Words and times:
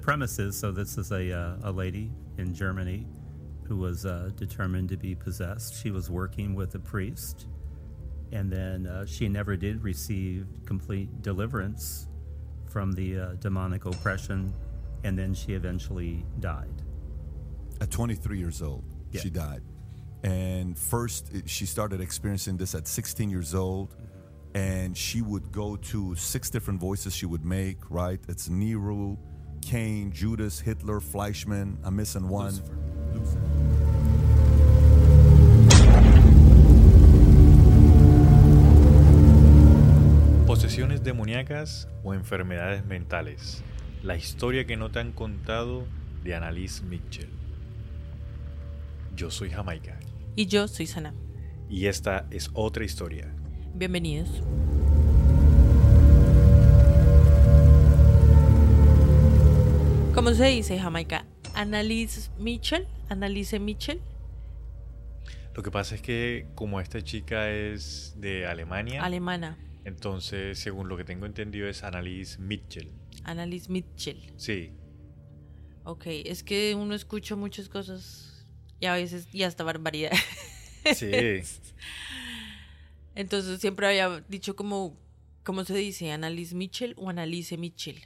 premise 0.00 0.38
is 0.38 0.56
so 0.58 0.72
this 0.72 0.98
is 0.98 1.10
a, 1.12 1.32
uh, 1.32 1.56
a 1.64 1.72
lady 1.72 2.10
in 2.38 2.54
Germany 2.54 3.06
who 3.64 3.76
was 3.76 4.04
uh, 4.06 4.30
determined 4.36 4.88
to 4.88 4.96
be 4.96 5.14
possessed. 5.14 5.80
She 5.80 5.90
was 5.90 6.10
working 6.10 6.54
with 6.54 6.74
a 6.74 6.78
priest, 6.78 7.46
and 8.32 8.50
then 8.50 8.86
uh, 8.86 9.06
she 9.06 9.28
never 9.28 9.56
did 9.56 9.82
receive 9.84 10.46
complete 10.66 11.22
deliverance 11.22 12.08
from 12.68 12.92
the 12.92 13.18
uh, 13.18 13.26
demonic 13.34 13.84
oppression, 13.84 14.52
and 15.04 15.16
then 15.18 15.34
she 15.34 15.52
eventually 15.54 16.24
died. 16.40 16.82
At 17.80 17.90
23 17.90 18.38
years 18.38 18.60
old, 18.62 18.84
Yeah. 19.12 19.20
she 19.20 19.30
died. 19.30 19.62
And 20.22 20.76
first, 20.78 21.32
she 21.46 21.64
started 21.64 22.00
experiencing 22.00 22.56
this 22.56 22.74
at 22.74 22.86
16 22.86 23.30
years 23.30 23.54
old. 23.54 23.94
And 24.52 24.98
she 24.98 25.22
would 25.22 25.52
go 25.52 25.76
to 25.76 26.16
six 26.16 26.50
different 26.50 26.80
voices 26.80 27.14
she 27.14 27.24
would 27.24 27.44
make, 27.44 27.88
right? 27.88 28.18
It's 28.28 28.48
Nero, 28.48 29.16
Cain, 29.60 30.10
Judas, 30.12 30.60
Hitler, 30.60 31.00
Fleischman. 31.00 31.76
I'm 31.84 31.96
missing 31.96 32.28
one. 32.28 32.52
Posesiones 40.46 41.02
demoníacas 41.04 41.88
o 42.02 42.12
enfermedades 42.14 42.84
mentales. 42.84 43.62
La 44.02 44.16
historia 44.16 44.66
que 44.66 44.76
no 44.76 44.90
te 44.90 44.98
han 44.98 45.12
contado 45.12 45.84
de 46.24 46.34
Annalise 46.34 46.82
Mitchell. 46.84 47.28
Yo 49.16 49.30
soy 49.30 49.50
Jamaica 49.50 49.98
Y 50.36 50.46
yo 50.46 50.66
soy 50.68 50.86
Sana. 50.86 51.14
y 51.68 51.86
esta 51.86 52.26
es 52.30 52.50
otra 52.54 52.84
historia. 52.84 53.32
Bienvenidos. 53.74 54.42
¿Cómo 60.20 60.34
se 60.34 60.48
dice 60.48 60.78
Jamaica? 60.78 61.24
Annalise 61.54 62.30
Mitchell. 62.38 62.86
Annalise 63.08 63.58
Mitchell. 63.58 64.02
Lo 65.54 65.62
que 65.62 65.70
pasa 65.70 65.94
es 65.94 66.02
que 66.02 66.46
como 66.54 66.78
esta 66.78 67.02
chica 67.02 67.50
es 67.50 68.12
de 68.18 68.46
Alemania, 68.46 69.02
Alemana. 69.02 69.56
entonces 69.86 70.58
según 70.58 70.90
lo 70.90 70.98
que 70.98 71.04
tengo 71.04 71.24
entendido 71.24 71.70
es 71.70 71.84
Annalise 71.84 72.38
Mitchell. 72.38 72.92
Annalise 73.24 73.72
Mitchell. 73.72 74.20
Sí, 74.36 74.74
Ok, 75.84 76.04
es 76.06 76.42
que 76.42 76.74
uno 76.74 76.94
escucha 76.94 77.34
muchas 77.34 77.70
cosas 77.70 78.46
y 78.78 78.84
a 78.84 78.92
veces 78.92 79.26
y 79.32 79.44
hasta 79.44 79.64
barbaridad. 79.64 80.12
sí. 80.96 81.10
Entonces 83.14 83.58
siempre 83.58 83.86
había 83.86 84.22
dicho 84.28 84.54
como, 84.54 84.98
¿cómo 85.44 85.64
se 85.64 85.78
dice? 85.78 86.12
Annalise 86.12 86.54
Mitchell 86.54 86.94
o 86.98 87.08
Annalise 87.08 87.56
Mitchell. 87.56 88.02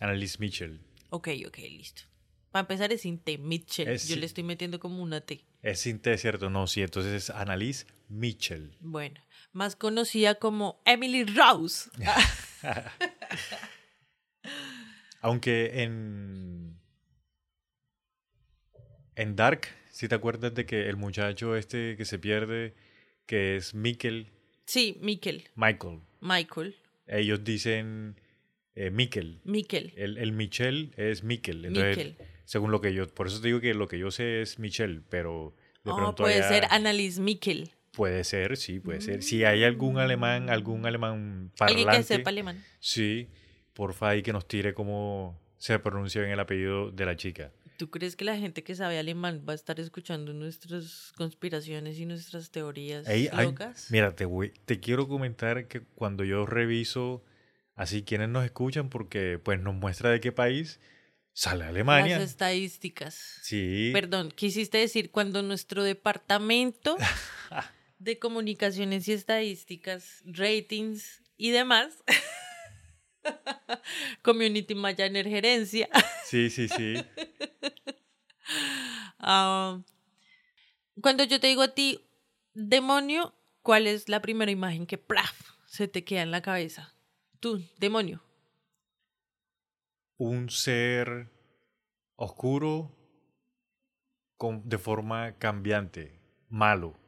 Annalise 0.00 0.38
Mitchell. 0.40 0.80
Ok, 1.10 1.28
ok, 1.46 1.58
listo. 1.58 2.02
Para 2.50 2.62
empezar 2.62 2.92
es 2.92 3.02
sin 3.02 3.18
T, 3.18 3.38
Mitchell. 3.38 3.88
Es 3.88 4.08
Yo 4.08 4.16
le 4.16 4.26
estoy 4.26 4.42
metiendo 4.42 4.80
como 4.80 5.00
una 5.02 5.20
T. 5.20 5.44
Es 5.62 5.80
sin 5.80 6.00
T, 6.00 6.18
¿cierto? 6.18 6.50
No, 6.50 6.66
sí, 6.66 6.82
entonces 6.82 7.12
es 7.12 7.30
Annalise 7.30 7.86
Mitchell. 8.08 8.76
Bueno, 8.80 9.20
más 9.52 9.76
conocida 9.76 10.34
como 10.34 10.82
Emily 10.84 11.24
Rose. 11.24 11.90
Aunque 15.20 15.82
en. 15.82 16.78
En 19.16 19.36
Dark, 19.36 19.68
si 19.90 20.08
te 20.08 20.14
acuerdas 20.14 20.54
de 20.54 20.64
que 20.64 20.88
el 20.88 20.96
muchacho 20.96 21.54
este 21.56 21.96
que 21.96 22.04
se 22.06 22.18
pierde, 22.18 22.74
que 23.26 23.56
es 23.56 23.74
Mikkel, 23.74 24.32
Sí, 24.64 24.96
Mikkel. 25.02 25.48
Michael, 25.56 26.00
Michael. 26.20 26.76
ellos 27.06 27.44
dicen 27.44 28.18
eh, 28.74 28.90
Mikkel. 28.90 29.40
Mikkel. 29.44 29.92
El, 29.96 30.18
el 30.18 30.32
Michel 30.32 30.92
es 30.96 31.22
Mikkel. 31.24 31.64
Entonces, 31.64 32.14
según 32.44 32.70
lo 32.70 32.80
que 32.80 32.92
yo. 32.94 33.06
Por 33.08 33.26
eso 33.26 33.40
te 33.40 33.48
digo 33.48 33.60
que 33.60 33.74
lo 33.74 33.88
que 33.88 33.98
yo 33.98 34.10
sé 34.10 34.42
es 34.42 34.58
Michel, 34.58 35.02
pero. 35.08 35.54
De 35.84 35.92
Oh, 35.92 35.96
pronto 35.96 36.22
puede 36.24 36.42
ser 36.42 36.66
Annalise 36.70 37.20
Mikkel. 37.20 37.70
Puede 37.92 38.22
ser, 38.24 38.56
sí, 38.56 38.78
puede 38.80 39.00
ser. 39.00 39.22
Si 39.22 39.44
hay 39.44 39.64
algún 39.64 39.98
alemán, 39.98 40.48
algún 40.50 40.84
alemán 40.86 41.50
parlante. 41.58 41.82
Alguien 41.82 42.00
que 42.02 42.06
sepa 42.06 42.30
alemán. 42.30 42.62
Sí, 42.78 43.28
porfa 43.72 44.10
ahí 44.10 44.22
que 44.22 44.32
nos 44.32 44.46
tire 44.46 44.74
cómo 44.74 45.40
se 45.56 45.78
pronuncia 45.78 46.20
bien 46.20 46.32
el 46.32 46.40
apellido 46.40 46.90
de 46.92 47.04
la 47.06 47.16
chica. 47.16 47.50
¿Tú 47.78 47.88
crees 47.90 48.14
que 48.14 48.26
la 48.26 48.36
gente 48.36 48.62
que 48.62 48.74
sabe 48.74 48.98
alemán 48.98 49.44
va 49.48 49.52
a 49.52 49.56
estar 49.56 49.80
escuchando 49.80 50.34
nuestras 50.34 51.12
conspiraciones 51.16 51.98
y 51.98 52.04
nuestras 52.04 52.50
teorías 52.50 53.08
Ey, 53.08 53.28
ay, 53.32 53.46
locas? 53.46 53.88
mira, 53.90 54.14
te, 54.14 54.26
voy- 54.26 54.52
te 54.66 54.80
quiero 54.80 55.08
comentar 55.08 55.66
que 55.66 55.80
cuando 55.80 56.22
yo 56.24 56.44
reviso 56.44 57.24
así 57.80 58.02
quienes 58.02 58.28
nos 58.28 58.44
escuchan, 58.44 58.90
porque 58.90 59.40
pues 59.42 59.58
nos 59.58 59.74
muestra 59.74 60.10
de 60.10 60.20
qué 60.20 60.32
país 60.32 60.80
sale 61.32 61.64
Alemania. 61.64 62.18
Las 62.18 62.28
estadísticas. 62.30 63.38
Sí. 63.40 63.88
Perdón, 63.94 64.30
quisiste 64.32 64.76
decir 64.76 65.10
cuando 65.10 65.42
nuestro 65.42 65.82
departamento 65.82 66.98
de 67.98 68.18
comunicaciones 68.18 69.08
y 69.08 69.14
estadísticas, 69.14 70.22
ratings 70.26 71.22
y 71.38 71.52
demás, 71.52 72.04
Community 74.22 74.74
Manager 74.74 75.26
gerencia, 75.26 75.88
Sí, 76.26 76.50
sí, 76.50 76.68
sí. 76.68 77.02
ah, 79.18 79.80
cuando 81.00 81.24
yo 81.24 81.40
te 81.40 81.46
digo 81.46 81.62
a 81.62 81.74
ti, 81.74 82.04
demonio, 82.52 83.34
¿cuál 83.62 83.86
es 83.86 84.10
la 84.10 84.20
primera 84.20 84.50
imagen 84.50 84.86
que 84.86 84.98
¡plaf! 84.98 85.32
se 85.64 85.88
te 85.88 86.04
queda 86.04 86.20
en 86.20 86.30
la 86.30 86.42
cabeza? 86.42 86.94
Tú, 87.40 87.62
demonio. 87.78 88.22
Un 90.18 90.50
ser 90.50 91.30
oscuro 92.16 92.94
con, 94.36 94.68
de 94.68 94.78
forma 94.78 95.38
cambiante, 95.38 96.20
malo. 96.48 96.98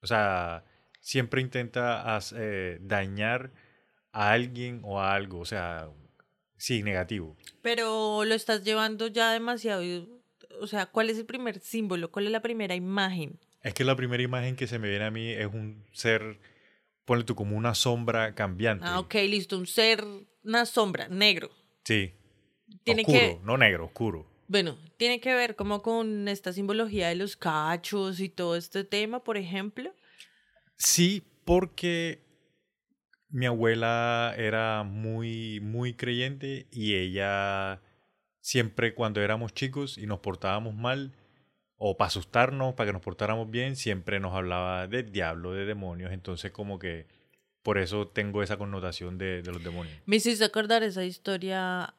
O 0.00 0.06
sea, 0.06 0.64
siempre 1.00 1.40
intenta 1.40 2.16
as- 2.16 2.34
eh, 2.36 2.78
dañar 2.80 3.52
a 4.12 4.32
alguien 4.32 4.80
o 4.84 5.00
a 5.00 5.14
algo. 5.14 5.38
O 5.40 5.44
sea, 5.44 5.88
sí, 6.56 6.82
negativo. 6.82 7.36
Pero 7.62 8.24
lo 8.24 8.34
estás 8.34 8.64
llevando 8.64 9.06
ya 9.06 9.32
demasiado. 9.32 9.82
O 10.60 10.66
sea, 10.66 10.86
¿cuál 10.86 11.10
es 11.10 11.18
el 11.18 11.26
primer 11.26 11.60
símbolo? 11.60 12.10
¿Cuál 12.10 12.26
es 12.26 12.32
la 12.32 12.42
primera 12.42 12.74
imagen? 12.74 13.38
Es 13.62 13.72
que 13.74 13.84
la 13.84 13.96
primera 13.96 14.22
imagen 14.22 14.56
que 14.56 14.66
se 14.66 14.78
me 14.78 14.88
viene 14.88 15.04
a 15.06 15.10
mí 15.10 15.30
es 15.30 15.46
un 15.46 15.84
ser, 15.92 16.38
ponle 17.04 17.24
tú 17.24 17.34
como 17.34 17.56
una 17.56 17.74
sombra 17.74 18.34
cambiante. 18.34 18.84
Ah, 18.86 19.00
ok, 19.00 19.14
listo. 19.28 19.58
Un 19.58 19.66
ser, 19.66 20.04
una 20.42 20.66
sombra, 20.66 21.08
negro. 21.08 21.50
Sí. 21.84 22.14
Tiene 22.82 23.02
oscuro, 23.02 23.18
que, 23.18 23.40
no 23.44 23.56
negro, 23.56 23.84
oscuro. 23.86 24.26
bueno, 24.48 24.76
tiene 24.96 25.20
que 25.20 25.34
ver 25.34 25.54
como 25.56 25.82
con 25.82 26.28
esta 26.28 26.52
simbología 26.52 27.08
de 27.08 27.14
los 27.14 27.36
cachos 27.36 28.20
y 28.20 28.28
todo 28.28 28.56
este 28.56 28.84
tema, 28.84 29.22
por 29.22 29.36
ejemplo. 29.36 29.94
Sí, 30.76 31.22
porque 31.44 32.24
mi 33.28 33.46
abuela 33.46 34.34
era 34.36 34.82
muy, 34.82 35.60
muy 35.60 35.94
creyente 35.94 36.66
y 36.70 36.94
ella 36.94 37.82
siempre 38.40 38.94
cuando 38.94 39.20
éramos 39.22 39.54
chicos 39.54 39.98
y 39.98 40.06
nos 40.06 40.20
portábamos 40.20 40.74
mal, 40.74 41.12
o 41.86 41.98
para 41.98 42.06
asustarnos, 42.06 42.72
para 42.72 42.88
que 42.88 42.92
nos 42.94 43.02
portáramos 43.02 43.50
bien, 43.50 43.76
siempre 43.76 44.18
nos 44.18 44.34
hablaba 44.34 44.86
del 44.86 45.12
diablo, 45.12 45.52
de 45.52 45.66
demonios. 45.66 46.12
Entonces 46.12 46.50
como 46.50 46.78
que 46.78 47.06
por 47.62 47.76
eso 47.76 48.08
tengo 48.08 48.42
esa 48.42 48.56
connotación 48.56 49.18
de, 49.18 49.42
de 49.42 49.52
los 49.52 49.62
demonios. 49.62 49.94
Me 50.06 50.16
hiciste 50.16 50.46
acordar 50.46 50.82
esa 50.82 51.04
historia 51.04 51.92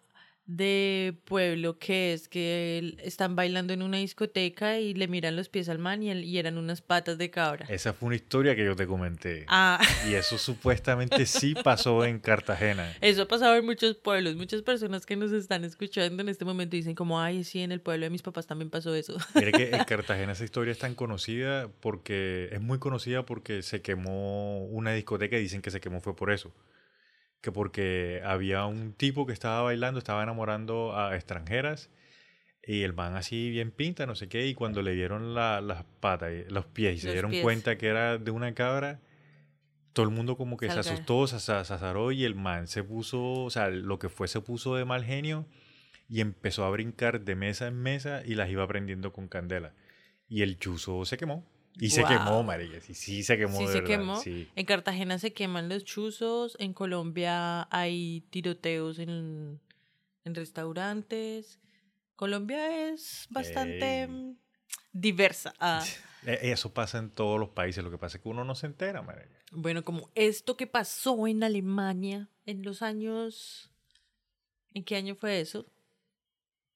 de 0.47 1.17
pueblo 1.25 1.79
que 1.79 2.13
es 2.13 2.27
que 2.29 2.95
están 3.03 3.35
bailando 3.35 3.73
en 3.73 3.81
una 3.81 3.97
discoteca 3.97 4.79
y 4.79 4.93
le 4.93 5.07
miran 5.07 5.35
los 5.35 5.49
pies 5.49 5.69
al 5.69 5.79
man 5.79 6.03
y, 6.03 6.11
el- 6.11 6.23
y 6.23 6.37
eran 6.37 6.57
unas 6.59 6.81
patas 6.81 7.17
de 7.17 7.31
cabra. 7.31 7.65
Esa 7.67 7.93
fue 7.93 8.07
una 8.07 8.15
historia 8.15 8.55
que 8.55 8.63
yo 8.63 8.75
te 8.75 8.85
comenté. 8.85 9.45
Ah, 9.47 9.79
Y 10.07 10.13
eso 10.13 10.37
supuestamente 10.37 11.25
sí 11.25 11.55
pasó 11.63 12.05
en 12.05 12.19
Cartagena. 12.19 12.93
eso 13.01 13.23
ha 13.23 13.27
pasado 13.27 13.55
en 13.55 13.65
muchos 13.65 13.95
pueblos. 13.95 14.35
Muchas 14.35 14.61
personas 14.61 15.05
que 15.07 15.15
nos 15.15 15.31
están 15.31 15.63
escuchando 15.65 16.21
en 16.21 16.29
este 16.29 16.45
momento 16.45 16.75
dicen 16.75 16.93
como, 16.95 17.19
ay, 17.19 17.43
sí, 17.43 17.61
en 17.61 17.71
el 17.71 17.81
pueblo 17.81 18.05
de 18.05 18.09
mis 18.11 18.21
papás 18.21 18.45
también 18.45 18.69
pasó 18.69 18.93
eso. 18.93 19.17
Mire 19.35 19.51
que 19.51 19.69
en 19.75 19.83
Cartagena 19.85 20.33
esa 20.33 20.43
historia 20.43 20.71
es 20.71 20.79
tan 20.79 20.93
conocida 20.93 21.69
porque 21.79 22.49
es 22.51 22.61
muy 22.61 22.77
conocida 22.77 23.25
porque 23.25 23.63
se 23.63 23.81
quemó 23.81 24.63
una 24.65 24.93
discoteca 24.93 25.37
y 25.37 25.41
dicen 25.41 25.63
que 25.63 25.71
se 25.71 25.81
quemó 25.81 26.01
fue 26.01 26.15
por 26.15 26.31
eso. 26.31 26.53
Que 27.45 27.51
porque 27.51 28.23
había 28.25 28.65
un 28.65 28.93
tipo 28.93 29.27
que 29.27 29.33
estaba 29.33 29.61
bailando, 29.61 29.99
estaba 29.99 30.23
enamorando 30.23 30.97
a 30.97 31.13
extranjeras 31.15 31.91
y 32.65 32.81
el 32.81 32.93
man 32.93 33.15
así 33.15 33.51
bien 33.51 33.69
pinta, 33.69 34.07
no 34.07 34.15
sé 34.15 34.27
qué, 34.27 34.47
y 34.47 34.55
cuando 34.55 34.81
le 34.81 34.95
vieron 34.95 35.35
la- 35.35 35.61
las 35.61 35.83
patas, 35.99 36.31
y- 36.33 36.51
los 36.51 36.65
pies 36.65 36.95
y 36.95 36.99
se 37.01 37.05
Los 37.05 37.13
dieron 37.13 37.29
pies. 37.29 37.43
cuenta 37.43 37.77
que 37.77 37.85
era 37.85 38.17
de 38.17 38.31
una 38.31 38.55
cabra, 38.55 38.99
todo 39.93 40.07
el 40.07 40.11
mundo 40.11 40.37
como 40.37 40.57
que 40.57 40.71
se 40.71 40.79
asustó, 40.79 41.27
se 41.27 41.35
azaró 41.53 42.11
y 42.11 42.23
el 42.25 42.33
man 42.33 42.65
se 42.67 42.83
puso, 42.83 43.21
o 43.43 43.49
sea, 43.51 43.69
lo 43.69 43.99
que 43.99 44.09
fue 44.09 44.27
se 44.27 44.41
puso 44.41 44.75
de 44.75 44.83
mal 44.85 45.03
genio 45.05 45.45
y 46.09 46.21
empezó 46.21 46.65
a 46.65 46.71
brincar 46.71 47.21
de 47.21 47.35
mesa 47.35 47.67
en 47.67 47.75
mesa 47.75 48.23
y 48.25 48.33
las 48.33 48.49
iba 48.49 48.67
prendiendo 48.67 49.13
con 49.13 49.27
candela. 49.27 49.73
Y 50.27 50.41
el 50.41 50.57
chuzo 50.57 51.05
se 51.05 51.17
quemó. 51.17 51.45
Y 51.79 51.89
se 51.89 52.03
quemó, 52.05 52.41
marica. 52.43 52.79
Sí, 52.81 52.93
sí 52.93 53.23
se 53.23 53.37
quemó. 53.37 53.57
Sí 53.57 53.65
de 53.65 53.71
se 53.71 53.81
verdad, 53.81 53.87
quemó. 53.97 54.19
Sí. 54.21 54.47
En 54.55 54.65
Cartagena 54.65 55.19
se 55.19 55.33
queman 55.33 55.67
los 55.69 55.83
chuzos, 55.83 56.55
en 56.59 56.73
Colombia 56.73 57.67
hay 57.69 58.21
tiroteos 58.29 58.99
en, 58.99 59.59
en 60.23 60.35
restaurantes. 60.35 61.59
Colombia 62.15 62.89
es 62.89 63.27
bastante 63.29 64.03
Ey. 64.03 64.07
mm, 64.07 64.37
diversa. 64.93 65.53
Ah, 65.59 65.83
E- 66.25 66.51
Eso 66.51 66.73
pasa 66.73 66.97
en 66.97 67.11
todos 67.11 67.39
los 67.39 67.49
países, 67.49 67.83
lo 67.83 67.91
que 67.91 67.97
pasa 67.97 68.17
es 68.17 68.23
que 68.23 68.29
uno 68.29 68.43
no 68.43 68.55
se 68.55 68.65
entera, 68.67 69.01
marica. 69.01 69.29
bueno, 69.51 69.83
como 69.83 70.09
esto 70.15 70.57
que 70.57 70.65
pasó 70.67 71.27
en 71.27 71.43
Alemania 71.43 72.29
en 72.45 72.63
los 72.63 72.81
años... 72.81 73.69
¿En 74.73 74.83
qué 74.83 74.95
año 74.95 75.15
fue 75.15 75.39
eso? 75.39 75.65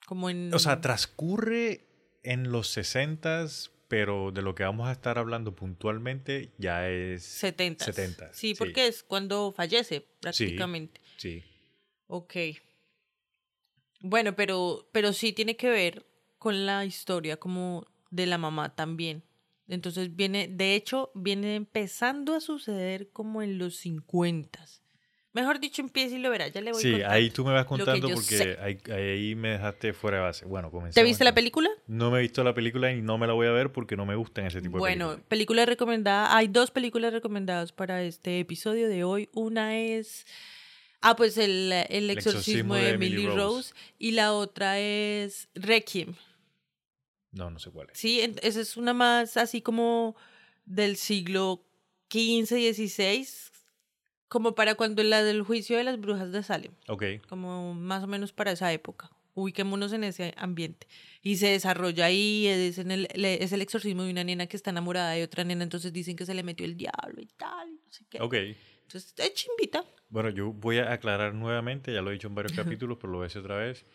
Como 0.06 0.30
en... 0.30 0.54
O 0.54 0.60
sea, 0.60 0.80
transcurre 0.81 1.86
en 2.24 2.52
los 2.52 2.75
60s, 2.78 3.72
pero 3.89 4.31
de 4.31 4.41
lo 4.41 4.56
que 4.56 4.63
vamos 4.63 4.88
a 4.88 4.91
estar 4.94 5.18
hablando 5.18 5.53
puntualmente 5.56 6.53
ya 6.57 6.88
es 6.88 7.24
70. 7.24 7.86
70s, 7.86 8.30
Sí, 8.33 8.50
sí. 8.50 8.56
porque 8.56 8.88
es 8.88 9.03
cuando 9.03 9.51
fallece 9.51 10.07
prácticamente. 10.21 11.01
Sí. 11.18 11.44
Ok. 12.07 12.36
Bueno, 14.01 14.36
pero, 14.36 14.88
pero 14.94 15.12
sí 15.12 15.33
tiene 15.33 15.57
que 15.57 15.69
ver 15.69 16.06
con 16.38 16.65
la 16.65 16.86
historia 16.86 17.38
como 17.38 17.86
de 18.12 18.27
la 18.27 18.38
mamá 18.38 18.75
también. 18.75 19.24
Entonces 19.68 20.15
viene, 20.15 20.47
de 20.47 20.75
hecho, 20.75 21.12
viene 21.13 21.56
empezando 21.56 22.33
a 22.33 22.39
suceder 22.42 23.09
como 23.12 23.42
en 23.42 23.57
los 23.57 23.75
50. 23.77 24.65
Mejor 25.31 25.60
dicho, 25.60 25.84
empieza 25.84 26.16
y 26.16 26.20
lo 26.20 26.31
verá, 26.31 26.48
ya 26.48 26.60
le 26.60 26.72
voy 26.72 26.81
Sí, 26.81 26.90
contando. 26.92 27.14
ahí 27.14 27.30
tú 27.30 27.46
me 27.46 27.54
vas 27.54 27.66
contando 27.66 28.10
porque 28.10 28.58
ahí, 28.62 28.78
ahí 28.92 29.36
me 29.36 29.50
dejaste 29.50 29.94
fuera 29.94 30.18
de 30.18 30.24
base. 30.24 30.46
Bueno, 30.46 30.72
comencemos. 30.72 30.96
¿Te 30.96 31.04
viste 31.04 31.24
la 31.24 31.36
película? 31.36 31.70
No 31.86 32.10
me 32.10 32.18
he 32.18 32.22
visto 32.24 32.44
la 32.44 32.56
película 32.56 32.92
y 32.92 33.02
no 33.04 33.20
me 33.20 33.28
la 33.28 33.34
voy 33.34 33.46
a 33.46 33.52
ver 33.52 33.72
porque 33.72 33.96
no 33.96 34.08
me 34.08 34.16
gustan 34.16 34.48
ese 34.48 34.60
tipo 34.60 34.78
de 34.78 34.80
Bueno, 34.80 35.06
películas. 35.10 35.28
película 35.28 35.66
recomendada. 35.68 36.36
Hay 36.36 36.48
dos 36.48 36.72
películas 36.72 37.14
recomendadas 37.14 37.72
para 37.72 38.02
este 38.02 38.40
episodio 38.40 38.90
de 38.90 39.04
hoy. 39.04 39.30
Una 39.34 39.78
es. 39.78 40.26
Ah, 41.02 41.16
pues 41.16 41.38
el, 41.38 41.72
el 41.90 42.10
exorcismo, 42.10 42.74
de 42.76 42.90
Emily 42.90 43.28
Rose. 43.28 43.74
Y 44.00 44.12
la 44.12 44.34
otra 44.34 44.80
es 44.80 45.48
Requiem. 45.54 46.16
No, 47.31 47.52
no 47.52 47.60
sé 47.60 47.70
cuál 47.70 47.90
es. 47.92 48.00
Sí, 48.00 48.20
esa 48.42 48.60
es 48.62 48.76
una 48.78 48.94
más 48.96 49.38
así 49.38 49.62
como 49.62 50.16
del 50.66 50.96
siglo 50.98 51.64
XV, 52.12 52.74
XVI. 52.74 53.28
Como 54.30 54.56
para 54.56 54.76
cuando 54.76 55.04
la 55.04 55.24
del 55.24 55.42
juicio 55.42 55.78
de 55.78 55.84
las 55.84 56.00
brujas 56.00 56.31
de 56.31 56.44
Salem. 56.44 56.72
Ok. 56.88 57.04
Como 57.28 57.74
más 57.74 58.04
o 58.04 58.08
menos 58.08 58.31
para 58.31 58.52
esa 58.52 58.72
época. 58.72 59.12
Ubiquémonos 59.34 59.92
en 59.92 60.04
ese 60.04 60.34
ambiente. 60.38 60.88
Y 61.22 61.38
se 61.38 61.48
desarrolla 61.48 62.06
ahí, 62.06 62.48
es, 62.48 62.78
en 62.78 62.92
el, 62.92 63.08
es 63.14 63.52
el 63.52 63.62
exorcismo 63.62 64.04
de 64.04 64.12
una 64.12 64.24
nena 64.24 64.48
que 64.48 64.56
está 64.56 64.70
enamorada 64.70 65.12
de 65.12 65.24
otra 65.24 65.44
nena, 65.44 65.64
entonces 65.64 65.92
dicen 65.92 66.16
que 66.16 66.26
se 66.26 66.34
le 66.34 66.44
metió 66.44 66.66
el 66.66 66.78
diablo 66.78 67.22
y 67.22 67.28
tal, 67.38 67.72
no 67.74 67.92
sé 67.92 68.06
qué. 68.10 68.22
Ok. 68.22 68.36
Entonces, 68.90 69.14
es 69.18 69.34
chimbita. 69.34 69.84
Bueno, 70.10 70.30
yo 70.30 70.52
voy 70.52 70.80
a 70.80 70.92
aclarar 70.92 71.34
nuevamente, 71.34 71.94
ya 71.94 72.02
lo 72.02 72.10
he 72.10 72.14
dicho 72.14 72.28
en 72.28 72.36
varios 72.36 72.54
capítulos, 72.54 72.98
pero 73.00 73.12
lo 73.12 73.20
voy 73.20 73.26
a 73.26 73.28
decir 73.28 73.42
otra 73.42 73.58
vez. 73.58 73.86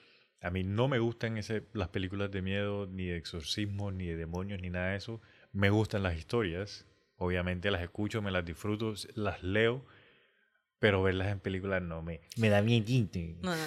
A 0.40 0.50
mí 0.50 0.62
no 0.62 0.88
me 0.88 0.98
gustan 0.98 1.36
ese, 1.36 1.66
las 1.72 1.88
películas 1.88 2.30
de 2.30 2.42
miedo, 2.42 2.86
ni 2.86 3.06
de 3.06 3.16
exorcismo, 3.16 3.90
ni 3.90 4.06
de 4.06 4.16
demonios, 4.16 4.60
ni 4.60 4.70
nada 4.70 4.90
de 4.90 4.96
eso. 4.96 5.20
Me 5.52 5.70
gustan 5.70 6.02
las 6.02 6.16
historias. 6.16 6.86
Obviamente 7.16 7.70
las 7.70 7.82
escucho, 7.82 8.22
me 8.22 8.30
las 8.30 8.44
disfruto, 8.44 8.94
las 9.14 9.42
leo, 9.42 9.86
pero 10.84 11.02
verlas 11.02 11.28
en 11.28 11.40
películas 11.40 11.80
no 11.80 12.02
me... 12.02 12.20
Me 12.36 12.50
da 12.50 12.60
miedo. 12.60 12.84
No, 13.40 13.56
no. 13.56 13.62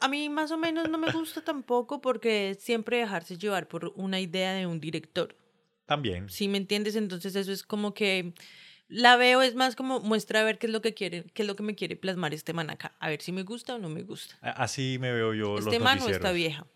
A 0.00 0.08
mí 0.08 0.30
más 0.30 0.50
o 0.50 0.56
menos 0.56 0.88
no 0.88 0.96
me 0.96 1.12
gusta 1.12 1.42
tampoco 1.42 2.00
porque 2.00 2.52
es 2.52 2.62
siempre 2.62 2.96
dejarse 2.96 3.36
llevar 3.36 3.68
por 3.68 3.92
una 3.96 4.18
idea 4.18 4.54
de 4.54 4.66
un 4.66 4.80
director. 4.80 5.36
También. 5.84 6.30
¿Sí 6.30 6.48
me 6.48 6.56
entiendes? 6.56 6.96
Entonces 6.96 7.36
eso 7.36 7.52
es 7.52 7.62
como 7.62 7.92
que 7.92 8.32
la 8.88 9.18
veo, 9.18 9.42
es 9.42 9.56
más 9.56 9.76
como 9.76 10.00
muestra 10.00 10.40
a 10.40 10.42
ver 10.42 10.58
qué 10.58 10.68
es 10.68 10.72
lo 10.72 10.80
que 10.80 10.94
quiere, 10.94 11.24
qué 11.34 11.42
es 11.42 11.46
lo 11.46 11.54
que 11.54 11.62
me 11.62 11.74
quiere 11.74 11.96
plasmar 11.96 12.32
este 12.32 12.54
man 12.54 12.70
acá. 12.70 12.94
A 12.98 13.10
ver 13.10 13.20
si 13.20 13.30
me 13.30 13.42
gusta 13.42 13.74
o 13.74 13.78
no 13.78 13.90
me 13.90 14.02
gusta. 14.02 14.38
Así 14.40 14.96
me 14.98 15.12
veo 15.12 15.34
yo 15.34 15.58
este 15.58 15.72
los 15.72 15.82
man 15.82 16.00
o 16.00 16.08
esta 16.08 16.32
vieja. 16.32 16.66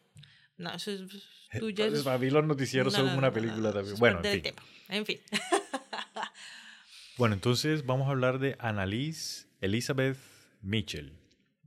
No, 0.58 0.74
eso 0.74 0.90
es 0.90 1.00
tuya. 1.58 1.86
Entonces, 1.86 2.04
para 2.04 2.18
mí 2.18 2.28
los 2.28 2.44
noticieros 2.44 2.92
No, 2.92 3.06
son 3.06 3.16
una 3.16 3.32
película 3.32 3.72
también. 3.72 3.94
es 3.94 3.98
Bueno, 3.98 4.20
fin. 4.22 4.42
En 4.90 5.06
fin. 5.06 5.18
Bueno, 7.16 7.34
entonces 7.34 7.86
vamos 7.86 8.08
a 8.08 8.10
hablar 8.10 8.38
de 8.38 8.56
Annalise 8.58 9.46
Elizabeth 9.62 10.18
Mitchell. 10.60 11.14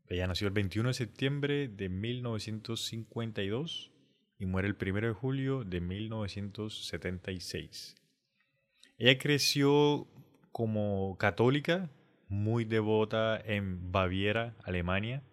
Ella 0.07 0.27
nació 0.27 0.49
el 0.49 0.53
21 0.53 0.89
de 0.89 0.93
septiembre 0.93 1.69
de 1.69 1.87
1952 1.87 3.93
y 4.37 4.45
muere 4.45 4.67
el 4.67 4.75
1 4.79 5.07
de 5.07 5.13
julio 5.13 5.63
de 5.63 5.79
1976. 5.79 7.95
Ella 8.97 9.17
creció 9.17 10.09
como 10.51 11.17
católica, 11.17 11.89
muy 12.27 12.65
devota 12.65 13.39
en 13.39 13.93
Baviera, 13.93 14.57
Alemania, 14.65 15.23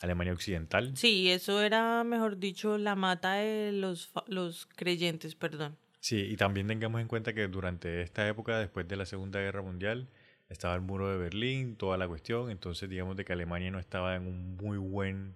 Alemania 0.00 0.32
Occidental. 0.32 0.96
Sí, 0.96 1.30
eso 1.30 1.62
era, 1.62 2.02
mejor 2.02 2.38
dicho, 2.38 2.78
la 2.78 2.96
mata 2.96 3.34
de 3.34 3.70
los, 3.70 4.10
los 4.26 4.66
creyentes, 4.66 5.36
perdón. 5.36 5.78
Sí, 6.00 6.18
y 6.18 6.36
también 6.36 6.66
tengamos 6.66 7.00
en 7.00 7.06
cuenta 7.06 7.32
que 7.32 7.46
durante 7.46 8.02
esta 8.02 8.26
época, 8.26 8.58
después 8.58 8.88
de 8.88 8.96
la 8.96 9.06
Segunda 9.06 9.38
Guerra 9.38 9.62
Mundial, 9.62 10.08
estaba 10.52 10.74
el 10.74 10.80
muro 10.82 11.10
de 11.10 11.18
Berlín, 11.18 11.76
toda 11.76 11.96
la 11.96 12.06
cuestión, 12.06 12.50
entonces 12.50 12.88
digamos 12.88 13.16
de 13.16 13.24
que 13.24 13.32
Alemania 13.32 13.70
no 13.70 13.78
estaba 13.78 14.14
en 14.16 14.26
un 14.26 14.56
muy 14.56 14.78
buen 14.78 15.34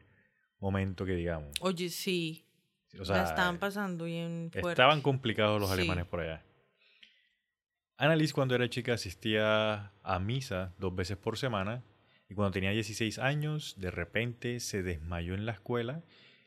momento 0.60 1.04
que 1.04 1.14
digamos. 1.14 1.52
Oye, 1.60 1.88
sí. 1.90 2.44
O 2.98 3.04
sea, 3.04 3.16
la 3.16 3.24
estaban 3.24 3.58
pasando 3.58 4.04
bien 4.04 4.48
fuerte. 4.52 4.70
estaban 4.70 5.02
complicados 5.02 5.60
los 5.60 5.68
Sí. 5.70 5.74
alemanes 5.80 6.06
por 6.06 6.20
allá. 6.20 6.42
Annalise 7.98 8.32
cuando 8.34 8.54
era 8.54 8.68
chica 8.68 8.92
asistía 8.94 9.92
a 10.02 10.18
misa 10.18 10.74
dos 10.78 10.94
veces 10.94 11.16
por 11.16 11.38
semana 11.38 11.82
y 12.28 12.34
cuando 12.34 12.52
tenía 12.52 12.70
16 12.70 13.18
años 13.18 13.74
de 13.78 13.90
repente 13.90 14.60
se 14.60 14.82
desmayó 14.82 15.34
en 15.34 15.46
la 15.46 15.52
escuela 15.52 16.02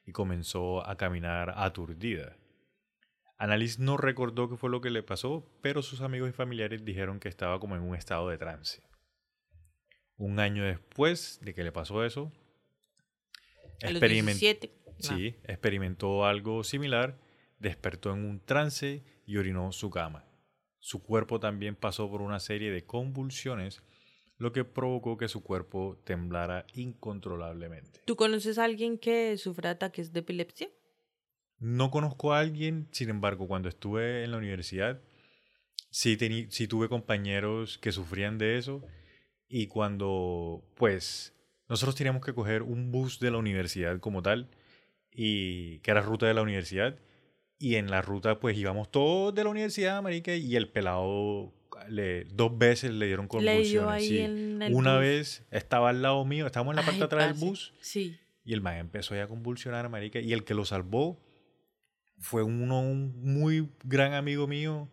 y 0.05 0.11
comenzó 0.11 0.87
a 0.87 0.95
caminar 0.97 1.53
aturdida. 1.55 2.35
Annalise 3.39 3.81
no 3.81 3.95
recordó 3.95 4.49
qué 4.49 4.57
fue 4.57 4.69
lo 4.69 4.81
que 4.81 4.89
le 4.89 5.01
pasó, 5.01 5.49
pero 5.61 5.81
sus 5.81 6.01
amigos 6.01 6.29
y 6.29 6.33
familiares 6.33 6.83
dijeron 6.83 7.19
que 7.21 7.29
estaba 7.29 7.57
como 7.59 7.75
en 7.77 7.81
un 7.81 7.95
estado 7.95 8.27
de 8.29 8.37
trance. 8.37 8.83
Un 10.17 10.39
año 10.41 10.65
después 10.65 11.39
de 11.41 11.53
que 11.53 11.63
le 11.63 11.71
pasó 11.71 12.03
eso, 12.03 12.31
A 13.81 13.91
los 13.91 14.01
experimen- 14.01 14.37
17. 14.37 14.73
Sí, 14.99 15.37
experimentó 15.45 16.25
algo 16.25 16.65
similar, 16.65 17.17
despertó 17.59 18.11
en 18.13 18.25
un 18.25 18.41
trance 18.41 19.05
y 19.25 19.37
orinó 19.37 19.71
su 19.71 19.89
cama. 19.89 20.25
Su 20.79 21.01
cuerpo 21.01 21.39
también 21.39 21.75
pasó 21.77 22.09
por 22.09 22.21
una 22.21 22.41
serie 22.41 22.69
de 22.71 22.85
convulsiones, 22.85 23.81
lo 24.37 24.51
que 24.51 24.65
provocó 24.65 25.17
que 25.17 25.29
su 25.29 25.41
cuerpo 25.43 25.97
temblara 26.03 26.65
incontrolablemente. 26.73 28.01
¿Tú 28.05 28.17
conoces 28.17 28.57
a 28.57 28.65
alguien 28.65 28.97
que 28.97 29.37
sufra 29.37 29.69
ataques 29.71 30.11
de 30.11 30.19
epilepsia? 30.19 30.69
No 31.59 31.91
conozco 31.91 32.33
a 32.33 32.39
alguien, 32.39 32.87
sin 32.91 33.09
embargo, 33.09 33.47
cuando 33.47 33.69
estuve 33.69 34.23
en 34.23 34.31
la 34.31 34.37
universidad, 34.37 35.01
sí, 35.89 36.17
sí 36.49 36.67
tuve 36.67 36.87
compañeros 36.89 37.77
que 37.77 37.91
sufrían 37.91 38.37
de 38.37 38.57
eso 38.57 38.81
y 39.47 39.67
cuando, 39.67 40.63
pues, 40.75 41.33
nosotros 41.67 41.95
teníamos 41.95 42.23
que 42.23 42.33
coger 42.33 42.61
un 42.61 42.91
bus 42.91 43.19
de 43.19 43.31
la 43.31 43.37
universidad 43.37 43.99
como 43.99 44.21
tal, 44.21 44.47
y 45.11 45.79
que 45.79 45.91
era 45.91 46.01
ruta 46.01 46.27
de 46.27 46.33
la 46.33 46.41
universidad, 46.43 46.97
y 47.57 47.75
en 47.75 47.89
la 47.91 48.01
ruta, 48.01 48.39
pues, 48.39 48.57
íbamos 48.57 48.89
todos 48.91 49.33
de 49.35 49.43
la 49.43 49.49
universidad, 49.49 50.01
marica, 50.01 50.33
y 50.35 50.55
el 50.55 50.69
pelado 50.69 51.51
le, 51.89 52.25
dos 52.25 52.57
veces 52.57 52.91
le 52.91 53.07
dieron 53.07 53.25
Le 53.25 53.29
convulsiones. 53.29 54.05
sí. 54.05 54.19
el 54.19 54.59
Una 54.73 54.93
bus. 54.93 55.01
vez 55.01 55.45
estaba 55.51 55.89
al 55.89 56.01
lado 56.01 56.23
mío, 56.25 56.45
estábamos 56.45 56.71
en 56.73 56.75
la 56.77 56.83
parte 56.83 56.99
de 56.99 57.05
atrás 57.05 57.27
del 57.39 57.49
bus, 57.49 57.73
Sí. 57.81 58.17
y 58.45 58.53
el 58.53 58.61
man 58.61 58.77
empezó 58.77 59.15
ya 59.15 59.23
a 59.23 59.27
convulsionar, 59.27 59.89
marica. 59.89 60.19
Y 60.19 60.31
el 60.33 60.43
que 60.43 60.53
lo 60.53 60.63
salvó 60.65 61.19
fue 62.19 62.43
uno, 62.43 62.81
un 62.81 63.21
muy 63.23 63.69
gran 63.83 64.13
amigo 64.13 64.47
mío. 64.47 64.89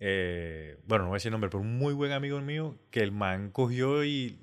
eh, 0.00 0.76
bueno, 0.86 1.04
no 1.04 1.10
voy 1.10 1.16
a 1.16 1.18
decir 1.18 1.28
el 1.28 1.32
nombre, 1.32 1.50
pero 1.50 1.60
un 1.62 1.78
muy 1.78 1.94
buen 1.94 2.12
amigo 2.12 2.40
mío. 2.40 2.76
Que 2.90 3.00
el 3.00 3.12
man 3.12 3.50
cogió 3.50 4.04
y 4.04 4.38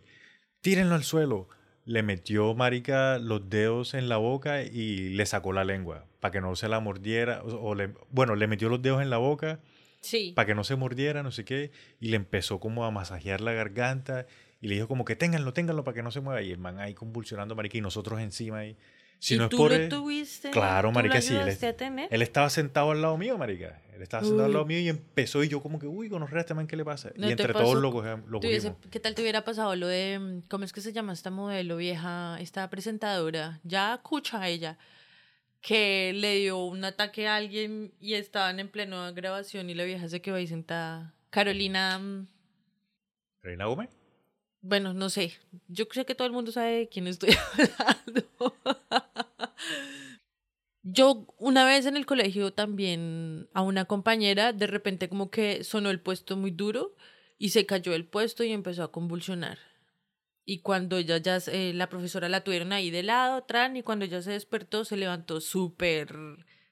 tírenlo 0.62 0.96
al 0.96 1.04
suelo. 1.04 1.48
Le 1.86 2.04
metió, 2.04 2.54
marica, 2.56 3.18
los 3.20 3.50
dedos 3.50 3.94
en 3.94 4.08
la 4.10 4.18
boca 4.18 4.64
y 4.64 5.10
le 5.10 5.26
sacó 5.26 5.52
la 5.54 5.64
lengua. 5.64 6.06
Para 6.20 6.32
que 6.32 6.42
no 6.42 6.56
se 6.56 6.68
la 6.70 6.80
mordiera. 6.80 7.42
O, 7.44 7.70
o 7.72 7.76
le, 7.76 7.94
bueno, 8.10 8.36
le 8.36 8.48
metió 8.48 8.70
los 8.70 8.82
dedos 8.82 9.02
en 9.02 9.10
la 9.10 9.18
boca 9.18 9.60
Sí. 10.04 10.34
para 10.36 10.48
que 10.48 10.56
no 10.56 10.64
se 10.64 10.76
mordiera, 10.76 11.22
no 11.22 11.30
sé 11.32 11.46
qué, 11.46 11.70
y 12.00 12.10
le 12.10 12.16
empezó 12.16 12.60
como 12.60 12.86
a 12.86 12.92
masajear 12.92 13.40
la 13.40 13.54
garganta 13.54 14.26
y 14.60 14.68
le 14.68 14.74
dijo 14.74 14.88
como 14.88 15.06
que 15.06 15.16
ténganlo, 15.16 15.54
ténganlo 15.54 15.84
para 15.84 15.94
que 15.94 16.02
no 16.02 16.10
se 16.10 16.22
mueva 16.22 16.42
y 16.42 16.50
el 16.52 16.58
man 16.58 16.80
ahí 16.80 16.96
convulsionando, 16.96 17.54
marica, 17.54 17.78
y 17.78 17.82
nosotros 17.82 18.20
encima 18.20 18.58
ahí. 18.60 18.78
Si 19.24 19.36
¿Y 19.36 19.38
no 19.38 19.44
es 19.44 19.50
tú 19.52 19.58
por 19.58 19.70
lo 19.70 19.78
él, 19.78 19.88
tuviste? 19.88 20.50
Claro, 20.50 20.90
¿Tú 20.90 20.94
marica, 20.96 21.16
lo 21.16 21.22
sí, 21.22 21.36
él 21.36 21.48
es- 21.48 21.64
a 21.64 22.08
él 22.10 22.22
estaba 22.24 22.50
sentado 22.50 22.90
al 22.90 23.04
lado 23.04 23.18
mío, 23.20 23.38
marica. 23.38 23.80
Él 23.94 24.02
estaba 24.02 24.24
sentado 24.24 24.46
al 24.46 24.52
lado 24.54 24.64
Uy. 24.66 24.70
mío 24.70 24.80
y 24.80 24.90
empezó 24.90 25.44
y 25.44 25.48
yo 25.48 25.62
como 25.62 25.78
que, 25.78 25.86
uy, 25.86 26.10
conocer 26.10 26.40
a 26.40 26.42
este 26.42 26.56
man, 26.56 26.66
¿qué 26.66 26.76
le 26.76 26.84
pasa? 26.84 27.12
¿No 27.16 27.28
y 27.28 27.32
entre 27.32 27.54
pasó 27.54 27.66
todos 27.66 27.82
lo, 27.84 27.92
cogemos- 27.92 28.28
lo 28.28 28.40
cogimos. 28.40 28.74
¿Qué 28.90 29.00
tal 29.00 29.14
te 29.14 29.22
hubiera 29.22 29.44
pasado 29.44 29.76
lo 29.76 29.86
de, 29.88 30.18
mm, 30.18 30.42
cómo 30.50 30.64
es 30.66 30.74
que 30.74 30.82
se 30.82 30.92
llama 30.92 31.14
esta 31.14 31.30
modelo 31.30 31.78
vieja, 31.78 32.38
esta 32.42 32.68
presentadora? 32.72 33.60
Ya 33.64 33.94
escucha 33.94 34.42
a 34.42 34.50
ella, 34.50 34.80
que 35.62 36.14
le 36.16 36.38
dio 36.38 36.58
un 36.66 36.84
ataque 36.84 37.28
a 37.28 37.36
alguien 37.36 37.94
y 38.00 38.16
estaban 38.16 38.60
en 38.60 38.70
pleno 38.70 39.14
grabación 39.14 39.70
y 39.70 39.76
la 39.76 39.84
vieja 39.84 40.10
se 40.10 40.20
quedó 40.20 40.38
ahí 40.38 40.48
sentada. 40.48 41.14
Carolina, 41.30 42.00
mm, 42.00 42.28
¿Reina 43.44 43.66
Gómez? 43.66 43.90
Bueno, 44.62 44.94
no 44.94 45.10
sé. 45.10 45.34
Yo 45.68 45.88
creo 45.88 46.06
que 46.06 46.16
todo 46.16 46.28
el 46.28 46.34
mundo 46.34 46.52
sabe 46.52 46.72
de 46.72 46.90
quién 46.90 47.08
estoy 47.08 47.32
hablando. 47.78 48.56
Yo 50.84 51.28
una 51.38 51.64
vez 51.66 51.86
en 51.86 51.96
el 51.96 52.06
colegio 52.06 52.54
también 52.54 53.50
a 53.54 53.62
una 53.62 53.86
compañera 53.86 54.52
de 54.52 54.68
repente 54.68 55.10
como 55.10 55.30
que 55.30 55.64
sonó 55.64 55.92
el 55.92 56.00
puesto 56.02 56.38
muy 56.38 56.52
duro 56.52 56.96
y 57.38 57.50
se 57.50 57.66
cayó 57.66 57.94
el 57.94 58.06
puesto 58.06 58.44
y 58.44 58.52
empezó 58.52 58.84
a 58.84 58.92
convulsionar. 58.92 59.60
Y 60.46 60.62
cuando 60.62 60.98
ella 60.98 61.18
ya, 61.18 61.38
eh, 61.48 61.74
la 61.74 61.90
profesora 61.90 62.30
la 62.30 62.44
tuvieron 62.44 62.74
ahí 62.74 62.90
de 62.90 63.04
lado, 63.04 63.44
tran, 63.44 63.78
y 63.78 63.84
cuando 63.84 64.06
ella 64.06 64.22
se 64.22 64.32
despertó 64.32 64.86
se 64.86 64.98
levantó 64.98 65.40
súper 65.40 66.16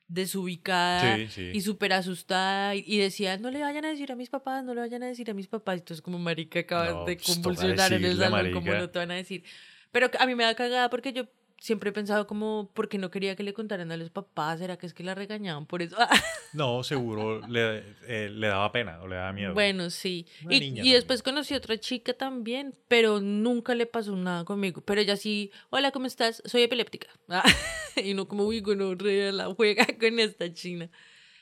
desubicada 0.10 1.16
Sí, 1.16 1.28
sí. 1.30 1.52
y 1.54 1.62
súper 1.62 1.94
asustada 1.94 2.76
y, 2.76 2.84
y 2.86 2.98
decía, 2.98 3.38
no 3.38 3.52
le 3.52 3.62
vayan 3.62 3.86
a 3.86 3.90
decir 3.90 4.12
a 4.12 4.16
mis 4.16 4.30
papás, 4.30 4.64
no 4.64 4.74
le 4.74 4.82
vayan 4.82 5.04
a 5.04 5.08
decir 5.08 5.30
a 5.32 5.34
mis 5.34 5.48
papás. 5.48 5.78
Entonces 5.78 6.02
como 6.02 6.20
marica 6.20 6.60
acabas 6.60 6.94
No, 6.94 7.06
de 7.06 7.16
pues, 7.16 7.28
convulsionar 7.28 7.94
en 7.94 8.04
el 8.04 8.18
salón, 8.18 8.52
como 8.52 8.74
no 8.74 8.90
te 8.90 9.00
van 9.00 9.12
a 9.12 9.16
decir? 9.16 9.44
Pero 9.92 10.10
a 10.20 10.26
mí 10.26 10.36
me 10.36 10.44
da 10.44 10.54
cagada 10.56 10.90
porque 10.90 11.14
yo 11.14 11.28
siempre 11.60 11.90
he 11.90 11.94
pensado 11.94 12.26
como, 12.28 12.72
porque 12.74 12.98
no 12.98 13.12
quería 13.12 13.36
que 13.36 13.44
le 13.44 13.54
contaran 13.54 13.92
a 13.92 13.98
los 13.98 14.10
papás? 14.10 14.60
¿Será 14.60 14.78
que 14.78 14.86
es 14.86 14.94
que 14.94 15.04
la 15.04 15.16
regañaban 15.16 15.66
por 15.66 15.82
eso? 15.82 15.96
No, 16.52 16.82
seguro 16.84 17.46
le, 17.48 17.84
eh, 18.08 18.30
le 18.32 18.48
daba 18.48 18.72
pena 18.72 19.00
o 19.04 19.08
le 19.08 19.18
daba 19.18 19.32
miedo. 19.34 19.54
Bueno, 19.54 19.92
sí. 19.92 20.26
Una 20.44 20.56
Y, 20.56 20.80
y 20.82 20.94
después 20.94 21.22
conocí 21.22 21.54
otra 21.54 21.78
chica 21.80 22.14
también, 22.14 22.74
pero 22.88 23.20
nunca 23.20 23.76
le 23.76 23.86
pasó 23.86 24.16
nada 24.16 24.46
conmigo. 24.46 24.82
Pero 24.82 25.00
ella 25.00 25.16
sí, 25.16 25.52
hola, 25.70 25.92
¿cómo 25.92 26.08
estás? 26.08 26.42
Soy 26.46 26.64
epiléptica. 26.64 27.08
Y 28.04 28.14
no 28.14 28.28
como, 28.28 28.46
uy, 28.46 28.62
no 28.62 28.96
la 28.96 29.54
juega 29.54 29.86
con 30.00 30.20
esta 30.20 30.52
china. 30.54 30.90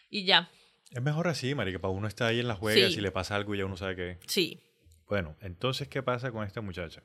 Y 0.10 0.26
ya, 0.26 0.50
Es 0.92 1.02
mejor 1.02 1.28
así, 1.28 1.54
marica, 1.56 1.80
para 1.80 1.92
uno 1.94 2.08
está 2.08 2.28
ahí 2.28 2.40
en 2.40 2.48
la 2.48 2.56
juega, 2.56 2.88
Sí. 2.88 2.96
si 2.96 3.02
le 3.02 3.12
pasa 3.12 3.36
algo 3.36 3.56
ya 3.56 3.66
uno 3.66 3.78
sabe 3.78 3.96
que... 3.96 4.18
sí. 4.28 4.62
Bueno, 5.08 5.38
entonces, 5.40 5.88
¿qué 5.88 6.04
pasa 6.04 6.32
con 6.32 6.46
esta 6.46 6.60
muchacha? 6.60 7.02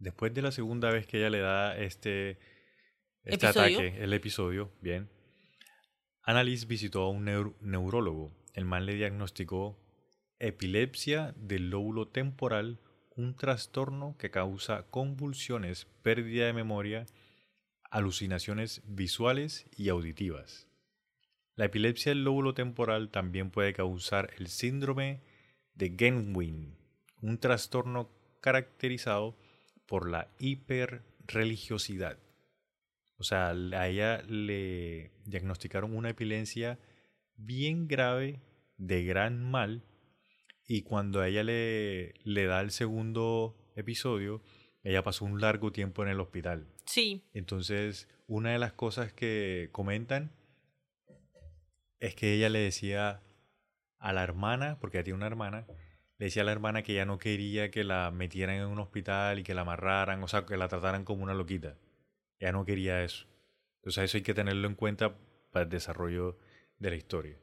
Después 0.00 0.32
de 0.34 0.42
la 0.42 0.50
segunda 0.50 0.90
vez 0.90 1.06
que 1.06 1.18
ella 1.18 1.30
le 1.30 1.40
da 1.40 1.76
este, 1.76 2.38
este 3.22 3.46
¿Episodio? 3.46 3.78
ataque, 3.78 4.02
el 4.02 4.12
episodio, 4.14 4.72
bien, 4.80 5.10
Annalise 6.22 6.66
visitó 6.66 7.02
a 7.02 7.10
un 7.10 7.26
neur- 7.26 7.54
neurólogo. 7.60 8.32
El 8.54 8.64
man 8.64 8.86
le 8.86 8.94
diagnosticó 8.94 9.78
epilepsia 10.38 11.34
del 11.36 11.70
lóbulo 11.70 12.08
temporal, 12.08 12.80
un 13.14 13.36
trastorno 13.36 14.16
que 14.18 14.30
causa 14.30 14.84
convulsiones, 14.90 15.84
pérdida 16.02 16.46
de 16.46 16.54
memoria, 16.54 17.04
alucinaciones 17.90 18.82
visuales 18.86 19.66
y 19.76 19.90
auditivas. 19.90 20.66
La 21.56 21.66
epilepsia 21.66 22.10
del 22.12 22.24
lóbulo 22.24 22.54
temporal 22.54 23.10
también 23.10 23.50
puede 23.50 23.74
causar 23.74 24.30
el 24.38 24.46
síndrome 24.46 25.20
de 25.74 25.94
Genwin, 25.98 26.78
un 27.20 27.38
trastorno 27.38 28.08
caracterizado 28.40 29.36
por 29.90 30.08
la 30.08 30.28
hiperreligiosidad. 30.38 32.16
O 33.16 33.24
sea, 33.24 33.48
a 33.48 33.88
ella 33.88 34.22
le 34.28 35.10
diagnosticaron 35.26 35.96
una 35.96 36.10
epilepsia 36.10 36.78
bien 37.34 37.88
grave, 37.88 38.40
de 38.76 39.04
gran 39.04 39.42
mal, 39.42 39.82
y 40.64 40.82
cuando 40.82 41.20
a 41.20 41.26
ella 41.26 41.42
le, 41.42 42.14
le 42.22 42.44
da 42.44 42.60
el 42.60 42.70
segundo 42.70 43.72
episodio, 43.74 44.40
ella 44.84 45.02
pasó 45.02 45.24
un 45.24 45.40
largo 45.40 45.72
tiempo 45.72 46.04
en 46.04 46.10
el 46.10 46.20
hospital. 46.20 46.68
Sí, 46.86 47.24
Entonces, 47.34 48.06
una 48.28 48.52
de 48.52 48.60
las 48.60 48.72
cosas 48.72 49.12
que 49.12 49.70
comentan 49.72 50.30
es 51.98 52.14
que 52.14 52.32
ella 52.34 52.48
le 52.48 52.60
decía 52.60 53.22
a 53.98 54.12
la 54.12 54.22
hermana, 54.22 54.78
porque 54.80 54.98
ella 54.98 55.04
tiene 55.04 55.16
una 55.16 55.26
hermana, 55.26 55.66
le 56.20 56.26
decía 56.26 56.42
a 56.42 56.44
la 56.44 56.52
hermana 56.52 56.82
que 56.82 56.92
ella 56.92 57.06
no 57.06 57.18
quería 57.18 57.70
que 57.70 57.82
la 57.82 58.10
metieran 58.10 58.56
en 58.56 58.66
un 58.66 58.78
hospital 58.78 59.38
y 59.38 59.42
que 59.42 59.54
la 59.54 59.62
amarraran, 59.62 60.22
o 60.22 60.28
sea, 60.28 60.44
que 60.44 60.58
la 60.58 60.68
trataran 60.68 61.02
como 61.06 61.22
una 61.24 61.32
loquita. 61.32 61.76
Ella 62.38 62.52
no 62.52 62.66
quería 62.66 63.02
eso. 63.02 63.24
Entonces, 63.76 64.04
eso 64.04 64.18
hay 64.18 64.22
que 64.22 64.34
tenerlo 64.34 64.68
en 64.68 64.74
cuenta 64.74 65.14
para 65.50 65.62
el 65.64 65.70
desarrollo 65.70 66.36
de 66.78 66.90
la 66.90 66.96
historia. 66.96 67.36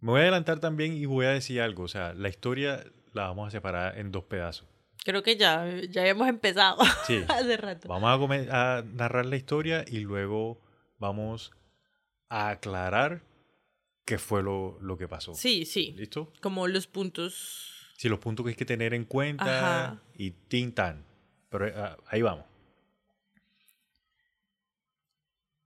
Me 0.00 0.10
voy 0.10 0.18
a 0.20 0.24
adelantar 0.24 0.60
también 0.60 0.92
y 0.92 1.06
voy 1.06 1.24
a 1.24 1.30
decir 1.30 1.62
algo. 1.62 1.84
O 1.84 1.88
sea, 1.88 2.12
la 2.12 2.28
historia 2.28 2.84
la 3.14 3.22
vamos 3.28 3.48
a 3.48 3.50
separar 3.50 3.96
en 3.98 4.12
dos 4.12 4.24
pedazos. 4.24 4.68
creo 5.02 5.22
que 5.22 5.36
ya, 5.38 5.66
ya 5.88 6.02
habíamos 6.02 6.28
empezado 6.28 6.76
Sí. 7.06 7.24
hace 7.26 7.56
rato. 7.56 7.88
Vamos 7.88 8.30
a 8.50 8.84
narrar 8.86 9.24
la 9.24 9.36
historia 9.36 9.82
y 9.88 10.00
luego 10.00 10.60
vamos 10.98 11.52
a 12.28 12.50
aclarar 12.50 13.22
qué 14.04 14.18
fue 14.18 14.42
lo, 14.42 14.78
lo 14.80 14.96
que 14.96 15.08
pasó. 15.08 15.34
Sí, 15.34 15.64
sí. 15.64 15.94
¿Listo? 15.96 16.32
Como 16.40 16.66
los 16.68 16.86
puntos. 16.86 17.92
Sí, 17.96 18.08
los 18.08 18.18
puntos 18.18 18.44
que 18.44 18.50
hay 18.50 18.56
que 18.56 18.64
tener 18.64 18.94
en 18.94 19.04
cuenta 19.04 19.88
Ajá. 19.88 20.02
y 20.14 20.30
tin 20.30 20.72
tan. 20.72 21.04
Pero 21.48 21.68
eh, 21.68 21.74
ah, 21.76 21.96
ahí 22.08 22.22
vamos. 22.22 22.44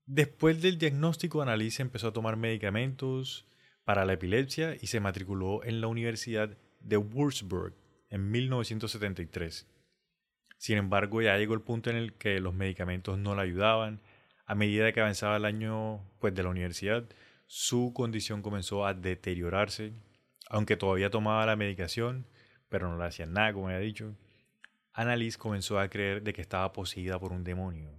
Después 0.04 0.62
del 0.62 0.78
diagnóstico, 0.78 1.42
Annalise 1.42 1.82
empezó 1.82 2.08
a 2.08 2.12
tomar 2.12 2.36
medicamentos 2.36 3.46
para 3.84 4.04
la 4.04 4.12
epilepsia 4.12 4.76
y 4.80 4.86
se 4.86 5.00
matriculó 5.00 5.64
en 5.64 5.80
la 5.80 5.88
Universidad 5.88 6.56
de 6.80 6.96
Würzburg 6.96 7.74
en 8.10 8.30
1973. 8.30 9.66
Sin 10.58 10.78
embargo, 10.78 11.22
ya 11.22 11.36
llegó 11.36 11.54
el 11.54 11.60
punto 11.60 11.90
en 11.90 11.96
el 11.96 12.14
que 12.14 12.40
los 12.40 12.54
medicamentos 12.54 13.18
no 13.18 13.34
la 13.34 13.42
ayudaban. 13.42 14.00
A 14.46 14.54
medida 14.54 14.92
que 14.92 15.00
avanzaba 15.00 15.36
el 15.36 15.44
año 15.44 16.00
pues, 16.20 16.34
de 16.34 16.42
la 16.44 16.50
universidad, 16.50 17.04
su 17.46 17.92
condición 17.94 18.42
comenzó 18.42 18.86
a 18.86 18.94
deteriorarse, 18.94 19.92
aunque 20.48 20.76
todavía 20.76 21.10
tomaba 21.10 21.46
la 21.46 21.56
medicación, 21.56 22.26
pero 22.68 22.88
no 22.90 22.98
le 22.98 23.04
hacían 23.04 23.32
nada, 23.32 23.52
como 23.52 23.68
había 23.68 23.78
dicho. 23.80 24.16
Annalise 24.92 25.38
comenzó 25.38 25.78
a 25.78 25.88
creer 25.88 26.22
de 26.22 26.32
que 26.32 26.40
estaba 26.40 26.72
poseída 26.72 27.18
por 27.18 27.32
un 27.32 27.44
demonio 27.44 27.90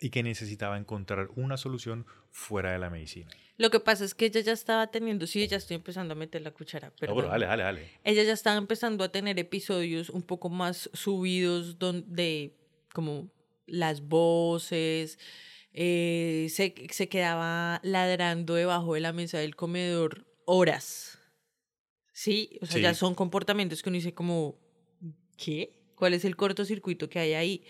y 0.00 0.10
que 0.10 0.22
necesitaba 0.22 0.78
encontrar 0.78 1.28
una 1.34 1.56
solución 1.56 2.06
fuera 2.30 2.70
de 2.72 2.78
la 2.78 2.88
medicina. 2.88 3.28
Lo 3.56 3.70
que 3.70 3.80
pasa 3.80 4.04
es 4.04 4.14
que 4.14 4.26
ella 4.26 4.40
ya 4.40 4.52
estaba 4.52 4.86
teniendo, 4.92 5.26
sí, 5.26 5.46
ya 5.48 5.56
estoy 5.56 5.74
empezando 5.74 6.12
a 6.12 6.16
meter 6.16 6.42
la 6.42 6.52
cuchara, 6.52 6.88
No, 6.90 6.94
pero 7.00 7.16
pero 7.16 7.28
dale, 7.28 7.46
dale, 7.46 7.62
dale. 7.64 7.90
ella 8.04 8.22
ya 8.22 8.32
estaba 8.32 8.56
empezando 8.56 9.02
a 9.02 9.08
tener 9.10 9.36
episodios 9.40 10.10
un 10.10 10.22
poco 10.22 10.48
más 10.48 10.88
subidos 10.92 11.78
donde 11.80 12.54
como 12.94 13.28
las 13.66 14.00
voces, 14.00 15.18
eh, 15.80 16.48
se, 16.50 16.74
se 16.90 17.08
quedaba 17.08 17.78
ladrando 17.84 18.54
debajo 18.54 18.94
de 18.94 19.00
la 19.00 19.12
mesa 19.12 19.38
del 19.38 19.54
comedor 19.54 20.26
horas. 20.44 21.20
Sí, 22.12 22.58
o 22.60 22.66
sea, 22.66 22.76
Sí. 22.76 22.82
ya 22.82 22.94
son 22.94 23.14
comportamientos 23.14 23.80
que 23.80 23.88
uno 23.90 23.94
dice 23.94 24.12
como, 24.12 24.58
¿qué? 25.36 25.72
¿Cuál 25.94 26.14
es 26.14 26.24
el 26.24 26.34
cortocircuito 26.34 27.08
que 27.08 27.20
hay 27.20 27.34
ahí? 27.34 27.64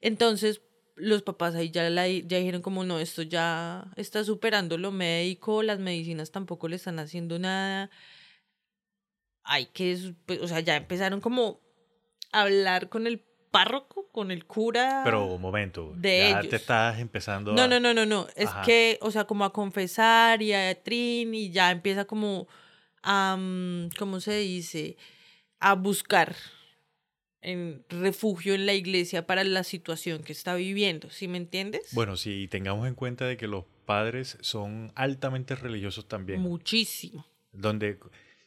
Entonces, 0.00 0.62
los 0.94 1.22
papás 1.22 1.56
ahí 1.56 1.70
ya, 1.72 1.90
la, 1.90 2.06
ya 2.06 2.38
dijeron 2.38 2.62
como, 2.62 2.84
no, 2.84 3.00
esto 3.00 3.22
ya 3.22 3.90
está 3.96 4.22
superando 4.22 4.78
lo 4.78 4.92
médico, 4.92 5.64
las 5.64 5.80
medicinas 5.80 6.30
tampoco 6.30 6.68
le 6.68 6.76
están 6.76 7.00
haciendo 7.00 7.40
nada. 7.40 7.90
Hay 9.42 9.66
que, 9.66 9.90
es- 9.92 10.12
pues, 10.26 10.40
o 10.40 10.46
sea, 10.46 10.60
ya 10.60 10.76
empezaron 10.76 11.20
como 11.20 11.60
a 12.30 12.42
hablar 12.42 12.88
con 12.88 13.06
el 13.08 13.24
párroco, 13.52 14.08
con 14.10 14.32
el 14.32 14.44
cura. 14.46 15.02
Pero, 15.04 15.38
momento, 15.38 15.92
de 15.94 16.18
ya 16.18 16.40
ellos. 16.40 16.50
te 16.50 16.56
estás 16.56 16.98
empezando 16.98 17.52
No, 17.52 17.62
a... 17.64 17.66
no, 17.68 17.78
no, 17.78 17.94
no, 17.94 18.04
no. 18.04 18.26
Es 18.34 18.48
Ajá. 18.48 18.62
que, 18.62 18.98
o 19.00 19.12
sea, 19.12 19.24
como 19.26 19.44
a 19.44 19.52
confesar 19.52 20.42
y 20.42 20.52
a 20.52 20.82
trin 20.82 21.32
y 21.34 21.50
ya 21.52 21.70
empieza 21.70 22.04
como 22.06 22.48
a, 23.04 23.36
mm, 23.38 23.90
¿cómo 23.96 24.18
se 24.18 24.36
dice? 24.38 24.96
A 25.60 25.74
buscar 25.74 26.34
en 27.40 27.84
refugio 27.88 28.54
en 28.54 28.66
la 28.66 28.72
iglesia 28.72 29.26
para 29.26 29.42
la 29.44 29.64
situación 29.64 30.22
que 30.22 30.32
está 30.32 30.54
viviendo, 30.54 31.10
¿sí 31.10 31.26
me 31.26 31.38
entiendes? 31.38 31.88
Bueno, 31.92 32.16
sí, 32.16 32.46
tengamos 32.48 32.86
en 32.86 32.94
cuenta 32.94 33.26
de 33.26 33.36
que 33.36 33.48
los 33.48 33.64
padres 33.84 34.38
son 34.40 34.92
altamente 34.94 35.56
religiosos 35.56 36.06
también. 36.06 36.40
Muchísimo. 36.40 37.26
Donde, 37.50 37.98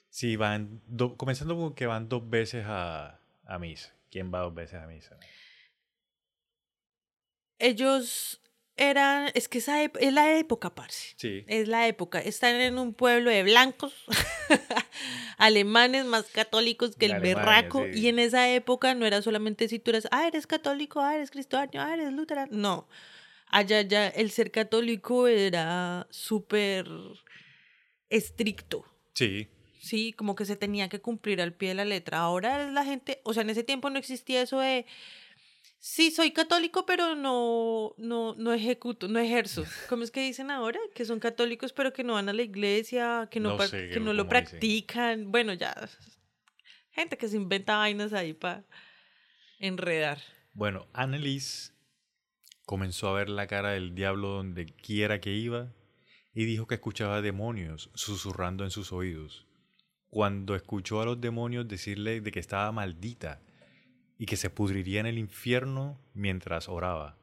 si 0.10 0.38
van, 0.38 0.82
do- 0.88 1.16
comenzando 1.18 1.58
con 1.58 1.74
que 1.76 1.86
van 1.88 2.08
dos 2.08 2.30
veces 2.30 2.64
a, 2.68 3.20
a 3.46 3.60
misa. 3.60 3.94
¿Quién 4.10 4.34
va 4.34 4.40
dos 4.42 4.54
veces 4.54 4.82
a 4.82 4.88
misa? 4.88 5.18
Ellos 7.60 8.42
eran, 8.78 9.32
es 9.34 9.48
que 9.48 9.60
esa 9.60 9.84
es 9.84 10.14
la 10.14 10.38
época, 10.38 10.76
parce. 10.76 11.14
Sí. 11.18 11.46
Es 11.48 11.68
la 11.68 11.88
época. 11.88 12.20
Están 12.20 12.56
en 12.56 12.78
un 12.78 12.94
pueblo 12.94 13.30
de 13.30 13.44
blancos, 13.44 13.94
alemanes 15.38 16.06
más 16.06 16.26
católicos 16.26 16.96
que 16.96 17.06
el 17.06 17.14
Alemania, 17.14 17.36
berraco. 17.36 17.86
sí. 17.86 18.00
Y 18.00 18.08
en 18.10 18.20
esa 18.20 18.50
época 18.50 18.94
no 18.94 19.06
era 19.06 19.22
solamente 19.22 19.68
si 19.70 19.80
tú 19.80 19.92
eres, 19.92 20.08
ah, 20.12 20.28
eres 20.28 20.46
católico, 20.48 21.00
ah, 21.00 21.16
eres 21.16 21.32
cristiano, 21.32 21.72
ah, 21.76 21.94
eres 21.94 22.12
luterano. 22.12 22.52
No. 22.52 22.88
Allá 23.48 23.82
ya 23.82 24.08
el 24.08 24.32
ser 24.32 24.52
católico 24.52 25.28
era 25.28 26.08
súper 26.10 26.88
estricto. 28.10 28.86
Sí. 29.14 29.48
Sí, 29.86 30.14
como 30.14 30.34
que 30.36 30.46
se 30.46 30.56
tenía 30.56 30.90
que 30.90 31.00
cumplir 31.00 31.42
al 31.42 31.54
pie 31.54 31.70
de 31.70 31.76
la 31.76 31.86
letra. 31.86 32.20
Ahora 32.20 32.72
la 32.72 32.84
gente, 32.84 33.22
o 33.24 33.34
sea, 33.34 33.44
en 33.44 33.52
ese 33.52 33.64
tiempo 33.64 33.90
no 33.92 34.00
existía 34.00 34.42
eso 34.42 34.60
de, 34.60 34.86
sí, 35.80 36.10
soy 36.10 36.32
católico, 36.32 36.86
pero 36.88 37.14
no, 37.16 37.94
no, 37.98 38.34
no 38.36 38.52
ejecuto, 38.54 39.08
no 39.08 39.20
ejerzo. 39.20 39.64
¿Cómo 39.88 40.04
es 40.04 40.10
que 40.10 40.22
dicen 40.22 40.50
ahora? 40.50 40.80
Que 40.96 41.06
son 41.06 41.20
católicos, 41.20 41.72
pero 41.72 41.94
que 41.94 42.04
no 42.04 42.14
van 42.14 42.30
a 42.30 42.34
la 42.34 42.42
iglesia, 42.42 43.28
que 43.30 43.40
no, 43.40 43.50
No 43.50 43.58
par- 43.58 43.68
sé 43.68 43.90
que 43.90 44.00
no 44.00 44.14
lo 44.14 44.24
dicen. 44.24 44.30
practican. 44.30 45.32
Bueno, 45.32 45.54
ya. 45.54 45.76
Gente 46.92 47.18
que 47.18 47.28
se 47.28 47.36
inventa 47.38 47.78
vainas 47.78 48.12
ahí 48.14 48.34
para 48.34 48.64
enredar. 49.60 50.20
Bueno, 50.54 50.88
Annelies 50.94 51.74
comenzó 52.66 53.10
a 53.10 53.14
ver 53.14 53.30
la 53.30 53.46
cara 53.48 53.72
del 53.72 53.94
diablo 53.94 54.30
donde 54.30 54.66
quiera 54.66 55.20
que 55.20 55.34
iba 55.34 55.74
y 56.34 56.46
dijo 56.46 56.66
que 56.66 56.76
escuchaba 56.76 57.22
demonios 57.22 57.92
susurrando 57.94 58.64
en 58.64 58.72
sus 58.72 58.92
oídos. 58.92 59.46
Cuando 60.10 60.56
escuchó 60.56 61.02
a 61.02 61.06
los 61.06 61.20
demonios 61.20 61.68
decirle 61.68 62.22
de 62.22 62.32
que 62.32 62.40
estaba 62.40 62.72
maldita 62.72 63.42
y 64.18 64.26
que 64.26 64.38
se 64.38 64.50
pudriría 64.50 65.00
en 65.00 65.06
el 65.08 65.18
infierno 65.18 66.00
mientras 66.14 66.70
oraba. 66.70 67.18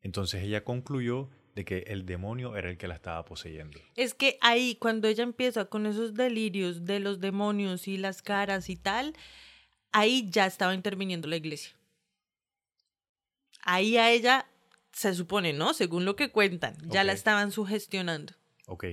Entonces 0.00 0.42
ella 0.42 0.64
concluyó 0.64 1.28
de 1.54 1.64
que 1.64 1.78
el 1.88 2.06
demonio 2.06 2.56
era 2.56 2.70
el 2.70 2.78
que 2.78 2.88
la 2.88 2.94
estaba 2.94 3.24
poseyendo. 3.24 3.80
Es 3.96 4.14
que 4.14 4.38
ahí, 4.40 4.76
cuando 4.76 5.08
ella 5.08 5.24
empieza 5.24 5.64
con 5.64 5.86
esos 5.86 6.14
delirios 6.14 6.84
de 6.84 7.00
los 7.00 7.20
demonios 7.20 7.88
y 7.88 7.96
las 7.96 8.22
caras 8.22 8.70
y 8.70 8.76
tal, 8.76 9.14
ahí 9.90 10.28
ya 10.30 10.46
estaba 10.46 10.74
interviniendo 10.74 11.26
la 11.26 11.36
iglesia. 11.36 11.72
Ahí 13.62 13.96
a 13.96 14.10
ella 14.10 14.46
se 14.92 15.14
supone, 15.14 15.52
¿no? 15.52 15.74
Según 15.74 16.04
lo 16.04 16.16
que 16.16 16.30
cuentan, 16.30 16.76
ya 16.88 17.04
la 17.04 17.12
estaban 17.12 17.50
sugestionando. 17.50 18.34
Ok. 18.66 18.84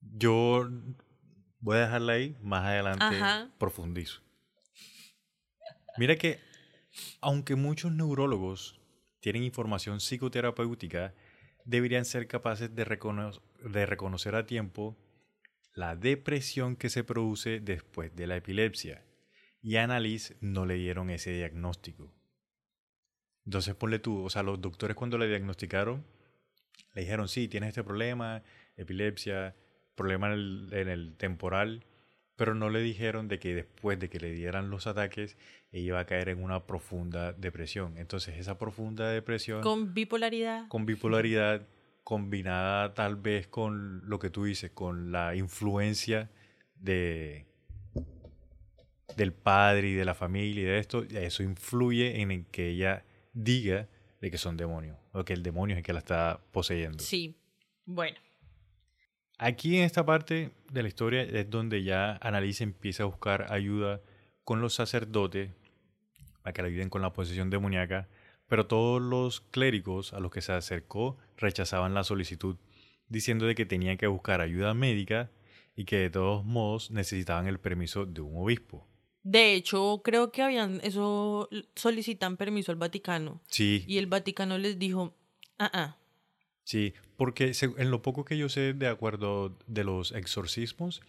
Yo 0.00 0.68
voy 1.64 1.78
a 1.78 1.80
dejarla 1.80 2.12
ahí, 2.12 2.36
más 2.42 2.62
adelante 2.64 3.04
Ajá. 3.04 3.50
profundizo. 3.58 4.20
Mira 5.96 6.16
que, 6.16 6.38
aunque 7.22 7.56
muchos 7.56 7.90
neurólogos 7.90 8.78
tienen 9.20 9.42
información 9.42 9.98
psicoterapéutica, 10.00 11.14
deberían 11.64 12.04
ser 12.04 12.26
capaces 12.28 12.74
de, 12.74 12.84
recono- 12.84 13.40
de 13.62 13.86
reconocer 13.86 14.34
a 14.34 14.44
tiempo 14.44 14.94
la 15.72 15.96
depresión 15.96 16.76
que 16.76 16.90
se 16.90 17.02
produce 17.02 17.60
después 17.60 18.14
de 18.14 18.26
la 18.26 18.36
epilepsia. 18.36 19.02
Y 19.62 19.76
a 19.76 19.84
Annalise 19.84 20.36
no 20.42 20.66
le 20.66 20.74
dieron 20.74 21.08
ese 21.08 21.32
diagnóstico. 21.32 22.12
Entonces 23.46 23.74
ponle 23.74 23.98
tú, 23.98 24.22
o 24.22 24.28
sea, 24.28 24.42
los 24.42 24.60
doctores 24.60 24.94
cuando 24.96 25.16
le 25.16 25.28
diagnosticaron, 25.28 26.04
le 26.94 27.00
dijeron, 27.02 27.28
sí, 27.28 27.48
tienes 27.48 27.68
este 27.70 27.82
problema, 27.82 28.42
epilepsia, 28.76 29.56
problema 29.94 30.28
en 30.28 30.32
el, 30.34 30.68
en 30.72 30.88
el 30.88 31.16
temporal, 31.16 31.84
pero 32.36 32.54
no 32.54 32.68
le 32.70 32.80
dijeron 32.80 33.28
de 33.28 33.38
que 33.38 33.54
después 33.54 33.98
de 33.98 34.08
que 34.08 34.18
le 34.18 34.32
dieran 34.32 34.70
los 34.70 34.86
ataques, 34.86 35.36
ella 35.70 35.86
iba 35.86 36.00
a 36.00 36.06
caer 36.06 36.28
en 36.28 36.42
una 36.42 36.66
profunda 36.66 37.32
depresión. 37.32 37.96
Entonces 37.98 38.36
esa 38.38 38.58
profunda 38.58 39.08
depresión 39.10 39.62
Con 39.62 39.94
bipolaridad. 39.94 40.66
con 40.68 40.86
bipolaridad 40.86 41.66
combinada 42.02 42.92
tal 42.94 43.16
vez 43.16 43.46
con 43.46 44.08
lo 44.08 44.18
que 44.18 44.30
tú 44.30 44.44
dices, 44.44 44.70
con 44.70 45.10
la 45.12 45.34
influencia 45.36 46.30
de 46.74 47.46
del 49.16 49.32
padre 49.32 49.90
y 49.90 49.94
de 49.94 50.04
la 50.04 50.14
familia 50.14 50.62
y 50.62 50.64
de 50.64 50.78
esto, 50.78 51.04
eso 51.04 51.42
influye 51.42 52.20
en 52.20 52.30
el 52.32 52.46
que 52.46 52.70
ella 52.70 53.04
diga 53.32 53.88
de 54.20 54.30
que 54.30 54.38
son 54.38 54.56
demonios, 54.56 54.96
o 55.12 55.24
que 55.24 55.34
el 55.34 55.42
demonio 55.42 55.74
es 55.74 55.78
el 55.78 55.84
que 55.84 55.92
la 55.92 56.00
está 56.00 56.40
poseyendo. 56.50 56.98
Sí. 56.98 57.36
Bueno. 57.84 58.16
Aquí 59.38 59.76
en 59.76 59.84
esta 59.84 60.06
parte 60.06 60.52
de 60.70 60.82
la 60.82 60.88
historia 60.88 61.22
es 61.22 61.50
donde 61.50 61.82
ya 61.82 62.18
Annalise 62.20 62.64
empieza 62.64 63.02
a 63.02 63.06
buscar 63.06 63.52
ayuda 63.52 64.00
con 64.44 64.60
los 64.60 64.74
sacerdotes 64.74 65.50
para 66.42 66.52
que 66.52 66.62
la 66.62 66.68
ayuden 66.68 66.90
con 66.90 67.02
la 67.02 67.12
posesión 67.12 67.50
demoníaca, 67.50 68.08
pero 68.46 68.66
todos 68.66 69.00
los 69.00 69.40
clérigos 69.40 70.12
a 70.12 70.20
los 70.20 70.30
que 70.30 70.42
se 70.42 70.52
acercó 70.52 71.16
rechazaban 71.36 71.94
la 71.94 72.04
solicitud, 72.04 72.56
diciendo 73.08 73.46
de 73.46 73.54
que 73.54 73.66
tenían 73.66 73.96
que 73.96 74.06
buscar 74.06 74.40
ayuda 74.40 74.74
médica 74.74 75.30
y 75.74 75.84
que 75.86 75.96
de 75.96 76.10
todos 76.10 76.44
modos 76.44 76.90
necesitaban 76.90 77.46
el 77.46 77.58
permiso 77.58 78.06
de 78.06 78.20
un 78.20 78.36
obispo. 78.36 78.86
De 79.22 79.54
hecho, 79.54 80.02
creo 80.04 80.30
que 80.30 80.42
habían, 80.42 80.80
eso 80.82 81.48
solicitan 81.74 82.36
permiso 82.36 82.70
al 82.70 82.76
Vaticano. 82.76 83.40
Sí, 83.48 83.84
Y 83.88 83.96
el 83.96 84.06
Vaticano 84.06 84.58
les 84.58 84.78
dijo, 84.78 85.16
ah, 85.58 85.70
ah. 85.72 85.98
Sí, 86.64 86.94
porque 87.16 87.52
en 87.78 87.90
lo 87.90 88.02
poco 88.02 88.24
que 88.24 88.36
yo 88.38 88.48
sé 88.48 88.72
de 88.74 88.88
acuerdo 88.88 89.56
de 89.66 89.84
los 89.84 90.12
exorcismos, 90.12 91.02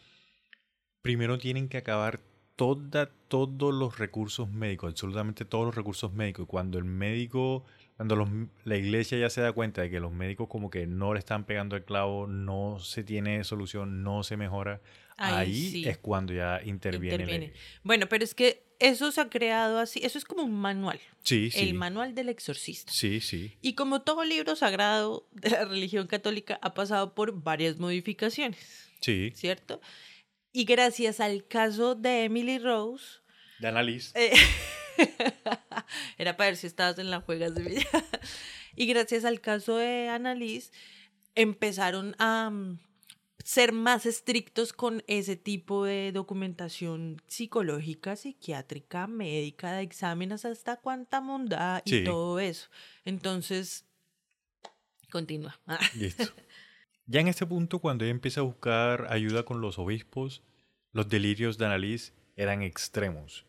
primero 1.02 1.38
tienen 1.38 1.70
que 1.70 1.78
acabar 1.78 2.20
toda, 2.56 3.10
todos 3.28 3.74
los 3.74 3.98
recursos 4.00 4.50
médicos, 4.50 4.92
absolutamente 4.92 5.46
todos 5.46 5.66
los 5.66 5.76
recursos 5.76 6.14
médicos. 6.14 6.44
Y 6.44 6.48
cuando 6.48 6.78
el 6.78 6.86
médico, 6.86 7.66
cuando 7.98 8.16
los- 8.16 8.30
la 8.64 8.78
iglesia 8.78 9.18
ya 9.18 9.30
se 9.30 9.42
da 9.42 9.52
cuenta 9.52 9.82
de 9.82 9.90
que 9.90 10.00
los 10.00 10.12
médicos 10.12 10.48
como 10.48 10.70
que 10.70 10.88
no 10.88 11.14
le 11.14 11.20
están 11.20 11.46
pegando 11.46 11.76
el 11.76 11.84
clavo, 11.84 12.28
no 12.28 12.80
se 12.80 13.04
tiene 13.04 13.44
solución, 13.44 14.04
no 14.04 14.24
se 14.24 14.38
mejora, 14.38 14.82
Ahí 15.18 15.34
ahí, 15.36 15.72
sí. 15.72 15.88
es 15.88 15.98
cuando 15.98 16.34
ya 16.34 16.60
interviene. 16.66 17.54
Bueno, 17.84 18.08
pero 18.10 18.24
es 18.24 18.36
que 18.36 18.64
eso 18.80 19.12
se 19.14 19.22
ha 19.22 19.30
creado 19.30 19.80
así, 19.80 20.02
eso 20.04 20.18
es 20.18 20.26
como 20.26 20.44
un 20.44 20.54
manual, 20.54 21.00
Sí, 21.24 21.50
sí. 21.52 21.60
el 21.62 21.74
manual 21.74 22.14
del 22.14 22.28
exorcista. 22.30 22.92
Sí, 22.92 23.22
sí. 23.22 23.58
Y 23.62 23.74
como 23.76 24.02
todo 24.02 24.26
libro 24.26 24.56
sagrado 24.58 25.28
de 25.32 25.52
la 25.52 25.64
religión 25.66 26.08
católica 26.08 26.60
ha 26.62 26.74
pasado 26.74 27.16
por 27.16 27.42
varias 27.42 27.78
modificaciones, 27.78 28.90
Sí. 29.00 29.32
¿cierto? 29.36 29.80
Y 30.52 30.66
gracias 30.66 31.20
al 31.22 31.46
caso 31.48 31.96
de 31.96 32.26
Emily 32.26 32.60
Rose, 32.60 33.06
De 33.60 33.68
análisis. 33.70 34.12
eh, 34.16 34.34
era 36.18 36.36
para 36.38 36.50
ver 36.50 36.58
si 36.58 36.68
estabas 36.68 36.98
en 37.00 37.10
las 37.12 37.24
juegas 37.24 37.54
de 37.56 37.64
vida. 37.64 37.84
y 38.76 38.86
gracias 38.88 39.26
al 39.26 39.42
caso 39.42 39.78
de 39.78 40.10
Annalise, 40.10 40.72
empezaron 41.36 42.16
a 42.20 42.50
mm, 42.50 42.80
ser 43.44 43.74
más 43.74 44.06
estrictos 44.06 44.74
con 44.74 45.04
ese 45.08 45.36
tipo 45.36 45.86
de 45.86 46.12
documentación 46.12 47.22
psicológica, 47.28 48.16
psiquiátrica, 48.16 49.08
médica, 49.08 49.74
de 49.74 49.84
exámenes 49.84 50.46
hasta 50.46 50.78
cuánta 50.78 51.22
mondada 51.22 51.82
y 51.86 52.04
todo 52.04 52.40
eso. 52.40 52.70
Entonces, 53.04 53.86
continúa. 55.12 55.60
Listo. 55.96 56.24
Ya 57.08 57.20
en 57.20 57.28
este 57.28 57.46
punto, 57.46 57.80
cuando 57.80 58.04
ella 58.04 58.12
empieza 58.12 58.40
a 58.40 58.44
buscar 58.44 59.08
ayuda 59.12 59.44
con 59.44 59.62
los 59.62 59.78
obispos, 59.78 60.42
los 60.92 61.08
delirios 61.08 61.58
de 61.58 61.66
Annalise 61.66 62.14
eran 62.36 62.64
extremos. 62.64 63.46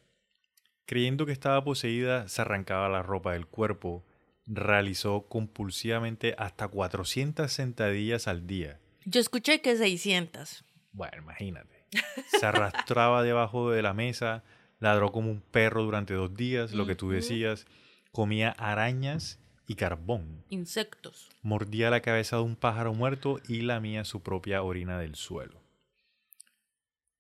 Creyendo 0.85 1.25
que 1.27 1.33
estaba 1.33 1.65
poseída, 1.65 2.29
se 2.29 2.43
arrancaba 2.43 2.89
la 2.89 3.03
ropa 3.03 3.33
del 3.33 3.47
cuerpo, 3.47 4.05
realizó 4.47 5.27
compulsivamente 5.27 6.35
hasta 6.39 6.69
400 6.69 7.51
sentadillas 7.51 8.29
al 8.29 8.47
día. 8.47 8.79
Yo 9.09 9.21
escuché 9.21 9.61
que 9.61 9.77
600. 9.77 10.65
Bueno, 10.91 11.19
imagínate. 11.19 11.87
Se 12.27 12.45
arrastraba 12.45 13.23
debajo 13.23 13.71
de 13.71 13.81
la 13.81 13.95
mesa, 13.95 14.43
ladró 14.81 15.13
como 15.13 15.31
un 15.31 15.41
perro 15.41 15.85
durante 15.85 16.13
dos 16.15 16.35
días, 16.35 16.73
lo 16.73 16.87
que 16.87 16.97
tú 16.97 17.11
decías, 17.11 17.67
comía 18.11 18.51
arañas 18.51 19.39
y 19.69 19.77
carbón. 19.77 20.45
Insectos. 20.51 21.29
Mordía 21.43 21.89
la 21.89 22.01
cabeza 22.01 22.37
de 22.37 22.43
un 22.43 22.57
pájaro 22.57 22.95
muerto 22.95 23.41
y 23.47 23.61
lamía 23.61 24.05
su 24.05 24.23
propia 24.23 24.63
orina 24.65 24.99
del 24.99 25.15
suelo. 25.15 25.63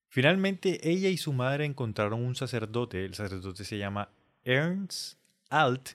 Finalmente, 0.08 0.90
ella 0.90 1.08
y 1.08 1.16
su 1.16 1.32
madre 1.32 1.66
encontraron 1.66 2.24
un 2.24 2.34
sacerdote, 2.34 3.04
el 3.04 3.14
sacerdote 3.14 3.64
se 3.64 3.78
llama 3.78 4.08
Ernst 4.42 5.18
Alt, 5.50 5.90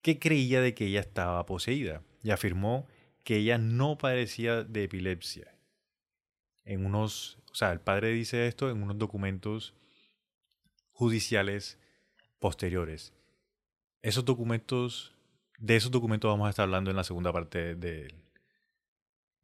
que 0.00 0.18
creía 0.18 0.62
de 0.62 0.74
que 0.74 0.86
ella 0.86 1.00
estaba 1.00 1.44
poseída 1.44 2.00
y 2.22 2.30
afirmó 2.30 2.86
que 3.24 3.36
ella 3.36 3.58
no 3.58 3.98
padecía 3.98 4.64
de 4.64 4.84
epilepsia. 4.84 5.54
En 6.64 6.86
unos, 6.86 7.38
o 7.50 7.54
sea, 7.54 7.72
el 7.72 7.80
padre 7.80 8.10
dice 8.10 8.46
esto 8.46 8.70
en 8.70 8.82
unos 8.82 8.98
documentos 8.98 9.74
judiciales 10.92 11.78
posteriores. 12.38 13.12
Esos 14.02 14.24
documentos, 14.24 15.14
de 15.58 15.76
esos 15.76 15.90
documentos 15.90 16.30
vamos 16.30 16.46
a 16.46 16.50
estar 16.50 16.64
hablando 16.64 16.90
en 16.90 16.96
la 16.96 17.04
segunda 17.04 17.32
parte 17.32 17.74
de, 17.74 18.14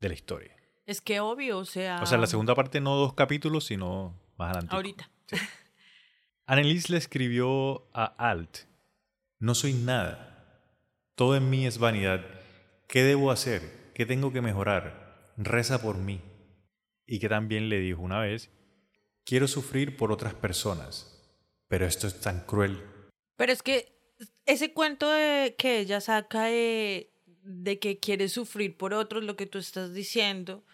de 0.00 0.08
la 0.08 0.14
historia. 0.14 0.56
Es 0.86 1.00
que 1.00 1.20
obvio, 1.20 1.58
o 1.58 1.64
sea. 1.64 2.00
O 2.02 2.06
sea, 2.06 2.16
en 2.16 2.22
la 2.22 2.26
segunda 2.26 2.54
parte 2.54 2.80
no 2.80 2.96
dos 2.96 3.14
capítulos, 3.14 3.64
sino 3.64 4.18
más 4.36 4.52
adelante. 4.52 4.74
Ahorita. 4.74 5.10
Annelies 6.46 6.88
le 6.88 6.96
escribió 6.96 7.86
a 7.92 8.06
Alt, 8.16 8.60
no 9.38 9.54
soy 9.54 9.74
nada, 9.74 10.72
todo 11.14 11.36
en 11.36 11.50
mí 11.50 11.66
es 11.66 11.76
vanidad, 11.76 12.24
¿qué 12.88 13.04
debo 13.04 13.30
hacer? 13.30 13.92
¿Qué 13.94 14.06
tengo 14.06 14.32
que 14.32 14.40
mejorar? 14.40 15.32
Reza 15.36 15.80
por 15.80 15.98
mí. 15.98 16.20
Y 17.06 17.20
que 17.20 17.28
también 17.28 17.68
le 17.68 17.78
dijo 17.78 18.02
una 18.02 18.20
vez, 18.20 18.50
quiero 19.24 19.46
sufrir 19.46 19.96
por 19.96 20.10
otras 20.10 20.34
personas, 20.34 21.22
pero 21.68 21.86
esto 21.86 22.06
es 22.06 22.20
tan 22.20 22.40
cruel. 22.40 22.82
Pero 23.36 23.52
es 23.52 23.62
que 23.62 23.92
ese 24.46 24.72
cuento 24.72 25.10
de 25.10 25.54
que 25.56 25.78
ella 25.78 26.00
saca 26.00 26.44
de, 26.44 27.12
de 27.42 27.78
que 27.78 27.98
quiere 27.98 28.28
sufrir 28.28 28.76
por 28.76 28.92
otros, 28.94 29.22
lo 29.22 29.36
que 29.36 29.46
tú 29.46 29.58
estás 29.58 29.94
diciendo, 29.94 30.64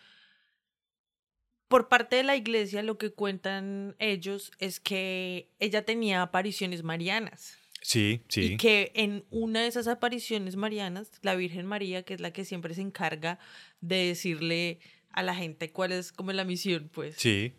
por 1.69 1.89
parte 1.89 2.17
de 2.17 2.23
la 2.23 2.37
iglesia 2.37 2.83
lo 2.83 2.99
que 2.99 3.13
cuentan 3.13 3.97
ellos 3.99 4.53
es 4.59 4.81
que 4.81 5.51
ella 5.59 5.85
tenía 5.85 6.23
apariciones 6.23 6.83
marianas. 6.83 7.59
Sí, 7.85 8.23
sí. 8.29 8.41
Y 8.55 8.57
que 8.57 8.93
en 8.95 9.27
una 9.31 9.61
de 9.61 9.67
esas 9.67 9.89
apariciones 9.89 10.57
marianas, 10.57 11.11
la 11.21 11.35
Virgen 11.35 11.67
María, 11.67 12.03
que 12.03 12.15
es 12.15 12.21
la 12.21 12.33
que 12.33 12.47
siempre 12.47 12.73
se 12.73 12.81
encarga 12.81 13.39
de 13.83 14.07
decirle 14.07 14.81
a 15.11 15.23
la 15.23 15.35
gente 15.35 15.71
cuál 15.71 15.93
es 15.93 16.11
como 16.11 16.33
la 16.33 16.45
misión, 16.45 16.89
pues, 16.91 17.17
Sí, 17.19 17.53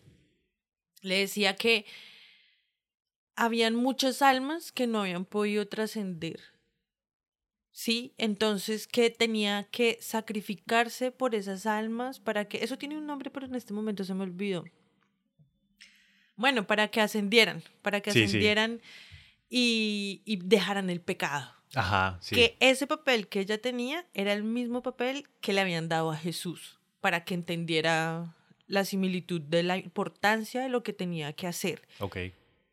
le 1.03 1.19
decía 1.19 1.55
que 1.55 1.85
habían 3.35 3.75
muchas 3.75 4.23
almas 4.23 4.71
que 4.71 4.87
no 4.87 5.01
habían 5.01 5.25
podido 5.25 5.67
trascender. 5.67 6.39
¿Sí? 7.71 8.13
Entonces 8.17 8.87
que 8.87 9.09
tenía 9.09 9.67
que 9.69 9.97
sacrificarse 10.01 11.11
por 11.11 11.35
esas 11.35 11.65
almas 11.65 12.19
para 12.19 12.45
que... 12.45 12.63
Eso 12.63 12.77
tiene 12.77 12.97
un 12.97 13.05
nombre, 13.05 13.29
pero 13.29 13.45
en 13.45 13.53
este 13.55 13.73
momento 13.73 14.05
se 14.05 14.13
me 14.13 14.23
olvidó. 14.23 14.63
Bueno, 16.37 16.65
para 16.65 16.87
que 16.87 17.01
ascendieran, 17.01 17.61
para 17.81 18.01
que 18.01 18.11
Sí, 18.11 18.27
sí. 18.27 18.39
Y, 19.49 20.21
y 20.25 20.37
dejaran 20.37 20.89
el 20.89 21.01
pecado. 21.01 21.53
Ajá, 21.73 22.17
sí. 22.21 22.35
Que 22.35 22.57
ese 22.59 22.87
papel 22.87 23.27
que 23.27 23.39
ella 23.41 23.61
tenía 23.61 24.05
era 24.13 24.33
el 24.33 24.43
mismo 24.43 24.81
papel 24.81 25.27
que 25.41 25.53
le 25.53 25.61
habían 25.61 25.89
dado 25.89 26.11
a 26.11 26.17
Jesús 26.17 26.79
para 27.01 27.23
que 27.25 27.33
entendiera 27.33 28.35
la 28.67 28.85
similitud 28.85 29.41
de 29.41 29.63
la 29.63 29.77
importancia 29.77 30.61
de 30.61 30.69
lo 30.69 30.83
que 30.83 30.93
tenía 30.93 31.33
que 31.33 31.47
hacer. 31.47 31.87
Ok. 31.99 32.17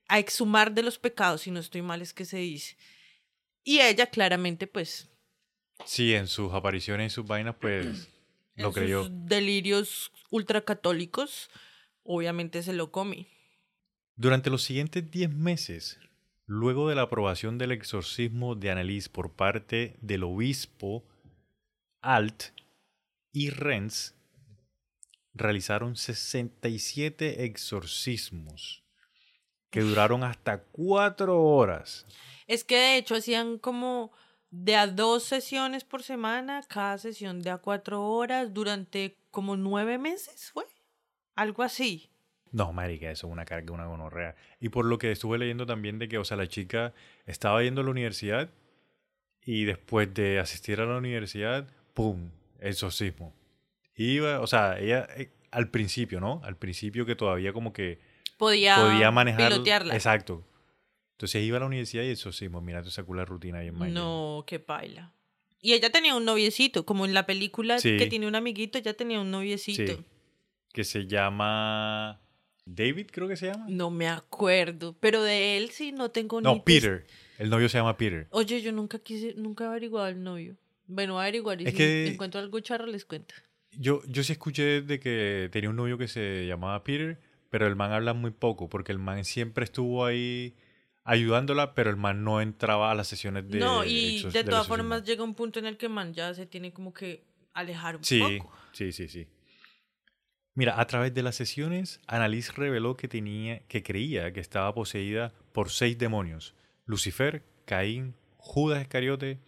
A 0.08 0.18
exhumar 0.18 0.72
de 0.72 0.82
los 0.82 0.98
pecados, 0.98 1.42
si 1.42 1.50
no 1.50 1.60
estoy 1.60 1.82
mal 1.82 2.00
es 2.00 2.14
que 2.14 2.24
se 2.24 2.38
dice. 2.38 2.76
Y 3.64 3.80
ella 3.80 4.06
claramente, 4.06 4.66
pues, 4.66 5.08
Sí, 5.84 6.14
en 6.14 6.28
sus 6.28 6.52
apariciones 6.52 7.12
y 7.12 7.14
sus 7.14 7.26
vainas, 7.26 7.56
pues 7.60 8.08
lo 8.56 8.68
en 8.68 8.72
creyó. 8.72 9.02
sus 9.04 9.10
delirios 9.26 10.12
ultracatólicos, 10.30 11.50
obviamente 12.04 12.62
se 12.62 12.72
lo 12.72 12.90
come. 12.92 13.26
Durante 14.16 14.50
los 14.50 14.62
siguientes 14.62 15.10
10 15.10 15.30
meses, 15.30 15.98
luego 16.46 16.88
de 16.88 16.94
la 16.94 17.02
aprobación 17.02 17.58
del 17.58 17.72
exorcismo 17.72 18.54
de 18.54 18.70
Annelies 18.70 19.08
por 19.08 19.32
parte 19.32 19.96
del 20.00 20.24
obispo 20.24 21.04
Alt 22.00 22.50
y 23.32 23.50
Renz, 23.50 24.14
realizaron 25.34 25.96
67 25.96 27.44
exorcismos 27.44 28.84
que 29.70 29.80
duraron 29.80 30.22
hasta 30.22 30.64
4 30.64 31.42
horas. 31.42 32.04
Es 32.46 32.64
que 32.64 32.76
de 32.76 32.96
hecho 32.98 33.14
hacían 33.14 33.58
como 33.58 34.12
de 34.52 34.76
a 34.76 34.86
dos 34.86 35.22
sesiones 35.22 35.82
por 35.82 36.02
semana, 36.02 36.62
cada 36.68 36.98
sesión 36.98 37.40
de 37.40 37.48
a 37.48 37.56
cuatro 37.56 38.04
horas, 38.04 38.52
durante 38.52 39.16
como 39.30 39.56
nueve 39.56 39.96
meses, 39.96 40.50
¿fue? 40.52 40.66
Algo 41.34 41.62
así. 41.62 42.11
No, 42.52 42.72
marica, 42.72 43.10
eso 43.10 43.26
es 43.26 43.32
una 43.32 43.44
carga, 43.44 43.72
una 43.72 43.86
gonorrea. 43.86 44.36
Y 44.60 44.68
por 44.68 44.84
lo 44.84 44.98
que 44.98 45.10
estuve 45.10 45.38
leyendo 45.38 45.66
también 45.66 45.98
de 45.98 46.08
que, 46.08 46.18
o 46.18 46.24
sea, 46.24 46.36
la 46.36 46.46
chica 46.46 46.92
estaba 47.26 47.62
yendo 47.62 47.80
a 47.80 47.84
la 47.84 47.90
universidad 47.90 48.50
y 49.44 49.64
después 49.64 50.12
de 50.14 50.38
asistir 50.38 50.80
a 50.80 50.86
la 50.86 50.96
universidad, 50.98 51.66
¡pum! 51.94 52.30
Exorcismo. 52.60 53.34
Iba, 53.96 54.40
o 54.40 54.46
sea, 54.46 54.78
ella 54.78 55.08
eh, 55.16 55.30
al 55.50 55.68
principio, 55.70 56.20
¿no? 56.20 56.40
Al 56.44 56.56
principio 56.56 57.04
que 57.06 57.16
todavía 57.16 57.52
como 57.52 57.72
que 57.72 57.98
Podía, 58.38 58.76
podía 58.76 59.10
manejar. 59.10 59.50
pilotearla. 59.52 59.94
Exacto. 59.94 60.46
Entonces 61.12 61.42
iba 61.44 61.56
a 61.56 61.60
la 61.60 61.66
universidad 61.66 62.02
y 62.04 62.08
exorcismo. 62.10 62.60
Mira, 62.60 62.80
esa 62.80 63.04
la 63.08 63.24
rutina 63.24 63.60
bien 63.60 63.74
mañana. 63.78 64.00
No, 64.00 64.44
qué 64.46 64.58
paila. 64.58 65.12
Y 65.60 65.74
ella 65.74 65.90
tenía 65.90 66.16
un 66.16 66.24
noviecito, 66.24 66.84
como 66.84 67.04
en 67.06 67.14
la 67.14 67.26
película 67.26 67.78
Sí. 67.78 67.96
que 67.96 68.06
tiene 68.06 68.26
un 68.26 68.34
amiguito, 68.34 68.78
ella 68.78 68.94
tenía 68.94 69.20
un 69.20 69.30
noviecito. 69.30 69.92
Sí. 69.96 70.04
Que 70.72 70.84
se 70.84 71.06
llama. 71.06 72.20
David, 72.64 73.08
creo 73.10 73.28
que 73.28 73.36
se 73.36 73.46
llama. 73.46 73.66
No 73.68 73.90
me 73.90 74.08
acuerdo, 74.08 74.94
pero 75.00 75.22
de 75.22 75.56
él 75.58 75.70
sí 75.70 75.92
no 75.92 76.10
tengo 76.10 76.40
ni 76.40 76.44
No, 76.44 76.62
Peter. 76.64 77.06
El 77.38 77.50
novio 77.50 77.68
se 77.68 77.78
llama 77.78 77.96
Peter. 77.96 78.26
Oye, 78.30 78.62
yo 78.62 78.72
nunca 78.72 78.98
quise, 78.98 79.34
nunca 79.36 79.64
he 79.64 79.66
averiguado 79.66 80.08
el 80.08 80.22
novio. 80.22 80.56
Bueno, 80.86 81.14
voy 81.14 81.20
a 81.20 81.24
averiguar 81.24 81.60
y 81.60 81.64
Es 81.66 81.72
si 81.72 81.76
que- 81.76 82.08
encuentro 82.08 82.40
algo 82.40 82.60
charro 82.60 82.86
les 82.86 83.04
cuento. 83.04 83.34
Yo, 83.72 84.02
yo 84.06 84.22
sí 84.22 84.32
escuché 84.32 84.82
de 84.82 85.00
que 85.00 85.48
tenía 85.50 85.70
un 85.70 85.76
novio 85.76 85.96
que 85.96 86.06
se 86.06 86.46
llamaba 86.46 86.84
Peter, 86.84 87.18
pero 87.50 87.66
el 87.66 87.74
man 87.74 87.90
habla 87.92 88.12
muy 88.12 88.30
poco, 88.30 88.68
porque 88.68 88.92
el 88.92 88.98
man 88.98 89.24
siempre 89.24 89.64
estuvo 89.64 90.04
ahí 90.04 90.54
ayudándola, 91.04 91.74
pero 91.74 91.90
el 91.90 91.96
man 91.96 92.22
no 92.22 92.40
entraba 92.40 92.90
a 92.90 92.94
las 92.94 93.08
sesiones 93.08 93.48
de 93.48 93.58
no, 93.58 93.82
y 93.84 94.22
de 94.22 94.44
todas 94.44 94.66
formas 94.68 95.04
llega 95.04 95.24
un 95.24 95.34
punto 95.34 95.58
en 95.58 95.66
el 95.66 95.76
que 95.78 95.88
man 95.88 96.12
ya 96.12 96.32
se 96.34 96.46
tiene 96.46 96.72
como 96.72 96.92
que 96.92 97.24
alejar 97.54 97.96
un 97.96 98.04
Sí, 98.04 98.20
poco. 98.38 98.52
sí, 98.72 98.92
sí, 98.92 99.08
sí. 99.08 99.26
Mira, 100.54 100.78
a 100.80 100.86
través 100.86 101.14
de 101.14 101.22
las 101.22 101.36
sesiones, 101.36 102.00
Annalise 102.06 102.52
reveló 102.52 102.96
que 102.96 103.08
tenía, 103.08 103.60
que 103.68 103.82
creía 103.82 104.32
que 104.32 104.40
estaba 104.40 104.74
poseída 104.74 105.32
por 105.52 105.70
seis 105.70 105.96
demonios: 105.98 106.54
Lucifer, 106.84 107.42
Caín, 107.64 108.14
Judas 108.36 108.82
Iscariote, 108.82 109.38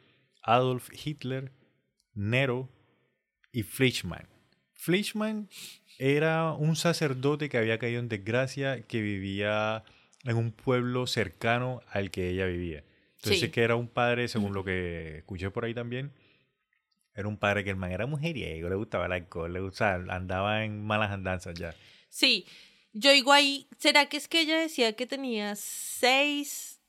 Adolf 0.43 0.89
Hitler, 0.93 1.53
Nero 2.15 2.71
y 3.53 3.63
Fleischmann. 3.65 4.29
Fleischmann 4.73 5.49
era 5.99 6.53
un 6.53 6.75
sacerdote 6.77 7.49
que 7.49 7.59
había 7.59 7.79
caído 7.79 8.01
en 8.01 8.09
desgracia, 8.09 8.83
que 8.83 9.01
vivía 9.01 9.85
en 10.25 10.37
un 10.37 10.53
pueblo 10.53 11.07
cercano 11.07 11.83
al 11.91 12.11
que 12.11 12.31
ella 12.31 12.47
vivía. 12.47 12.83
Entonces, 13.17 13.41
Sí. 13.41 13.51
que 13.51 13.63
era 13.63 13.77
un 13.77 13.89
padre, 13.89 14.29
según 14.29 14.53
lo 14.55 14.65
que 14.65 15.19
escuché 15.19 15.51
por 15.51 15.65
ahí 15.65 15.73
también, 15.75 16.13
era 17.15 17.29
un 17.29 17.37
padre 17.37 17.63
que 17.65 17.71
el 17.71 17.77
man 17.77 17.93
era 17.93 18.07
mujeriego, 18.07 18.69
le 18.69 18.75
gustaba 18.77 19.07
el 19.07 19.13
alcohol, 19.13 19.53
le 19.53 19.61
gustaba, 19.61 20.15
andaba 20.15 20.65
en 20.65 20.85
malas 20.85 21.11
andanzas 21.13 21.55
ya. 21.59 21.75
Sí, 22.09 22.47
yo 22.93 23.11
digo 23.13 23.33
ahí, 23.33 23.67
¿será 23.79 24.07
que 24.07 24.17
es 24.17 24.29
que 24.29 24.41
ella 24.41 24.59
decía 24.59 24.95
que 24.95 25.07
tenía 25.07 25.55
seis 25.57 26.81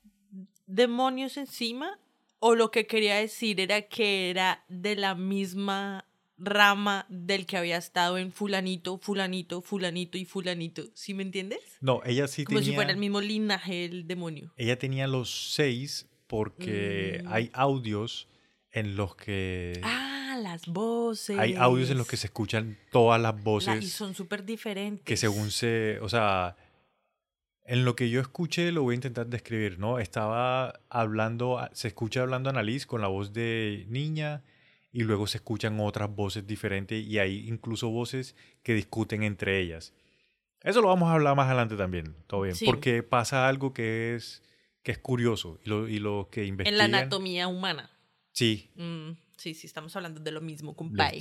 demonios 0.66 1.36
encima? 1.36 1.98
¿O 2.38 2.54
lo 2.54 2.70
que 2.70 2.86
quería 2.86 3.16
decir 3.16 3.60
era 3.60 3.82
que 3.82 4.30
era 4.30 4.64
de 4.68 4.94
la 4.96 5.14
misma 5.14 6.04
rama 6.38 7.06
del 7.08 7.46
que 7.46 7.56
había 7.56 7.78
estado 7.78 8.18
en 8.18 8.30
fulanito, 8.30 8.98
fulanito, 8.98 9.62
fulanito 9.62 10.18
y 10.18 10.24
fulanito? 10.26 10.82
¿Sí 10.94 11.14
me 11.14 11.22
entiendes? 11.22 11.60
No, 11.80 12.02
ella 12.04 12.28
sí 12.28 12.44
Como 12.44 12.58
tenía... 12.58 12.72
si 12.72 12.74
fuera 12.76 12.90
el 12.92 12.98
mismo 12.98 13.20
linaje 13.20 13.88
del 13.88 14.06
demonio. 14.06 14.52
Ella 14.56 14.78
tenía 14.78 15.06
los 15.06 15.52
seis 15.54 16.06
porque 16.26 17.22
Mm. 17.24 17.32
hay 17.32 17.50
audios 17.54 18.28
en 18.72 18.96
los 18.96 19.16
que... 19.16 19.80
Ah, 19.82 20.15
las 20.36 20.66
voces. 20.66 21.38
hay 21.38 21.54
audios 21.54 21.90
en 21.90 21.98
los 21.98 22.06
que 22.06 22.16
se 22.16 22.26
escuchan 22.28 22.76
todas 22.90 23.20
las 23.20 23.34
La- 23.34 23.40
voces. 23.42 23.84
y 23.84 23.88
son 23.88 24.14
súper 24.14 24.44
diferentes. 24.44 25.04
que 25.04 25.16
según 25.16 25.50
se, 25.50 25.98
o 26.00 26.08
sea, 26.08 26.56
en 27.64 27.84
lo 27.84 27.96
que 27.96 28.10
yo 28.10 28.20
escuché 28.20 28.70
lo 28.72 28.82
voy 28.82 28.94
a 28.94 28.96
intentar 28.96 29.26
describir, 29.26 29.78
¿no? 29.78 29.98
Estaba 29.98 30.80
hablando, 30.88 31.68
se 31.72 31.88
escucha 31.88 32.22
hablando 32.22 32.48
Annalise 32.50 32.86
con 32.86 33.00
la 33.00 33.08
voz 33.08 33.32
de 33.32 33.84
niña 33.88 34.42
y 34.92 35.02
luego 35.02 35.26
se 35.26 35.38
escuchan 35.38 35.78
otras 35.80 36.14
voces 36.14 36.46
diferentes 36.46 37.04
y 37.04 37.18
hay 37.18 37.48
incluso 37.48 37.88
voces 37.90 38.36
que 38.62 38.74
discuten 38.74 39.22
entre 39.24 39.60
ellas. 39.60 39.92
Eso 40.62 40.80
lo 40.80 40.88
vamos 40.88 41.08
a 41.10 41.14
hablar 41.14 41.36
más 41.36 41.46
adelante 41.48 41.76
también, 41.76 42.14
todo 42.26 42.42
bien, 42.42 42.54
Sí. 42.54 42.64
porque 42.64 43.02
pasa 43.02 43.48
algo 43.48 43.72
que 43.74 44.14
es 44.14 44.42
que 44.82 44.92
es 44.92 44.98
curioso 44.98 45.58
y 45.64 45.68
lo, 45.68 45.88
y 45.88 45.98
lo 45.98 46.28
que 46.30 46.42
En 46.42 46.48
investigan. 46.50 46.78
la 46.78 46.84
anatomía 46.84 47.48
humana. 47.48 47.90
Sí, 48.32 48.70
Mm, 48.76 49.10
sí, 49.36 49.54
sí, 49.54 49.66
estamos 49.66 49.94
hablando 49.96 50.20
de 50.20 50.32
lo 50.32 50.40
mismo, 50.40 50.74
compadre. 50.74 51.20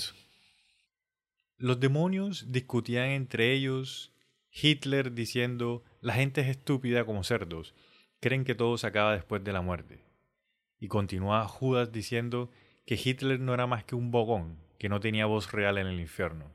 Los 1.57 1.79
demonios 1.79 2.51
discutían 2.51 3.09
entre 3.09 3.53
ellos, 3.53 4.13
Hitler 4.51 5.13
diciendo, 5.13 5.83
la 6.01 6.13
gente 6.13 6.41
es 6.41 6.47
estúpida 6.47 7.05
como 7.05 7.23
cerdos, 7.23 7.73
creen 8.19 8.43
que 8.43 8.55
todo 8.55 8.77
se 8.77 8.87
acaba 8.87 9.13
después 9.13 9.43
de 9.43 9.53
la 9.53 9.61
muerte. 9.61 10.03
Y 10.79 10.87
continúa 10.87 11.47
Judas 11.47 11.91
diciendo 11.91 12.51
que 12.85 12.99
Hitler 13.01 13.39
no 13.39 13.53
era 13.53 13.67
más 13.67 13.85
que 13.85 13.95
un 13.95 14.11
bogón, 14.11 14.59
que 14.77 14.89
no 14.89 14.99
tenía 14.99 15.25
voz 15.25 15.51
real 15.51 15.77
en 15.77 15.87
el 15.87 15.99
infierno. 15.99 16.51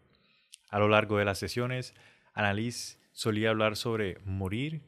A 0.68 0.78
lo 0.78 0.88
largo 0.88 1.18
de 1.18 1.24
las 1.24 1.38
sesiones, 1.38 1.94
Annalise 2.34 2.98
solía 3.12 3.50
hablar 3.50 3.76
sobre 3.76 4.18
morir 4.24 4.82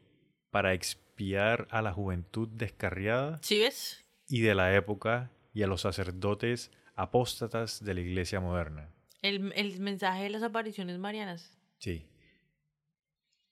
para 0.51 0.75
expiar 0.75 1.67
a 1.71 1.83
la 1.83 1.93
juventud 1.93 2.49
descarriada 2.49 3.41
¿Sí 3.43 3.59
ves? 3.59 4.05
y 4.29 4.41
de 4.41 4.55
la 4.55 4.75
época 4.77 5.31
y 5.53 5.62
a 5.62 5.67
los 5.67 5.83
sacerdotes 5.83 6.71
apóstatas 6.95 7.85
de 7.85 7.95
la 7.95 8.01
iglesia 8.01 8.41
moderna. 8.41 8.88
El, 9.23 9.53
el 9.57 9.81
mensaje 9.81 10.25
de 10.25 10.31
las 10.31 10.43
apariciones 10.43 10.99
marianas. 10.99 11.57
Sí. 11.79 12.07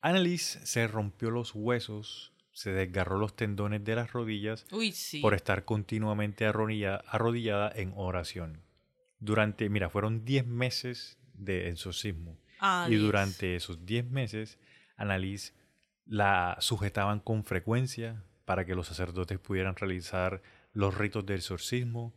Annalise 0.01 0.65
se 0.67 0.87
rompió 0.89 1.31
los 1.31 1.55
huesos, 1.55 2.33
se 2.53 2.71
desgarró 2.73 3.19
los 3.19 3.37
tendones 3.37 3.85
de 3.85 3.95
las 3.95 4.13
rodillas 4.13 4.67
Uy, 4.73 4.93
sí. 4.93 5.21
por 5.21 5.35
estar 5.35 5.65
continuamente 5.65 6.47
arrodilla- 6.47 7.03
arrodillada 7.07 7.71
en 7.75 7.93
oración. 7.97 8.63
Durante, 9.19 9.69
mira, 9.69 9.91
fueron 9.91 10.25
10 10.25 10.47
meses 10.47 11.19
de 11.35 11.69
exorcismo. 11.69 12.39
Ah, 12.59 12.87
y 12.91 12.95
durante 12.97 13.57
esos 13.57 13.85
10 13.87 14.11
meses, 14.11 14.59
Annalise 14.97 15.53
la 16.07 16.57
sujetaban 16.61 17.21
con 17.21 17.45
frecuencia 17.45 18.25
para 18.45 18.65
que 18.65 18.75
los 18.75 18.87
sacerdotes 18.89 19.39
pudieran 19.39 19.77
realizar 19.77 20.43
los 20.73 20.97
ritos 20.97 21.27
del 21.27 21.39
exorcismo. 21.39 22.15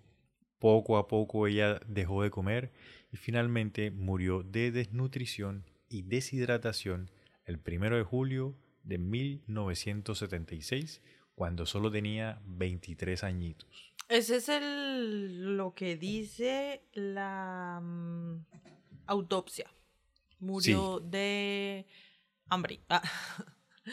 Poco 0.59 0.97
a 0.97 1.07
poco 1.07 1.47
ella 1.47 1.79
dejó 1.87 2.23
de 2.23 2.31
comer 2.31 2.71
y 3.11 3.17
finalmente 3.17 3.91
murió 3.91 4.43
de 4.43 4.71
desnutrición 4.71 5.65
y 5.89 6.03
deshidratación 6.03 7.11
el 7.45 7.59
primero 7.59 7.97
de 7.97 8.03
julio 8.03 8.55
de 8.83 8.97
1976, 8.97 11.01
cuando 11.35 11.65
solo 11.65 11.91
tenía 11.91 12.41
23 12.45 13.23
añitos. 13.23 13.93
Ese 14.09 14.35
es 14.37 14.49
el, 14.49 15.55
lo 15.57 15.73
que 15.73 15.97
dice 15.97 16.83
la 16.93 17.79
mm, 17.81 18.45
autopsia. 19.07 19.73
Murió 20.39 20.99
de 20.99 21.87
hambre. 22.49 22.81
Ah, 22.89 23.01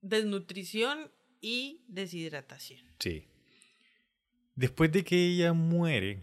Desnutrición 0.00 1.10
y 1.40 1.82
deshidratación. 1.88 2.82
Sí. 2.98 3.26
Después 4.54 4.92
de 4.92 5.04
que 5.04 5.16
ella 5.16 5.52
muere, 5.52 6.22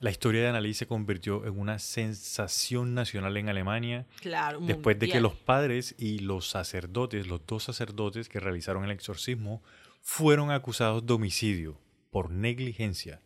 la 0.00 0.10
historia 0.10 0.42
de 0.42 0.48
Annalise 0.48 0.80
se 0.80 0.86
convirtió 0.86 1.46
en 1.46 1.58
una 1.58 1.78
sensación 1.78 2.94
nacional 2.94 3.36
en 3.36 3.48
Alemania. 3.48 4.06
Claro. 4.20 4.60
Después 4.60 4.98
de 4.98 5.08
que 5.08 5.20
los 5.20 5.34
padres 5.34 5.94
y 5.98 6.18
los 6.18 6.48
sacerdotes, 6.48 7.26
los 7.26 7.46
dos 7.46 7.64
sacerdotes 7.64 8.28
que 8.28 8.40
realizaron 8.40 8.84
el 8.84 8.90
exorcismo, 8.90 9.62
fueron 10.02 10.50
acusados 10.50 11.06
de 11.06 11.14
homicidio 11.14 11.80
por 12.10 12.30
negligencia. 12.30 13.22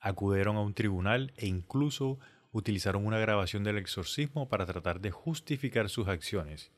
Acudieron 0.00 0.56
a 0.56 0.60
un 0.60 0.74
tribunal 0.74 1.32
e 1.36 1.46
incluso 1.46 2.18
utilizaron 2.50 3.06
una 3.06 3.18
grabación 3.18 3.64
del 3.64 3.78
exorcismo 3.78 4.48
para 4.48 4.66
tratar 4.66 5.00
de 5.00 5.10
justificar 5.10 5.88
sus 5.88 6.08
acciones. 6.08 6.70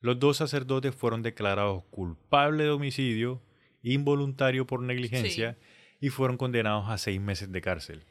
Los 0.00 0.20
dos 0.20 0.36
sacerdotes 0.36 0.94
fueron 0.94 1.22
declarados 1.22 1.82
culpables 1.90 2.66
de 2.66 2.70
homicidio 2.70 3.42
involuntario 3.82 4.66
por 4.66 4.82
negligencia 4.82 5.56
y 6.00 6.08
fueron 6.08 6.36
condenados 6.36 6.88
a 6.88 6.98
seis 6.98 7.20
meses 7.20 7.52
de 7.52 7.60
cárcel. 7.60 8.04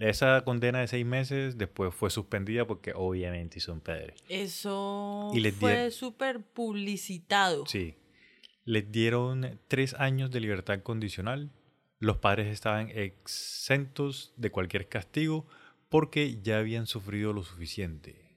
Esa 0.00 0.44
condena 0.44 0.80
de 0.80 0.86
seis 0.86 1.06
meses 1.06 1.56
después 1.56 1.94
fue 1.94 2.10
suspendida 2.10 2.66
porque 2.66 2.92
obviamente 2.94 3.58
son 3.60 3.80
padres. 3.80 4.22
Eso 4.28 5.30
Y 5.34 5.40
les 5.40 5.54
fue 5.54 5.90
súper 5.90 6.42
publicitado. 6.42 7.66
Sí. 7.66 7.94
Les 8.64 8.92
dieron 8.92 9.58
tres 9.66 9.94
años 9.94 10.30
de 10.30 10.40
libertad 10.40 10.82
condicional. 10.82 11.50
Los 12.00 12.18
padres 12.18 12.48
estaban 12.48 12.90
exentos 12.90 14.34
de 14.36 14.50
cualquier 14.50 14.88
castigo 14.88 15.46
porque 15.88 16.38
ya 16.42 16.58
habían 16.58 16.86
sufrido 16.86 17.32
lo 17.32 17.42
suficiente. 17.42 18.36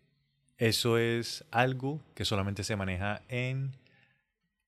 Eso 0.57 0.97
es 0.97 1.43
algo 1.51 2.01
que 2.15 2.23
solamente 2.23 2.63
se 2.63 2.75
maneja 2.75 3.23
en 3.27 3.75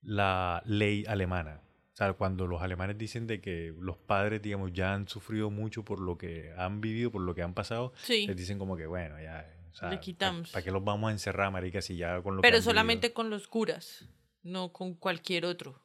la 0.01 0.61
ley 0.65 1.05
alemana. 1.07 1.62
O 1.93 1.95
sea, 1.95 2.13
cuando 2.13 2.47
los 2.47 2.61
alemanes 2.63 2.97
dicen 2.97 3.27
de 3.27 3.39
que 3.39 3.71
los 3.79 3.97
padres, 3.97 4.41
digamos, 4.41 4.73
ya 4.73 4.93
han 4.95 5.07
sufrido 5.07 5.51
mucho 5.51 5.85
por 5.85 5.99
lo 5.99 6.17
que 6.17 6.51
han 6.57 6.81
vivido, 6.81 7.11
por 7.11 7.21
lo 7.21 7.35
que 7.35 7.43
han 7.43 7.53
pasado, 7.53 7.93
Sí. 7.97 8.25
les 8.25 8.35
dicen 8.35 8.57
como 8.57 8.75
que, 8.75 8.87
bueno, 8.87 9.21
ya... 9.21 9.47
o 9.71 9.75
sea, 9.75 9.89
Le 9.91 9.99
quitamos. 9.99 10.49
¿Para 10.51 10.63
qué 10.63 10.71
los 10.71 10.83
vamos 10.83 11.09
a 11.09 11.11
encerrar, 11.11 11.51
marica, 11.51 11.81
si 11.83 11.95
ya 11.95 12.21
con 12.23 12.35
lo 12.35 12.41
que 12.41 12.47
Pero 12.47 12.57
vivido? 12.57 12.71
solamente 12.71 13.13
con 13.13 13.29
los 13.29 13.47
curas, 13.47 14.09
no 14.41 14.73
con 14.73 14.95
cualquier 14.95 15.45
otro. 15.45 15.79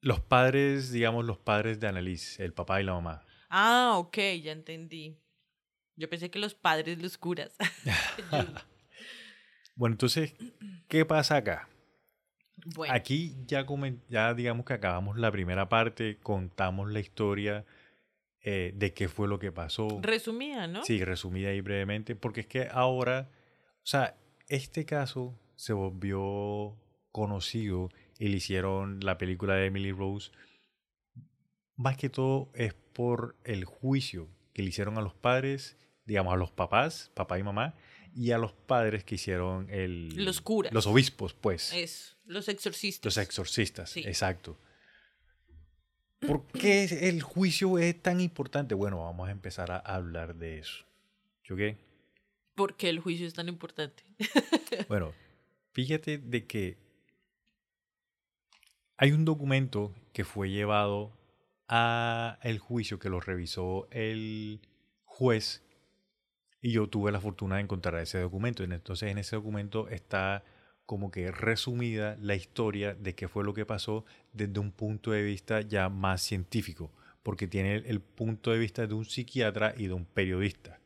Los 0.00 0.20
padres, 0.20 0.90
digamos, 0.90 1.26
los 1.26 1.36
padres 1.36 1.78
de 1.78 1.88
Annalise, 1.88 2.42
el 2.42 2.54
papá 2.54 2.80
y 2.80 2.84
la 2.84 2.94
mamá. 2.94 3.26
Ah, 3.50 3.92
ok, 3.98 4.16
ya 4.42 4.52
entendí. 4.52 5.18
Yo 5.96 6.08
pensé 6.08 6.30
que 6.30 6.38
los 6.38 6.54
padres, 6.54 7.02
los 7.02 7.18
curas. 7.18 7.54
Bueno, 9.76 9.94
entonces, 9.94 10.34
¿qué 10.88 11.06
pasa 11.06 11.36
acá? 11.36 11.68
Bueno, 12.66 12.94
Aquí 12.94 13.36
ya, 13.46 13.66
ya 14.08 14.34
digamos 14.34 14.64
que 14.64 14.72
acabamos 14.72 15.18
la 15.18 15.30
primera 15.30 15.68
parte, 15.68 16.18
contamos 16.22 16.90
la 16.90 17.00
historia 17.00 17.64
eh, 18.42 18.72
de 18.74 18.94
qué 18.94 19.08
fue 19.08 19.28
lo 19.28 19.38
que 19.38 19.52
pasó. 19.52 20.00
resumida, 20.02 20.66
¿no? 20.66 20.84
Sí, 20.84 21.04
resumida 21.04 21.52
y 21.52 21.60
brevemente, 21.60 22.16
porque 22.16 22.40
es 22.40 22.46
que 22.46 22.68
ahora, 22.70 23.30
o 23.76 23.86
sea, 23.86 24.16
este 24.48 24.84
caso 24.84 25.38
se 25.56 25.72
volvió 25.72 26.76
conocido 27.12 27.90
y 28.18 28.28
le 28.28 28.36
hicieron 28.38 29.00
la 29.00 29.18
película 29.18 29.54
de 29.54 29.66
Emily 29.66 29.92
Rose. 29.92 30.30
Más 31.76 31.96
que 31.96 32.08
todo 32.08 32.50
es 32.54 32.74
por 32.74 33.36
el 33.44 33.64
juicio 33.64 34.28
que 34.52 34.62
le 34.62 34.68
hicieron 34.68 34.98
a 34.98 35.02
los 35.02 35.14
padres, 35.14 35.76
digamos 36.04 36.32
a 36.32 36.36
los 36.36 36.50
papás, 36.50 37.10
papá 37.14 37.38
y 37.38 37.42
mamá, 37.42 37.74
y 38.14 38.32
a 38.32 38.38
los 38.38 38.52
padres 38.52 39.04
que 39.04 39.14
hicieron 39.16 39.68
el... 39.70 40.08
Los 40.24 40.40
curas. 40.40 40.72
Los 40.72 40.86
obispos, 40.86 41.34
pues. 41.34 41.72
Es, 41.72 42.16
los 42.24 42.48
exorcistas. 42.48 43.04
Los 43.04 43.16
exorcistas, 43.24 43.90
Sí. 43.90 44.00
exacto. 44.06 44.58
¿Por 46.20 46.46
qué 46.48 46.84
el 47.08 47.22
juicio 47.22 47.78
es 47.78 48.00
tan 48.02 48.20
importante? 48.20 48.74
Bueno, 48.74 49.02
vamos 49.04 49.28
a 49.28 49.32
empezar 49.32 49.70
a 49.70 49.78
hablar 49.78 50.34
de 50.36 50.58
eso. 50.58 50.84
¿Yo 51.44 51.56
qué? 51.56 51.78
¿Por 52.54 52.76
qué 52.76 52.90
el 52.90 53.00
juicio 53.00 53.26
es 53.26 53.34
tan 53.34 53.48
importante? 53.48 54.02
Bueno, 54.88 55.12
fíjate 55.72 56.18
de 56.18 56.46
que 56.46 56.76
hay 58.96 59.12
un 59.12 59.24
documento 59.24 59.94
que 60.12 60.24
fue 60.24 60.50
llevado 60.50 61.16
a 61.68 62.38
el 62.42 62.58
juicio 62.58 62.98
que 62.98 63.08
lo 63.08 63.20
revisó 63.20 63.88
el 63.90 64.60
juez 65.04 65.62
y 66.62 66.72
yo 66.72 66.88
tuve 66.88 67.12
la 67.12 67.20
fortuna 67.20 67.56
de 67.56 67.62
encontrar 67.62 67.96
ese 67.96 68.20
documento. 68.20 68.62
Entonces 68.62 69.10
en 69.10 69.18
ese 69.18 69.36
documento 69.36 69.88
está 69.88 70.44
como 70.86 71.10
que 71.10 71.30
resumida 71.30 72.16
la 72.20 72.34
historia 72.34 72.94
de 72.94 73.14
qué 73.14 73.28
fue 73.28 73.44
lo 73.44 73.54
que 73.54 73.64
pasó 73.64 74.04
desde 74.32 74.58
un 74.58 74.72
punto 74.72 75.12
de 75.12 75.22
vista 75.22 75.60
ya 75.60 75.88
más 75.88 76.20
científico, 76.22 76.90
porque 77.22 77.46
tiene 77.46 77.76
el, 77.76 77.86
el 77.86 78.00
punto 78.00 78.50
de 78.50 78.58
vista 78.58 78.86
de 78.86 78.94
un 78.94 79.04
psiquiatra 79.04 79.74
y 79.76 79.86
de 79.86 79.92
un 79.92 80.04
periodista. 80.04 80.80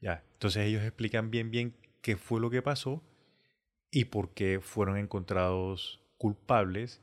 Ya, 0.00 0.22
entonces 0.34 0.66
ellos 0.66 0.82
explican 0.82 1.30
bien 1.30 1.50
bien 1.50 1.74
qué 2.00 2.16
fue 2.16 2.40
lo 2.40 2.50
que 2.50 2.62
pasó 2.62 3.02
y 3.90 4.04
por 4.04 4.34
qué 4.34 4.60
fueron 4.60 4.98
encontrados 4.98 6.00
culpables 6.18 7.00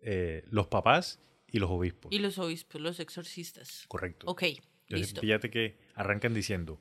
eh, 0.00 0.44
los 0.50 0.66
papás 0.66 1.20
y 1.50 1.58
los 1.58 1.70
obispos. 1.70 2.12
Y 2.12 2.18
los 2.18 2.38
obispos, 2.38 2.80
los 2.80 3.00
exorcistas. 3.00 3.84
Correcto. 3.88 4.26
Ok, 4.26 4.42
Entonces, 4.42 5.08
listo. 5.08 5.20
fíjate 5.20 5.50
que 5.50 5.76
arrancan 5.94 6.34
diciendo 6.34 6.80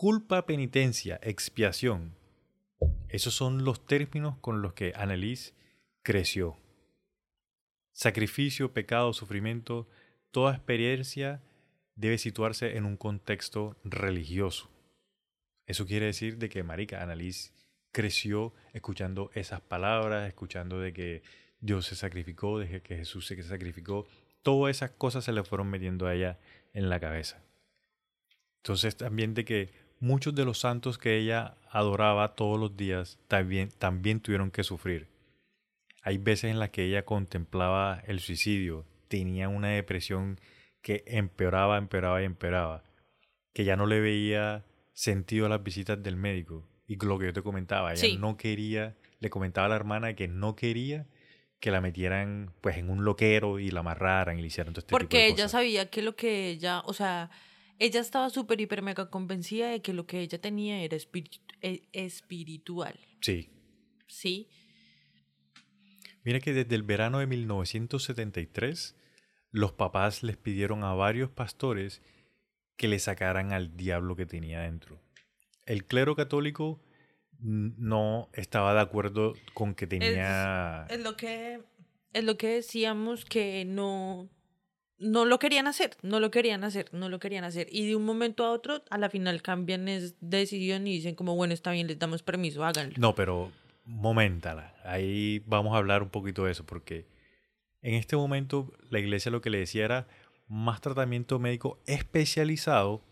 culpa, 0.00 0.46
penitencia, 0.46 1.20
expiación. 1.22 2.16
Esos 3.10 3.34
son 3.34 3.66
los 3.66 3.84
términos 3.84 4.38
con 4.40 4.62
los 4.62 4.72
que 4.72 4.94
Annalise 4.96 5.52
creció. 6.02 6.56
Sacrificio, 7.92 8.72
pecado, 8.72 9.12
sufrimiento, 9.12 9.90
toda 10.30 10.54
experiencia 10.54 11.42
debe 11.96 12.16
situarse 12.16 12.78
en 12.78 12.86
un 12.86 12.96
contexto 12.96 13.76
religioso. 13.84 14.70
Eso 15.66 15.84
quiere 15.84 16.06
decir 16.06 16.38
de 16.38 16.48
que 16.48 16.62
Marica 16.62 17.02
Annalise 17.02 17.52
creció 17.92 18.54
escuchando 18.72 19.30
esas 19.34 19.60
palabras, 19.60 20.26
escuchando 20.26 20.80
de 20.80 20.94
que 20.94 21.22
Dios 21.60 21.84
se 21.84 21.94
sacrificó, 21.94 22.58
de 22.58 22.80
que 22.80 22.96
Jesús 22.96 23.26
se 23.26 23.42
sacrificó. 23.42 24.06
Todas 24.40 24.74
esas 24.74 24.92
cosas 24.92 25.24
se 25.26 25.32
le 25.32 25.44
fueron 25.44 25.68
metiendo 25.68 26.06
a 26.06 26.14
ella 26.14 26.38
en 26.72 26.88
la 26.88 27.00
cabeza. 27.00 27.44
Entonces 28.62 28.96
también 28.96 29.34
de 29.34 29.44
que 29.44 29.89
muchos 30.00 30.34
de 30.34 30.44
los 30.44 30.58
santos 30.58 30.98
que 30.98 31.16
ella 31.18 31.54
adoraba 31.70 32.34
todos 32.34 32.58
los 32.58 32.76
días 32.76 33.18
también, 33.28 33.68
también 33.78 34.20
tuvieron 34.20 34.50
que 34.50 34.64
sufrir. 34.64 35.08
Hay 36.02 36.18
veces 36.18 36.50
en 36.50 36.58
las 36.58 36.70
que 36.70 36.84
ella 36.84 37.04
contemplaba 37.04 38.02
el 38.06 38.20
suicidio, 38.20 38.86
tenía 39.08 39.48
una 39.48 39.68
depresión 39.68 40.40
que 40.82 41.04
empeoraba, 41.06 41.76
empeoraba 41.76 42.22
y 42.22 42.24
empeoraba, 42.24 42.82
que 43.52 43.64
ya 43.64 43.76
no 43.76 43.86
le 43.86 44.00
veía 44.00 44.64
sentido 44.94 45.46
a 45.46 45.48
las 45.50 45.62
visitas 45.62 46.02
del 46.02 46.16
médico. 46.16 46.66
Y 46.86 46.96
lo 46.96 47.18
que 47.18 47.26
yo 47.26 47.32
te 47.32 47.42
comentaba, 47.42 47.92
ella 47.92 48.00
Sí. 48.00 48.16
no 48.16 48.36
quería, 48.36 48.96
le 49.20 49.30
comentaba 49.30 49.66
a 49.66 49.68
la 49.70 49.76
hermana 49.76 50.14
que 50.14 50.26
no 50.28 50.56
quería 50.56 51.06
que 51.60 51.70
la 51.70 51.82
metieran 51.82 52.54
pues 52.62 52.78
en 52.78 52.88
un 52.88 53.04
loquero 53.04 53.58
y 53.58 53.70
la 53.70 53.80
amarraran 53.80 54.38
y 54.38 54.40
le 54.40 54.46
hicieran 54.46 54.72
todo 54.72 54.80
este 54.80 54.88
tipo 54.88 54.98
de 54.98 55.04
Porque 55.04 55.26
ella 55.26 55.34
cosas. 55.36 55.50
sabía 55.52 55.90
que 55.90 56.00
lo 56.00 56.16
que 56.16 56.48
ella, 56.48 56.80
o 56.86 56.94
sea, 56.94 57.30
ella 57.80 58.00
estaba 58.00 58.30
súper, 58.30 58.60
hiper, 58.60 58.82
mega 58.82 59.10
convencida 59.10 59.70
de 59.70 59.82
que 59.82 59.92
lo 59.92 60.06
que 60.06 60.20
ella 60.20 60.40
tenía 60.40 60.82
era 60.82 60.96
espiritu- 60.96 61.40
e- 61.62 61.88
espiritual. 61.92 62.98
Sí, 63.20 63.50
¿Sí? 64.06 64.48
Mira 66.22 66.40
que 66.40 66.52
desde 66.52 66.74
el 66.74 66.82
verano 66.82 67.18
de 67.20 67.26
1973, 67.26 68.94
los 69.50 69.72
papás 69.72 70.22
les 70.22 70.36
pidieron 70.36 70.84
a 70.84 70.92
varios 70.94 71.30
pastores 71.30 72.02
que 72.76 72.88
le 72.88 72.98
sacaran 72.98 73.52
al 73.52 73.76
diablo 73.76 74.16
que 74.16 74.26
tenía 74.26 74.60
dentro. 74.60 75.00
El 75.64 75.86
clero 75.86 76.14
católico 76.16 76.82
no 77.38 78.28
estaba 78.34 78.74
de 78.74 78.80
acuerdo 78.80 79.34
con 79.54 79.74
que 79.74 79.86
tenía... 79.86 80.86
Es 80.90 81.00
lo 81.00 81.16
que, 81.16 81.62
es 82.12 82.24
lo 82.24 82.36
que 82.36 82.48
decíamos 82.48 83.24
que 83.24 83.64
no, 83.64 84.28
no 85.00 85.24
lo 85.24 85.38
querían 85.38 85.66
hacer, 85.66 85.96
no 86.02 86.20
lo 86.20 86.30
querían 86.30 86.62
hacer, 86.62 86.92
no 86.92 87.08
lo 87.08 87.18
querían 87.18 87.44
hacer. 87.44 87.66
Y 87.70 87.86
de 87.88 87.96
un 87.96 88.04
momento 88.04 88.44
a 88.44 88.52
otro, 88.52 88.82
a 88.90 88.98
la 88.98 89.10
final 89.10 89.42
cambian 89.42 89.88
es 89.88 90.14
decisión 90.20 90.86
y 90.86 90.92
dicen 90.92 91.14
como, 91.14 91.34
bueno, 91.34 91.54
está 91.54 91.72
bien, 91.72 91.86
les 91.86 91.98
damos 91.98 92.22
permiso, 92.22 92.64
háganlo. 92.64 92.94
No, 92.98 93.14
pero 93.14 93.50
momentala. 93.84 94.74
Ahí 94.84 95.42
vamos 95.46 95.74
a 95.74 95.78
hablar 95.78 96.02
un 96.02 96.10
poquito 96.10 96.44
de 96.44 96.52
eso, 96.52 96.64
porque 96.64 97.06
en 97.82 97.94
este 97.94 98.14
momento 98.16 98.72
la 98.90 98.98
iglesia 99.00 99.30
lo 99.32 99.40
que 99.40 99.50
le 99.50 99.58
decía 99.58 99.84
era 99.86 100.06
más 100.46 100.80
tratamiento 100.80 101.38
médico 101.38 101.80
especializado, 101.86 103.02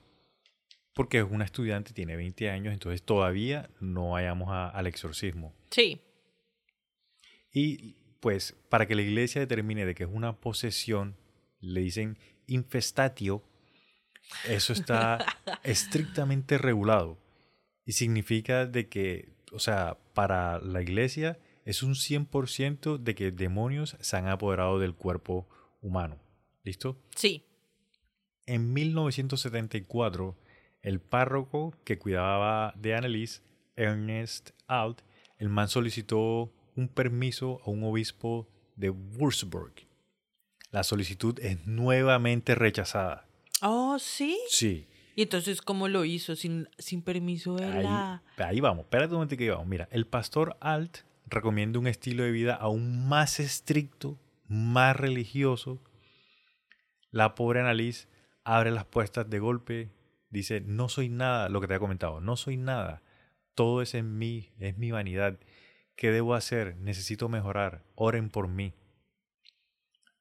porque 0.93 1.19
es 1.21 1.25
una 1.31 1.45
estudiante, 1.45 1.93
tiene 1.95 2.17
20 2.17 2.51
años, 2.51 2.73
entonces 2.75 3.03
todavía 3.03 3.71
no 3.81 4.11
vayamos 4.11 4.51
a- 4.51 4.69
al 4.69 4.87
exorcismo. 4.87 5.55
Sí, 5.71 6.01
Y 7.53 7.95
pues 8.21 8.55
para 8.69 8.87
que 8.87 8.95
la 8.95 9.03
iglesia 9.03 9.41
determine 9.41 9.87
de 9.87 9.95
que 9.95 10.05
es 10.05 10.11
una 10.13 10.35
posesión, 10.37 11.17
le 11.61 11.81
dicen 11.81 12.19
infestatio, 12.47 13.43
eso 14.47 14.73
está 14.73 15.19
estrictamente 15.63 16.59
regulado. 16.59 17.19
Y 17.85 17.93
significa 17.93 18.67
de 18.67 18.89
que 18.89 19.39
o 19.53 19.59
sea, 19.59 19.99
para 20.15 20.59
la 20.61 20.83
iglesia 20.83 21.39
es 21.65 21.83
un 21.83 21.95
100% 21.95 22.99
de 22.99 23.15
que 23.15 23.31
demonios 23.31 23.97
se 24.01 24.17
han 24.17 24.29
apoderado 24.29 24.79
del 24.79 24.95
cuerpo 24.95 25.49
humano. 25.81 26.19
¿Listo? 26.65 26.99
Sí. 27.15 27.45
En 28.47 28.73
1974, 28.73 30.37
el 30.83 31.01
párroco 31.01 31.75
que 31.85 31.99
cuidaba 31.99 32.73
de 32.77 32.95
Annelies, 32.95 33.43
Ernest 33.77 34.51
Alt, 34.67 35.03
el 35.39 35.49
man 35.49 35.69
solicitó 35.69 36.53
un 36.75 36.89
permiso 36.89 37.61
a 37.65 37.71
un 37.71 37.85
obispo 37.85 38.49
de 38.77 38.91
Würzburg. 38.91 39.88
La 40.71 40.83
solicitud 40.85 41.39
es 41.41 41.67
nuevamente 41.67 42.55
rechazada. 42.55 43.27
Oh, 43.63 43.99
sí. 43.99 44.39
Sí. 44.49 44.87
Y 45.17 45.23
entonces, 45.23 45.63
¿cómo 45.63 45.89
lo 45.89 46.05
hizo? 46.05 46.37
Sin, 46.37 46.69
sin 46.79 47.03
permiso 47.03 47.57
de 47.57 47.65
Ahí, 47.65 47.83
la. 47.83 48.23
ahí 48.37 48.61
vamos, 48.61 48.85
espérate 48.85 49.11
un 49.11 49.17
momento 49.17 49.37
que 49.37 49.51
vamos. 49.51 49.67
Mira, 49.67 49.89
el 49.91 50.07
pastor 50.07 50.57
Alt 50.61 50.99
recomienda 51.27 51.79
un 51.79 51.87
estilo 51.87 52.23
de 52.23 52.31
vida 52.31 52.55
aún 52.55 53.09
más 53.09 53.41
estricto, 53.41 54.19
más 54.47 54.97
religioso. 54.97 55.83
La 57.11 57.35
pobre 57.35 57.61
Annalise 57.61 58.07
abre 58.45 58.71
las 58.71 58.85
puertas 58.85 59.29
de 59.29 59.39
golpe, 59.39 59.91
dice, 60.31 60.61
no 60.61 60.89
soy 60.89 61.09
nada, 61.09 61.49
lo 61.49 61.61
que 61.61 61.67
te 61.67 61.75
he 61.75 61.79
comentado, 61.79 62.21
no 62.21 62.37
soy 62.37 62.57
nada, 62.57 63.03
todo 63.55 63.83
es 63.83 63.95
en 63.95 64.19
mí, 64.19 64.53
es 64.59 64.79
mi 64.79 64.91
vanidad. 64.91 65.39
¿Qué 65.97 66.13
debo 66.13 66.35
hacer? 66.35 66.77
Necesito 66.77 67.29
mejorar, 67.29 67.83
oren 67.97 68.31
por 68.31 68.47
mí. 68.47 68.73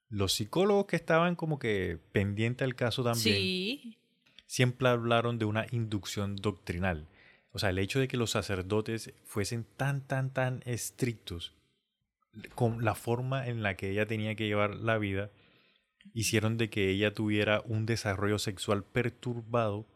Los 0.10 0.34
psicólogos 0.34 0.86
que 0.86 0.96
estaban 0.96 1.36
como 1.36 1.60
que 1.60 2.00
pendientes 2.12 2.66
del 2.66 2.76
caso 2.76 3.04
también 3.04 3.36
Sí. 3.36 3.98
siempre 4.46 4.88
hablaron 4.88 5.38
de 5.38 5.46
una 5.46 5.66
inducción 5.72 6.36
doctrinal. 6.38 7.08
O 7.52 7.60
sea, 7.60 7.70
el 7.72 7.80
hecho 7.80 8.00
de 8.00 8.08
que 8.08 8.18
los 8.18 8.32
sacerdotes 8.32 9.14
fuesen 9.26 9.66
tan, 9.78 10.02
tan, 10.08 10.32
tan 10.32 10.62
estrictos 10.66 11.54
con 12.56 12.86
la 12.86 12.94
forma 12.94 13.48
en 13.48 13.64
la 13.64 13.76
que 13.76 13.90
ella 13.90 14.06
tenía 14.06 14.36
que 14.36 14.46
llevar 14.48 14.76
la 14.76 14.98
vida, 14.98 15.32
hicieron 16.14 16.58
de 16.58 16.70
que 16.70 16.90
ella 16.90 17.14
tuviera 17.14 17.62
un 17.66 17.86
desarrollo 17.86 18.38
sexual 18.40 18.84
perturbado 18.84 19.88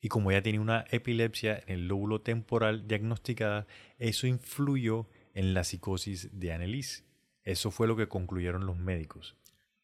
y 0.00 0.08
como 0.08 0.30
ella 0.30 0.42
tenía 0.42 0.62
una 0.62 0.86
epilepsia 0.90 1.62
en 1.66 1.74
el 1.80 1.88
lóbulo 1.88 2.22
temporal 2.22 2.88
diagnosticada, 2.88 3.66
eso 3.98 4.26
influyó 4.26 5.06
en 5.34 5.52
la 5.52 5.62
psicosis 5.62 6.30
de 6.32 6.52
Annelies. 6.52 7.04
Eso 7.44 7.70
fue 7.70 7.86
lo 7.88 7.96
que 7.96 8.08
concluyeron 8.08 8.66
los 8.66 8.76
médicos. 8.76 9.36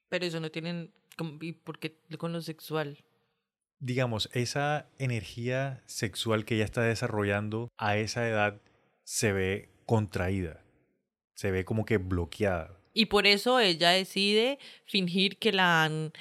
Pero 0.08 0.24
eso 0.26 0.40
no 0.40 0.50
tienen. 0.50 0.92
¿Y 1.40 1.52
por 1.52 1.78
qué 1.78 1.98
con 2.18 2.32
lo 2.32 2.40
sexual? 2.42 2.98
digamos, 3.78 4.30
esa 4.32 4.88
energía 4.98 5.82
sexual 5.84 6.46
que 6.46 6.54
ella 6.54 6.64
está 6.64 6.80
desarrollando 6.82 7.68
a 7.76 7.98
esa 7.98 8.26
edad 8.26 8.58
se 9.04 9.32
ve 9.32 9.68
contraída, 9.84 10.64
se 11.34 11.50
ve 11.50 11.66
como 11.66 11.84
que 11.84 11.98
bloqueada. 11.98 12.80
Y 12.94 13.06
por 13.06 13.26
eso 13.26 13.60
ella 13.60 13.90
decide 13.90 14.58
fingir 14.86 15.36
que 15.36 15.52
la 15.52 15.84
han 15.84 16.12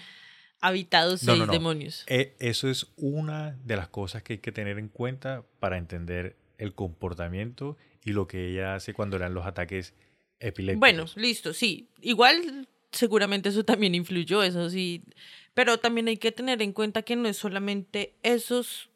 habitado 0.59 1.11
No, 1.13 1.17
seis 1.17 1.39
no, 1.39 1.45
no. 1.45 1.51
demonios. 1.53 2.03
E- 2.07 2.35
eso 2.39 2.69
es 2.69 2.87
una 2.97 3.51
de 3.63 3.77
las 3.77 3.87
cosas 3.87 4.21
que 4.21 4.33
hay 4.33 4.39
que 4.39 4.51
tener 4.51 4.77
en 4.77 4.89
cuenta 4.89 5.45
para 5.61 5.77
entender 5.77 6.35
el 6.57 6.73
comportamiento 6.75 7.77
y 8.03 8.11
lo 8.11 8.27
que 8.27 8.49
ella 8.49 8.75
hace 8.75 8.93
cuando 8.93 9.17
le 9.17 9.23
dan 9.23 9.33
los 9.33 9.45
ataques 9.45 9.93
epilépticos. 10.39 10.79
Bueno, 10.79 11.05
listo, 11.15 11.53
sí. 11.53 11.89
Igual 12.01 12.67
seguramente 12.91 13.49
eso 13.49 13.63
también 13.65 13.95
influyó, 13.95 14.43
eso 14.43 14.69
sí. 14.69 15.03
Pero 15.53 15.77
también 15.79 16.07
hay 16.07 16.17
que 16.17 16.31
tener 16.31 16.61
en 16.61 16.73
cuenta 16.73 17.01
que 17.03 17.15
no 17.15 17.27
es 17.29 17.37
solamente 17.37 18.15
esos 18.23 18.89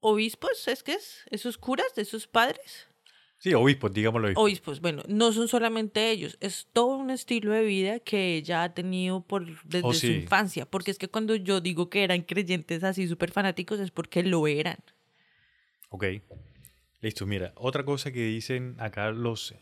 obispos, 0.00 0.66
¿es 0.68 0.82
que 0.82 0.92
es? 0.92 1.24
¿Esos 1.30 1.58
curas, 1.58 1.86
esos 1.96 2.26
padres? 2.26 2.86
sí, 3.38 3.54
obispos, 3.54 3.92
digámoslo. 3.92 4.26
obispos. 4.28 4.44
Obispos, 4.44 4.80
bueno, 4.80 5.02
no 5.08 5.32
son 5.32 5.48
solamente 5.48 6.10
ellos, 6.10 6.36
es 6.40 6.68
todo 6.74 6.96
un 6.96 7.10
estilo 7.10 7.52
de 7.52 7.62
vida 7.62 7.98
que 7.98 8.36
ella 8.36 8.64
ha 8.64 8.74
tenido 8.74 9.22
por, 9.22 9.46
desde 9.64 9.86
Oh, 9.86 9.94
su 9.94 10.06
infancia. 10.06 10.66
Porque 10.66 10.90
es 10.90 10.98
que 10.98 11.08
cuando 11.08 11.34
yo 11.36 11.60
digo 11.62 11.88
que 11.88 12.04
eran 12.04 12.22
creyentes 12.22 12.84
así 12.84 13.08
súper 13.08 13.30
fanáticos 13.32 13.80
es 13.80 13.90
porque 13.90 14.22
lo 14.22 14.46
eran. 14.46 14.78
Ok. 15.88 16.04
Listo, 17.00 17.26
mira, 17.26 17.52
otra 17.56 17.84
cosa 17.84 18.12
que 18.12 18.24
dicen 18.24 18.76
acá 18.78 19.10
los, 19.10 19.54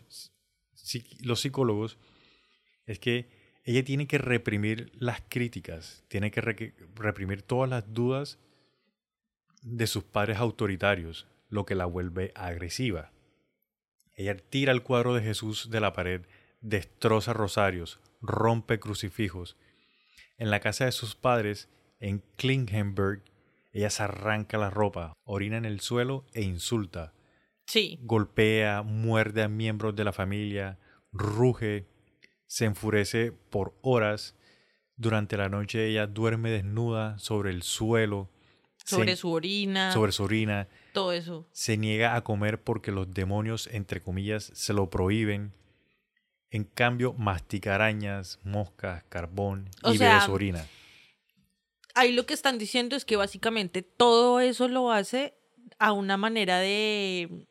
los 1.20 1.40
psicólogos 1.40 1.98
es 2.86 2.98
que 2.98 3.28
ella 3.64 3.84
tiene 3.84 4.06
que 4.06 4.18
reprimir 4.18 4.90
las 4.94 5.20
críticas, 5.28 6.04
tiene 6.08 6.30
que 6.30 6.40
re- 6.40 6.74
reprimir 6.94 7.42
todas 7.42 7.68
las 7.70 7.92
dudas 7.92 8.38
de 9.62 9.86
sus 9.86 10.04
padres 10.04 10.38
autoritarios, 10.38 11.26
lo 11.48 11.64
que 11.64 11.74
la 11.74 11.84
vuelve 11.84 12.32
agresiva. 12.34 13.12
Ella 14.14 14.36
tira 14.36 14.72
el 14.72 14.82
cuadro 14.82 15.14
de 15.14 15.22
Jesús 15.22 15.70
de 15.70 15.80
la 15.80 15.92
pared, 15.92 16.22
destroza 16.60 17.32
rosarios, 17.34 18.00
rompe 18.20 18.80
crucifijos. 18.80 19.56
En 20.38 20.50
la 20.50 20.60
casa 20.60 20.86
de 20.86 20.92
sus 20.92 21.14
padres, 21.14 21.68
en 22.00 22.22
Klingenberg, 22.36 23.22
ella 23.72 23.90
se 23.90 24.02
arranca 24.02 24.58
la 24.58 24.70
ropa, 24.70 25.12
orina 25.24 25.56
en 25.56 25.64
el 25.66 25.80
suelo 25.80 26.24
e 26.32 26.42
insulta. 26.42 27.12
Sí. 27.68 27.98
Golpea, 28.02 28.82
muerde 28.82 29.42
a 29.42 29.48
miembros 29.48 29.94
de 29.94 30.02
la 30.04 30.12
familia, 30.12 30.78
ruge, 31.12 31.86
se 32.46 32.64
enfurece 32.64 33.30
por 33.30 33.78
horas. 33.82 34.34
Durante 34.96 35.36
la 35.36 35.48
noche 35.48 35.86
ella 35.86 36.06
duerme 36.06 36.50
desnuda 36.50 37.18
sobre 37.18 37.50
el 37.50 37.62
suelo, 37.62 38.30
se- 38.84 38.96
Sobre 38.96 39.16
su 39.16 39.30
orina, 39.30 39.92
sobre 39.92 40.12
su 40.12 40.24
orina, 40.24 40.66
todo 40.94 41.12
eso. 41.12 41.46
se 41.52 41.76
niega 41.76 42.16
a 42.16 42.24
comer 42.24 42.62
porque 42.62 42.90
los 42.90 43.12
demonios, 43.12 43.68
entre 43.70 44.00
comillas, 44.02 44.50
se 44.54 44.72
lo 44.72 44.88
prohíben. 44.88 45.52
En 46.50 46.64
cambio, 46.64 47.12
mastica 47.12 47.74
arañas, 47.74 48.40
moscas, 48.42 49.04
carbón 49.10 49.68
O 49.82 49.92
y 49.92 49.98
bebe 49.98 50.18
su 50.22 50.32
orina. 50.32 50.66
Ahí 51.94 52.12
lo 52.12 52.24
que 52.24 52.32
están 52.32 52.56
diciendo 52.58 52.96
es 52.96 53.04
que 53.04 53.16
básicamente 53.16 53.82
todo 53.82 54.40
eso 54.40 54.68
lo 54.68 54.90
hace 54.90 55.34
a 55.78 55.92
una 55.92 56.16
manera 56.16 56.58
de, 56.58 57.46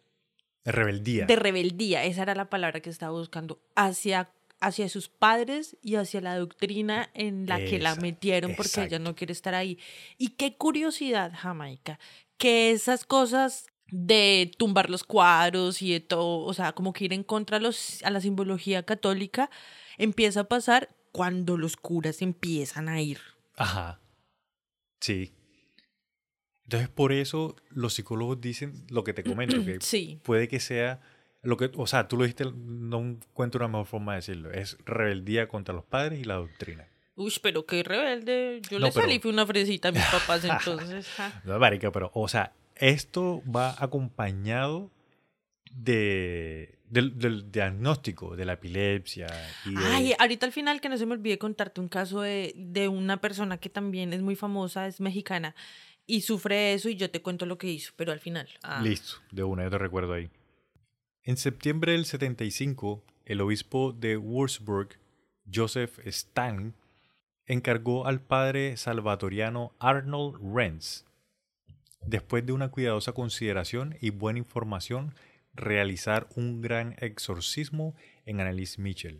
Rebeldía. 0.71 1.25
de 1.25 1.35
rebeldía, 1.35 2.03
esa 2.03 2.23
era 2.23 2.35
la 2.35 2.49
palabra 2.49 2.79
que 2.81 2.89
estaba 2.89 3.11
buscando, 3.17 3.59
hacia, 3.75 4.31
hacia 4.59 4.89
sus 4.89 5.09
padres 5.09 5.77
y 5.81 5.95
hacia 5.95 6.21
la 6.21 6.37
doctrina 6.37 7.09
en 7.13 7.47
la 7.47 7.57
que 7.57 7.79
la 7.79 7.95
metieron 7.95 8.53
porque 8.55 8.83
ella 8.83 8.99
no 8.99 9.15
quiere 9.15 9.33
estar 9.33 9.55
ahí. 9.55 9.79
Y 10.17 10.29
qué 10.29 10.57
curiosidad, 10.57 11.31
Jamaica, 11.35 11.99
que 12.37 12.71
esas 12.71 13.05
cosas 13.05 13.67
de 13.89 14.51
tumbar 14.57 14.89
los 14.89 15.03
cuadros 15.03 15.81
y 15.81 15.93
de 15.93 15.99
todo, 16.01 16.39
o 16.45 16.53
sea, 16.53 16.73
como 16.73 16.93
que 16.93 17.05
ir 17.05 17.13
en 17.13 17.23
contra 17.23 17.57
a, 17.57 17.59
los, 17.59 18.03
a 18.03 18.09
la 18.09 18.19
simbología 18.19 18.83
católica, 18.83 19.49
empieza 19.97 20.41
a 20.41 20.43
pasar 20.49 20.89
cuando 21.11 21.57
los 21.57 21.77
curas 21.77 22.21
empiezan 22.21 22.89
a 22.89 23.01
ir. 23.01 23.19
Ajá. 23.55 23.99
Sí. 24.99 25.33
Entonces, 26.67 26.89
por 26.89 27.13
eso 27.13 27.55
los 27.69 27.93
psicólogos 27.93 28.41
dicen 28.41 28.73
lo 28.89 29.03
que 29.05 29.13
te 29.13 29.23
comento, 29.23 29.63
que 29.63 29.77
Sí. 29.81 30.19
puede 30.23 30.47
que 30.49 30.59
sea 30.59 30.99
lo 31.43 31.55
que, 31.55 31.71
o 31.75 31.87
sea, 31.87 32.07
tú 32.09 32.17
lo 32.17 32.23
dijiste, 32.23 32.45
no 32.55 32.99
encuentro 32.99 33.59
una 33.65 33.69
mejor 33.69 33.85
forma 33.87 34.13
de 34.13 34.17
decirlo, 34.17 34.51
es 34.51 34.77
rebeldía 34.85 35.47
contra 35.47 35.73
los 35.73 35.85
padres 35.85 36.19
y 36.19 36.23
la 36.25 36.35
doctrina. 36.35 36.85
Uy, 37.15 37.33
pero 37.41 37.65
qué 37.65 37.83
rebelde. 37.83 38.61
Yo 38.69 38.79
No, 38.79 38.87
le 38.87 38.91
salí 38.91 39.07
pero- 39.13 39.21
fui 39.21 39.31
una 39.31 39.45
fresita 39.45 39.87
a 39.87 39.91
mis 39.93 40.03
papás 40.05 40.43
entonces. 40.43 41.07
No, 41.45 41.57
marica, 41.57 41.91
pero, 41.91 42.11
o 42.13 42.27
sea, 42.27 42.53
esto 42.75 43.41
va 43.49 43.75
acompañado 43.81 44.91
de, 45.71 46.77
del, 46.89 47.17
del 47.17 47.51
diagnóstico 47.51 48.35
de 48.35 48.45
la 48.45 48.53
epilepsia 48.53 49.27
y 49.65 49.73
de- 49.73 49.85
Ay, 49.85 50.13
ahorita 50.19 50.45
al 50.45 50.51
final 50.51 50.81
que 50.81 50.89
no 50.89 50.97
se 50.97 51.05
me 51.05 51.13
olvide 51.13 51.37
contarte 51.37 51.81
un 51.81 51.87
caso 51.87 52.21
de, 52.21 52.53
de 52.55 52.87
una 52.87 53.17
persona 53.21 53.57
que 53.57 53.69
también 53.69 54.13
es 54.13 54.21
muy 54.21 54.35
famosa, 54.35 54.87
es 54.87 54.99
mexicana, 55.01 55.55
y 56.07 56.21
sufre 56.21 56.73
eso 56.73 56.89
y 56.89 56.95
yo 56.95 57.11
te 57.11 57.21
cuento 57.21 57.45
lo 57.45 57.57
que 57.57 57.67
hizo, 57.67 57.93
pero 57.95 58.11
al 58.11 58.19
final. 58.19 58.47
ah, 58.63 58.81
Listo, 58.81 59.17
de 59.31 59.43
una, 59.43 59.63
yo 59.63 59.69
te 59.69 59.77
recuerdo 59.77 60.13
ahí. 60.13 60.29
En 61.23 61.35
septiembre 61.37 61.91
del 61.91 62.05
75, 62.05 63.03
el 63.25 63.41
obispo 63.41 63.91
de 63.91 64.15
Würzburg, 64.17 64.97
Joseph 65.53 65.99
Stan, 66.07 66.73
encargó 67.45 68.07
al 68.07 68.21
padre 68.21 68.77
salvatoriano 68.77 69.73
Arnold 69.79 70.37
Renz, 70.55 71.05
después 72.05 72.45
de 72.45 72.53
una 72.53 72.69
cuidadosa 72.69 73.11
consideración 73.11 73.97
y 73.99 74.11
buena 74.11 74.39
información, 74.39 75.13
realizar 75.53 76.27
un 76.35 76.61
gran 76.61 76.95
exorcismo 76.99 77.95
en 78.25 78.39
Annelies 78.39 78.79
Mitchell. 78.79 79.19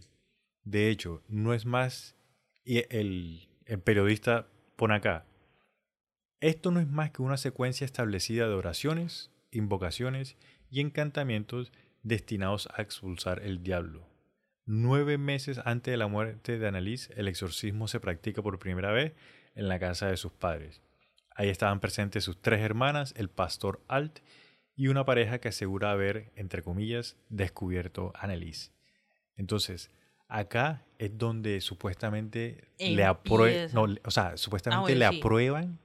De 0.64 0.90
hecho, 0.90 1.24
no 1.28 1.54
es 1.54 1.66
más, 1.66 2.16
y 2.64 2.84
el, 2.90 3.50
el 3.66 3.80
periodista 3.80 4.48
pone 4.76 4.96
acá, 4.96 5.26
esto 6.40 6.72
no 6.72 6.80
es 6.80 6.88
más 6.88 7.12
que 7.12 7.22
una 7.22 7.38
secuencia 7.38 7.86
establecida 7.86 8.48
de 8.48 8.54
oraciones, 8.54 9.32
invocaciones 9.52 10.38
y 10.70 10.82
encantamientos 10.82 11.72
destinados 12.04 12.70
a 12.76 12.82
expulsar 12.82 13.42
el 13.44 13.64
diablo. 13.64 14.08
Nueve 14.66 15.18
meses 15.18 15.60
antes 15.66 15.92
de 15.92 15.98
la 15.98 16.08
muerte 16.08 16.60
de 16.60 16.68
Annalise, 16.68 17.14
el 17.16 17.28
exorcismo 17.28 17.88
se 17.88 18.00
practica 18.00 18.42
por 18.42 18.60
primera 18.60 18.92
vez 18.92 19.14
en 19.56 19.68
la 19.68 19.80
casa 19.80 20.08
de 20.08 20.18
sus 20.18 20.32
padres. 20.32 20.82
Ahí 21.36 21.50
estaban 21.50 21.80
presentes 21.80 22.24
sus 22.24 22.42
tres 22.42 22.62
hermanas, 22.62 23.14
el 23.18 23.30
pastor 23.30 23.82
Alt 23.88 24.20
y 24.76 24.90
una 24.90 25.06
pareja 25.06 25.40
que 25.40 25.50
asegura 25.50 25.92
haber, 25.92 26.32
entre 26.36 26.62
comillas, 26.62 27.16
descubierto 27.30 28.12
a 28.16 28.26
Annelies. 28.26 28.74
Entonces, 29.36 29.90
acá 30.28 30.86
es 31.00 31.18
donde 31.18 31.62
supuestamente 31.62 32.68
le 32.78 33.04
aprueban, 33.04 33.74
no, 33.74 33.88
o 34.04 34.12
sea, 34.12 34.38
supuestamente 34.38 34.94
bueno, 34.94 35.00
le 35.00 35.10
sí. 35.10 35.18
aprueban 35.18 35.80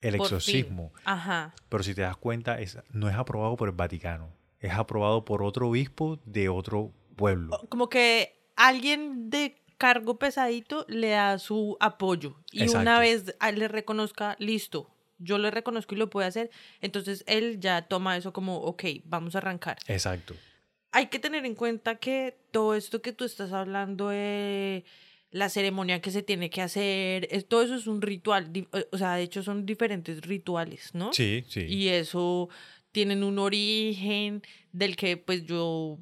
el 0.00 0.16
Por 0.16 0.26
exorcismo. 0.26 0.92
Ajá. 1.04 1.54
Pero 1.68 1.82
si 1.82 1.94
te 1.94 2.02
das 2.02 2.16
cuenta, 2.16 2.60
es, 2.60 2.78
no 2.90 3.08
es 3.08 3.16
aprobado 3.16 3.56
por 3.56 3.68
el 3.68 3.74
Vaticano, 3.74 4.32
es 4.60 4.72
aprobado 4.72 5.24
por 5.24 5.42
otro 5.42 5.68
obispo 5.68 6.18
de 6.24 6.48
otro 6.48 6.92
pueblo. 7.16 7.58
Como 7.68 7.88
que 7.88 8.40
alguien 8.56 9.30
de 9.30 9.56
cargo 9.78 10.18
pesadito 10.18 10.84
le 10.88 11.10
da 11.10 11.38
su 11.38 11.76
apoyo 11.80 12.36
y 12.52 12.62
Exacto. 12.62 12.80
una 12.80 13.00
vez 13.00 13.34
le 13.54 13.68
reconozca, 13.68 14.36
listo, 14.38 14.90
yo 15.18 15.38
le 15.38 15.50
reconozco 15.50 15.94
y 15.94 15.98
lo 15.98 16.10
puede 16.10 16.28
hacer, 16.28 16.50
entonces 16.80 17.24
él 17.26 17.60
ya 17.60 17.82
toma 17.82 18.16
eso 18.16 18.32
como, 18.32 18.58
ok, 18.58 18.84
vamos 19.04 19.34
a 19.34 19.38
arrancar. 19.38 19.78
Exacto. 19.86 20.34
Hay 20.92 21.06
que 21.06 21.18
tener 21.18 21.46
en 21.46 21.54
cuenta 21.54 21.96
que 21.96 22.38
todo 22.50 22.74
esto 22.74 23.00
que 23.00 23.12
tú 23.12 23.24
estás 23.24 23.52
hablando 23.52 24.08
de 24.08 24.84
la 25.30 25.48
ceremonia 25.48 26.00
que 26.00 26.10
se 26.10 26.22
tiene 26.22 26.50
que 26.50 26.60
hacer, 26.62 27.28
es- 27.30 27.46
todo 27.46 27.62
eso 27.62 27.74
es 27.76 27.86
un 27.86 28.02
ritual, 28.02 28.50
o 28.92 28.98
sea, 28.98 29.14
de 29.14 29.22
hecho 29.22 29.42
son 29.42 29.64
diferentes 29.66 30.20
rituales, 30.22 30.90
¿no? 30.94 31.12
Sí, 31.12 31.44
sí. 31.48 31.60
Y 31.68 31.88
eso 31.88 32.48
tienen 32.92 33.22
un 33.22 33.38
origen 33.38 34.42
del 34.72 34.96
que 34.96 35.16
pues 35.16 35.44
yo 35.46 35.98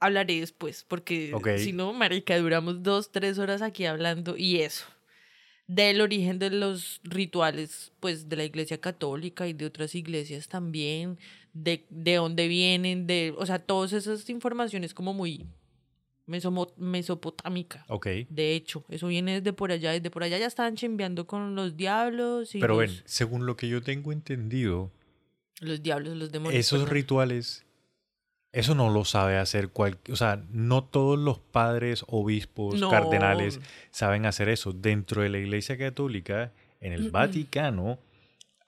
hablaré 0.00 0.40
después, 0.40 0.84
porque 0.88 1.32
si 1.58 1.72
no, 1.72 1.92
marica, 1.92 2.36
duramos 2.38 2.82
dos, 2.82 3.12
tres 3.12 3.38
horas 3.38 3.62
aquí 3.62 3.84
hablando 3.84 4.36
y 4.36 4.60
eso. 4.60 4.84
Del 5.66 6.00
origen 6.00 6.38
de 6.38 6.48
los 6.50 7.00
rituales, 7.04 7.92
pues 8.00 8.28
de 8.28 8.36
la 8.36 8.44
iglesia 8.44 8.80
católica 8.80 9.46
y 9.46 9.52
de 9.52 9.66
otras 9.66 9.94
iglesias 9.94 10.48
también, 10.48 11.18
de, 11.52 11.84
de 11.90 12.14
dónde 12.14 12.48
vienen, 12.48 13.06
de, 13.06 13.34
o 13.36 13.44
sea, 13.44 13.58
todas 13.58 13.92
esas 13.92 14.28
informaciones 14.30 14.94
como 14.94 15.12
muy 15.12 15.46
mesomo- 16.28 16.72
mesopotámica. 16.76 17.84
Ok. 17.88 18.06
De 18.28 18.54
hecho, 18.54 18.84
eso 18.88 19.08
viene 19.08 19.40
desde 19.40 19.52
por 19.52 19.72
allá, 19.72 19.92
desde 19.92 20.10
por 20.10 20.22
allá 20.22 20.38
ya 20.38 20.46
estaban 20.46 20.76
chimbeando 20.76 21.26
con 21.26 21.54
los 21.54 21.76
diablos 21.76 22.54
y 22.54 22.60
Pero 22.60 22.80
los, 22.80 22.92
ven, 22.94 23.02
según 23.06 23.46
lo 23.46 23.56
que 23.56 23.68
yo 23.68 23.82
tengo 23.82 24.12
entendido, 24.12 24.92
los 25.60 25.82
diablos, 25.82 26.16
los 26.16 26.30
demonios. 26.30 26.60
esos 26.60 26.80
perdón. 26.80 26.94
rituales, 26.94 27.64
eso 28.52 28.74
no 28.74 28.90
lo 28.90 29.04
sabe 29.04 29.36
hacer 29.38 29.70
cualquier, 29.70 30.12
o 30.12 30.16
sea, 30.16 30.42
no 30.50 30.84
todos 30.84 31.18
los 31.18 31.38
padres, 31.38 32.04
obispos, 32.06 32.78
No. 32.80 32.90
cardenales 32.90 33.60
saben 33.90 34.24
hacer 34.26 34.48
eso. 34.48 34.72
Dentro 34.72 35.22
de 35.22 35.28
la 35.30 35.38
Iglesia 35.38 35.76
Católica, 35.76 36.52
en 36.80 36.92
el 36.92 37.10
Vaticano, 37.10 37.98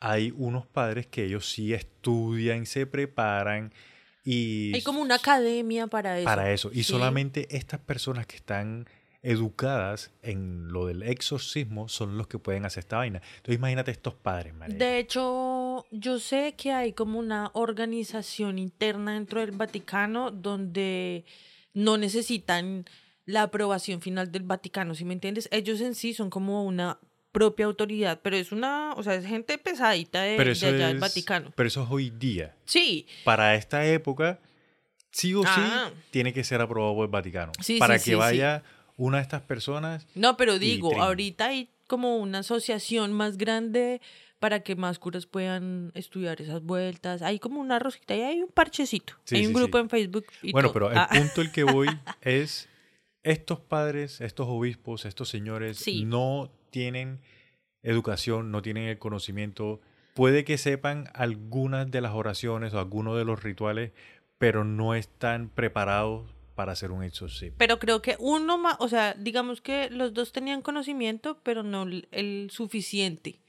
hay 0.00 0.32
unos 0.36 0.66
padres 0.66 1.06
que 1.06 1.24
ellos 1.24 1.48
sí 1.50 1.72
estudian, 1.74 2.66
se 2.66 2.86
preparan 2.86 3.72
y 4.30 4.72
Hay 4.74 4.82
como 4.82 5.00
una 5.00 5.16
academia 5.16 5.86
para 5.86 6.18
eso. 6.18 6.24
para 6.24 6.52
eso. 6.52 6.70
Y 6.72 6.82
Sí. 6.84 6.92
solamente 6.92 7.46
estas 7.56 7.80
personas 7.80 8.26
que 8.26 8.36
están 8.36 8.86
educadas 9.22 10.10
en 10.22 10.68
lo 10.72 10.86
del 10.86 11.02
exorcismo 11.02 11.88
son 11.88 12.16
los 12.16 12.26
que 12.26 12.38
pueden 12.38 12.64
hacer 12.64 12.80
esta 12.84 12.96
vaina. 12.96 13.20
Entonces 13.36 13.56
imagínate 13.56 13.90
estos 13.90 14.14
padres, 14.14 14.54
marica. 14.54 14.78
De 14.78 14.98
hecho, 14.98 15.84
yo 15.90 16.18
sé 16.18 16.54
que 16.56 16.72
hay 16.72 16.92
como 16.94 17.18
una 17.18 17.50
organización 17.54 18.58
interna 18.58 19.14
dentro 19.14 19.40
del 19.40 19.50
Vaticano 19.52 20.30
donde 20.30 21.24
no 21.74 21.98
necesitan 21.98 22.86
la 23.26 23.42
aprobación 23.42 24.00
final 24.00 24.32
del 24.32 24.42
Vaticano, 24.42 24.94
¿sí 24.94 25.04
me 25.04 25.12
entiendes? 25.12 25.48
Ellos 25.52 25.80
en 25.82 25.94
sí 25.94 26.14
son 26.14 26.30
como 26.30 26.64
una 26.64 26.98
propia 27.32 27.66
autoridad, 27.66 28.20
pero 28.22 28.36
es 28.36 28.52
una, 28.52 28.92
o 28.96 29.02
sea, 29.02 29.14
es 29.14 29.24
gente 29.26 29.56
pesadita 29.58 30.22
de, 30.22 30.36
pero 30.36 30.46
de 30.48 30.52
eso 30.52 30.66
allá 30.66 30.88
del 30.88 30.98
Vaticano. 30.98 31.52
Pero 31.54 31.66
eso 31.68 31.82
es 31.84 31.88
hoy 31.90 32.10
día. 32.10 32.56
Sí, 32.64 33.06
Para 33.24 33.54
esta 33.54 33.86
época, 33.86 34.40
sí 35.12 35.34
o 35.34 35.42
sí, 35.42 35.48
Ah. 35.52 35.90
tiene 36.10 36.32
que 36.32 36.42
ser 36.44 36.60
aprobado 36.60 36.94
por 36.94 37.04
el 37.04 37.10
Vaticano. 37.10 37.52
Sí, 37.60 37.78
para 37.78 37.98
sí, 37.98 38.06
que 38.06 38.10
sí, 38.12 38.14
vaya 38.16 38.62
una 38.96 39.18
de 39.18 39.22
estas 39.22 39.42
personas. 39.42 40.06
no, 40.14 40.36
pero 40.36 40.58
digo, 40.58 41.00
ahorita 41.00 41.46
hay 41.46 41.68
como 41.86 42.18
una 42.18 42.40
asociación 42.40 43.12
más 43.12 43.36
grande 43.36 44.00
para 44.38 44.60
que 44.60 44.74
más 44.74 44.98
curas 44.98 45.26
puedan 45.26 45.90
estudiar 45.94 46.40
esas 46.40 46.62
vueltas. 46.62 47.20
Hay 47.22 47.38
como 47.38 47.60
una 47.60 47.78
rosquita 47.78 48.16
y 48.16 48.22
hay 48.22 48.40
un 48.42 48.48
parchecito. 48.48 49.14
Sí, 49.24 49.36
hay 49.36 49.46
un 49.46 49.52
grupo 49.52 49.78
en 49.78 49.88
Facebook. 49.90 50.24
y 50.42 50.52
bueno, 50.52 50.68
todo. 50.68 50.74
pero 50.74 50.90
el 50.92 50.98
Ah. 50.98 51.08
punto 51.10 51.40
al 51.42 51.52
que 51.52 51.62
voy 51.64 51.88
es, 52.22 52.68
estos 53.22 53.60
padres, 53.60 54.20
estos 54.20 54.46
obispos, 54.48 55.04
estos 55.04 55.28
señores 55.28 55.76
Sí. 55.78 56.04
no 56.04 56.50
tienen 56.70 57.20
educación, 57.82 58.50
no 58.50 58.62
tienen 58.62 58.84
el 58.84 58.98
conocimiento. 58.98 59.80
Puede 60.14 60.44
que 60.44 60.58
sepan 60.58 61.08
algunas 61.14 61.90
de 61.90 62.00
las 62.00 62.12
oraciones 62.12 62.74
o 62.74 62.78
algunos 62.78 63.16
de 63.16 63.24
los 63.24 63.42
rituales, 63.42 63.92
pero 64.38 64.64
no 64.64 64.94
están 64.94 65.48
preparados 65.48 66.30
para 66.54 66.72
hacer 66.72 66.90
un 66.90 67.02
exorcismo. 67.02 67.56
Pero 67.58 67.78
creo 67.78 68.02
que 68.02 68.16
uno 68.18 68.58
más, 68.58 68.76
o 68.80 68.88
sea, 68.88 69.14
digamos 69.14 69.60
que 69.60 69.88
los 69.90 70.12
dos 70.12 70.32
tenían 70.32 70.60
conocimiento, 70.62 71.38
pero 71.42 71.62
no 71.62 71.84
el, 72.10 72.48
suficiente. 72.50 73.40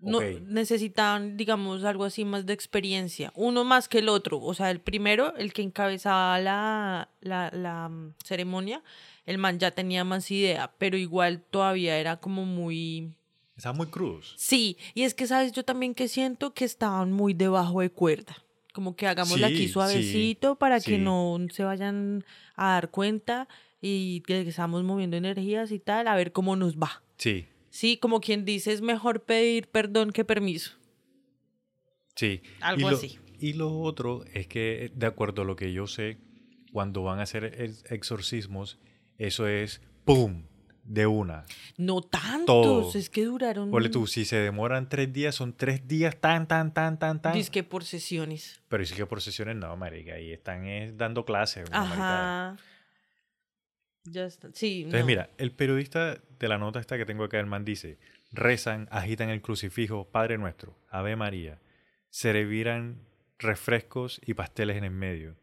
No 0.00 0.18
Ok. 0.18 0.42
necesitaban, 0.42 1.36
digamos, 1.36 1.82
algo 1.82 2.04
así 2.04 2.24
más 2.24 2.46
de 2.46 2.52
experiencia. 2.52 3.32
Uno 3.34 3.64
más 3.64 3.88
que 3.88 3.98
el 3.98 4.08
otro. 4.08 4.40
O 4.40 4.54
sea, 4.54 4.70
el 4.70 4.80
primero, 4.80 5.34
el 5.36 5.52
que 5.52 5.62
encabezaba 5.62 6.38
la, 6.38 7.08
la, 7.20 7.50
la 7.52 7.88
mm, 7.88 8.14
ceremonia, 8.24 8.80
el 9.28 9.38
man 9.38 9.58
ya 9.58 9.70
tenía 9.70 10.04
más 10.04 10.30
idea, 10.30 10.72
pero 10.78 10.96
igual 10.96 11.42
todavía 11.50 11.98
era 11.98 12.16
como 12.16 12.44
muy... 12.44 13.12
Están 13.56 13.76
muy 13.76 13.86
crudos. 13.88 14.34
Sí, 14.36 14.76
y 14.94 15.02
es 15.02 15.14
que, 15.14 15.26
¿sabes? 15.26 15.52
Yo 15.52 15.64
también 15.64 15.94
que 15.94 16.08
siento 16.08 16.54
que 16.54 16.64
estaban 16.64 17.12
muy 17.12 17.34
debajo 17.34 17.80
de 17.80 17.90
cuerda. 17.90 18.36
Como 18.72 18.94
que 18.96 19.06
hagámoslo 19.06 19.46
Sí, 19.48 19.52
aquí 19.54 19.66
sí, 19.66 19.72
suavecito 19.72 20.54
para 20.56 20.80
que 20.80 20.96
sí. 20.96 20.98
no 20.98 21.38
se 21.52 21.64
vayan 21.64 22.24
a 22.54 22.70
dar 22.74 22.90
cuenta 22.90 23.48
y 23.80 24.20
que 24.22 24.40
estamos 24.42 24.82
moviendo 24.84 25.16
energías 25.16 25.72
y 25.72 25.78
tal, 25.80 26.06
a 26.08 26.14
ver 26.16 26.32
cómo 26.32 26.56
nos 26.56 26.76
va. 26.78 27.02
Sí, 27.16 27.46
Sí, 27.70 27.96
como 27.98 28.20
quien 28.20 28.44
dice, 28.44 28.72
es 28.72 28.80
mejor 28.80 29.24
pedir 29.24 29.68
perdón 29.68 30.10
que 30.12 30.24
permiso. 30.24 30.72
sí. 32.16 32.40
Algo 32.60 32.86
y 32.88 32.90
lo, 32.90 32.96
así. 32.96 33.18
Y 33.40 33.52
lo 33.52 33.78
otro 33.80 34.24
es 34.32 34.46
que, 34.46 34.90
de 34.94 35.06
acuerdo 35.06 35.42
a 35.42 35.44
lo 35.44 35.54
que 35.56 35.72
yo 35.72 35.86
sé, 35.86 36.18
cuando 36.72 37.02
van 37.02 37.18
a 37.20 37.22
hacer 37.22 37.44
ex- 37.44 37.84
exorcismos, 37.90 38.78
eso 39.18 39.46
es 39.46 39.82
¡pum! 40.04 40.44
De 40.84 41.06
una. 41.06 41.44
No 41.76 42.00
tantos, 42.00 42.46
Todo. 42.46 42.92
es 42.94 43.10
que 43.10 43.22
duraron. 43.26 43.70
Ponle 43.70 43.90
tú, 43.90 44.06
si 44.06 44.24
se 44.24 44.36
demoran 44.36 44.88
tres 44.88 45.12
días, 45.12 45.34
son 45.34 45.52
tres 45.52 45.86
días 45.86 46.16
tan, 46.16 46.48
tan, 46.48 46.72
tan, 46.72 46.98
tan, 46.98 47.20
tan. 47.20 47.34
Disque 47.34 47.62
por 47.62 47.84
sesiones. 47.84 48.62
Pero 48.68 48.86
sí 48.86 48.94
que 48.94 49.04
por 49.04 49.20
sesiones 49.20 49.56
no, 49.56 49.76
marica. 49.76 50.14
Ahí 50.14 50.32
están 50.32 50.66
es 50.66 50.96
dando 50.96 51.26
clases. 51.26 51.68
Ajá. 51.72 52.56
Ya 54.04 54.24
está. 54.24 54.48
Sí. 54.54 54.78
Entonces, 54.84 55.00
no. 55.00 55.06
mira, 55.06 55.28
el 55.36 55.52
periodista 55.52 56.18
de 56.38 56.48
la 56.48 56.56
nota 56.56 56.80
esta 56.80 56.96
que 56.96 57.04
tengo 57.04 57.24
acá, 57.24 57.38
el 57.38 57.44
man 57.44 57.66
dice, 57.66 57.98
rezan, 58.32 58.88
agitan 58.90 59.28
el 59.28 59.42
crucifijo, 59.42 60.08
Padre 60.10 60.38
Nuestro, 60.38 60.74
Ave 60.88 61.16
María, 61.16 61.60
se 62.08 62.32
reviran 62.32 63.00
refrescos 63.38 64.20
y 64.24 64.34
pasteles 64.34 64.76
en 64.76 64.84
el 64.84 64.90
medio. 64.90 65.36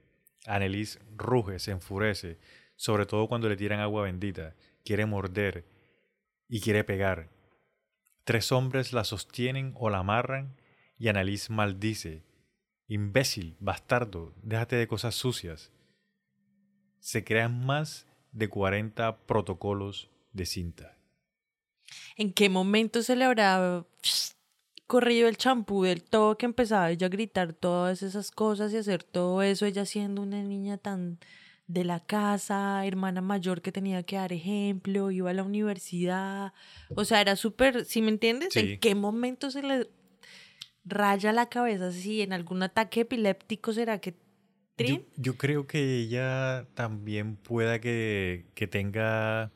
Annelies 0.47 0.99
ruge, 1.15 1.59
se 1.59 1.71
enfurece, 1.71 2.37
sobre 2.75 3.05
todo 3.05 3.27
cuando 3.27 3.49
le 3.49 3.57
tiran 3.57 3.79
agua 3.79 4.03
bendita, 4.03 4.55
quiere 4.83 5.05
morder 5.05 5.65
y 6.47 6.61
quiere 6.61 6.83
pegar. 6.83 7.29
Tres 8.23 8.51
hombres 8.51 8.93
la 8.93 9.03
sostienen 9.03 9.73
o 9.75 9.89
la 9.89 9.99
amarran 9.99 10.55
y 10.97 11.07
Annelies 11.07 11.49
maldice. 11.49 12.23
Imbécil, 12.87 13.55
bastardo, 13.59 14.33
déjate 14.43 14.75
de 14.75 14.87
cosas 14.87 15.15
sucias. 15.15 15.71
Se 16.99 17.23
crean 17.23 17.65
más 17.65 18.07
de 18.31 18.49
40 18.49 19.25
protocolos 19.25 20.09
de 20.33 20.45
cinta. 20.45 20.97
¿En 22.17 22.33
qué 22.33 22.49
momento 22.49 23.01
se 23.01 23.15
le 23.15 23.25
habrá 23.25 23.85
corrido 24.87 25.27
el 25.27 25.37
champú 25.37 25.83
del 25.83 26.03
todo 26.03 26.37
que 26.37 26.45
empezaba 26.45 26.91
ella 26.91 27.07
a 27.07 27.09
gritar 27.09 27.53
todas 27.53 28.03
esas 28.03 28.31
cosas 28.31 28.71
y 28.73 28.77
hacer 28.77 29.03
todo 29.03 29.41
eso, 29.41 29.65
ella 29.65 29.85
siendo 29.85 30.21
una 30.21 30.41
niña 30.43 30.77
tan 30.77 31.19
de 31.67 31.83
la 31.83 31.99
casa, 31.99 32.85
hermana 32.85 33.21
mayor 33.21 33.61
que 33.61 33.71
tenía 33.71 34.03
que 34.03 34.17
dar 34.17 34.31
ejemplo, 34.31 35.11
iba 35.11 35.31
a 35.31 35.33
la 35.33 35.43
universidad, 35.43 36.53
o 36.95 37.05
sea, 37.05 37.21
era 37.21 37.35
súper, 37.35 37.85
¿sí 37.85 38.01
me 38.01 38.09
entiendes? 38.09 38.53
Sí. 38.53 38.59
¿En 38.59 38.79
qué 38.79 38.95
momento 38.95 39.49
se 39.49 39.63
le 39.63 39.89
raya 40.83 41.33
la 41.33 41.49
cabeza 41.49 41.87
así? 41.87 42.21
¿En 42.21 42.33
algún 42.33 42.61
ataque 42.63 43.01
epiléptico 43.01 43.73
será 43.73 43.99
que... 43.99 44.15
Yo, 44.77 44.99
yo 45.15 45.37
creo 45.37 45.67
que 45.67 45.99
ella 45.99 46.67
también 46.73 47.37
pueda 47.37 47.79
que, 47.79 48.45
que 48.55 48.67
tenga 48.67 49.51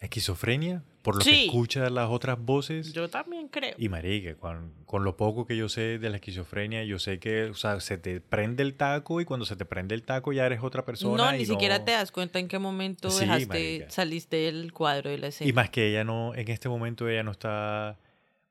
esquizofrenia, 0.00 0.84
por 1.02 1.16
lo 1.16 1.24
que 1.24 1.46
escucha 1.46 1.88
las 1.90 2.10
otras 2.10 2.38
voces. 2.38 2.92
Yo 2.92 3.08
también 3.08 3.48
creo. 3.48 3.74
Y 3.78 3.88
marica, 3.88 4.34
con, 4.36 4.74
con 4.84 5.02
lo 5.04 5.16
poco 5.16 5.46
que 5.46 5.56
yo 5.56 5.68
sé 5.68 5.98
de 5.98 6.10
la 6.10 6.16
esquizofrenia, 6.16 6.84
yo 6.84 6.98
sé 6.98 7.18
que, 7.18 7.44
o 7.44 7.54
sea, 7.54 7.80
se 7.80 7.96
te 7.98 8.20
prende 8.20 8.62
el 8.62 8.74
taco 8.74 9.20
y 9.20 9.24
cuando 9.24 9.46
se 9.46 9.56
te 9.56 9.64
prende 9.64 9.94
el 9.94 10.02
taco 10.02 10.32
ya 10.32 10.44
eres 10.46 10.60
otra 10.62 10.84
persona. 10.84 11.24
No, 11.30 11.34
y 11.34 11.38
ni 11.38 11.46
siquiera 11.46 11.84
te 11.84 11.92
das 11.92 12.12
cuenta 12.12 12.38
en 12.38 12.48
qué 12.48 12.58
momento 12.58 13.10
Sí, 13.10 13.20
dejaste, 13.20 13.46
marica. 13.48 13.90
saliste 13.90 14.36
del 14.36 14.72
cuadro 14.72 15.10
de 15.10 15.18
la 15.18 15.28
escena. 15.28 15.48
Y 15.48 15.52
más 15.52 15.70
que 15.70 15.88
ella 15.88 16.04
no, 16.04 16.34
en 16.34 16.48
este 16.48 16.68
momento 16.68 17.08
ella 17.08 17.22
no 17.22 17.30
está 17.30 17.98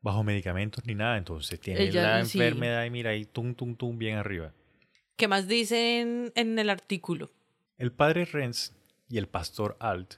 bajo 0.01 0.23
medicamentos 0.23 0.85
ni 0.85 0.95
nada, 0.95 1.17
entonces 1.17 1.59
tiene 1.59 1.81
Ella, 1.83 2.19
la 2.19 2.25
sí. 2.25 2.39
enfermedad 2.39 2.85
y 2.85 2.89
mira 2.89 3.11
ahí, 3.11 3.25
tum, 3.25 3.53
tum, 3.53 3.75
tum, 3.75 3.97
bien 3.97 4.17
arriba. 4.17 4.53
¿Qué 5.17 5.27
más 5.27 5.47
dicen 5.47 6.31
en 6.35 6.57
el 6.57 6.69
artículo? 6.69 7.29
El 7.77 7.91
padre 7.91 8.23
Renz 8.25 8.73
y 9.09 9.17
el 9.17 9.27
pastor 9.27 9.75
Alt, 9.81 10.15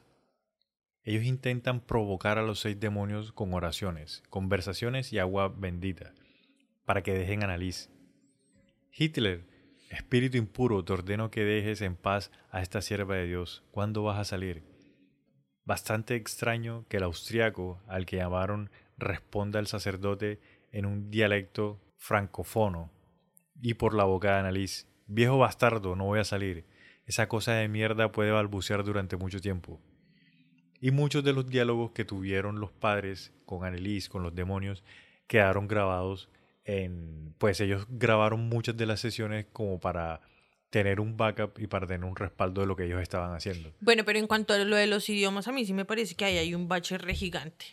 ellos 1.04 1.24
intentan 1.24 1.82
provocar 1.82 2.38
a 2.38 2.44
los 2.44 2.60
seis 2.60 2.80
demonios 2.80 3.32
con 3.32 3.54
oraciones, 3.54 4.22
conversaciones 4.30 5.12
y 5.14 5.20
agua 5.20 5.50
bendita, 5.50 6.14
para 6.86 7.02
que 7.02 7.14
dejen 7.14 7.42
a 7.42 7.46
Annalise. 7.46 7.90
Hitler, 8.94 9.46
espíritu 9.90 10.38
impuro, 10.38 10.86
te 10.86 10.94
ordeno 10.94 11.32
que 11.32 11.44
dejes 11.44 11.82
en 11.82 11.96
paz 11.96 12.32
a 12.52 12.62
esta 12.62 12.82
sierva 12.82 13.16
de 13.16 13.26
Dios. 13.26 13.64
¿Cuándo 13.72 14.04
vas 14.04 14.20
a 14.20 14.26
salir? 14.26 14.64
Bastante 15.66 16.16
extraño 16.16 16.86
que 16.88 16.98
el 16.98 17.04
austriaco, 17.04 17.82
al 17.88 18.06
que 18.06 18.18
llamaron, 18.18 18.70
responda 18.98 19.60
al 19.60 19.68
sacerdote 19.68 20.40
en 20.72 20.86
un 20.86 21.10
dialecto 21.10 21.82
francofono 21.98 22.92
y 23.62 23.74
por 23.74 23.94
la 23.94 24.04
boca 24.04 24.34
de 24.34 24.40
Annalise. 24.40 24.88
Viejo 25.08 25.38
bastardo, 25.38 25.96
no 25.96 26.06
voy 26.06 26.20
a 26.20 26.24
salir. 26.24 26.66
Esa 27.06 27.28
cosa 27.28 27.54
de 27.54 27.68
mierda 27.68 28.12
puede 28.12 28.32
balbucear 28.32 28.84
durante 28.84 29.18
mucho 29.18 29.40
tiempo. 29.40 29.82
Y 30.82 30.92
muchos 30.92 31.24
de 31.24 31.32
los 31.32 31.48
diálogos 31.48 31.92
que 31.92 32.04
tuvieron 32.04 32.60
los 32.60 32.72
padres 32.72 33.32
con 33.46 33.64
Annelise, 33.64 34.10
con 34.10 34.24
los 34.24 34.36
demonios, 34.36 34.84
quedaron 35.28 35.68
grabados 35.68 36.28
en... 36.66 37.34
Pues 37.38 37.62
ellos 37.62 37.86
grabaron 37.88 38.50
muchas 38.50 38.76
de 38.76 38.88
las 38.88 39.00
sesiones 39.00 39.46
como 39.54 39.80
para 39.80 40.22
tener 40.72 41.00
un 41.00 41.18
backup 41.18 41.60
y 41.60 41.68
para 41.68 41.86
tener 41.86 42.06
un 42.06 42.16
respaldo 42.16 42.62
de 42.62 42.68
lo 42.68 42.76
que 42.76 42.86
ellos 42.86 43.02
estaban 43.02 43.36
haciendo. 43.36 43.72
Bueno, 43.80 44.04
pero 44.06 44.18
en 44.18 44.26
cuanto 44.26 44.54
a 44.54 44.58
lo 44.58 44.76
de 44.76 44.88
los 44.88 45.08
idiomas, 45.10 45.48
a 45.48 45.52
mí 45.52 45.66
sí 45.66 45.74
me 45.74 45.86
parece 45.86 46.16
que 46.16 46.26
ahí 46.26 46.38
hay 46.38 46.56
un 46.56 46.68
bache 46.68 46.98
re 46.98 47.14
gigante. 47.14 47.66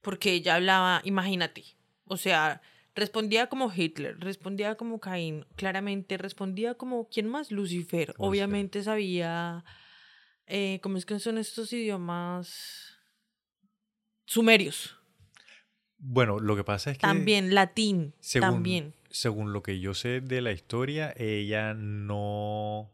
Porque 0.00 0.32
ella 0.32 0.56
hablaba, 0.56 1.02
imagínate, 1.04 1.64
o 2.06 2.16
sea, 2.16 2.62
respondía 2.94 3.48
como 3.48 3.70
Hitler, 3.72 4.18
respondía 4.18 4.74
como 4.76 4.98
Caín, 4.98 5.44
claramente 5.56 6.16
respondía 6.16 6.74
como, 6.74 7.08
¿quién 7.08 7.28
más? 7.28 7.52
Lucifer. 7.52 8.14
Obviamente 8.16 8.82
sabía, 8.82 9.62
eh, 10.50 10.80
¿cómo 10.82 10.98
es 10.98 11.06
que 11.06 11.18
son 11.18 11.38
estos 11.38 11.72
idiomas? 11.72 12.98
Sumerios. 14.26 14.96
Bueno, 15.98 16.38
lo 16.38 16.56
que 16.56 16.64
pasa 16.64 16.90
es 16.90 16.98
que... 16.98 17.02
También, 17.02 17.54
latín, 17.54 18.14
según, 18.20 18.48
también. 18.48 18.94
Según 19.10 19.52
lo 19.52 19.62
que 19.62 19.80
yo 19.80 19.94
sé 19.94 20.20
de 20.20 20.40
la 20.40 20.52
historia, 20.52 21.12
ella 21.16 21.74
no 21.74 22.90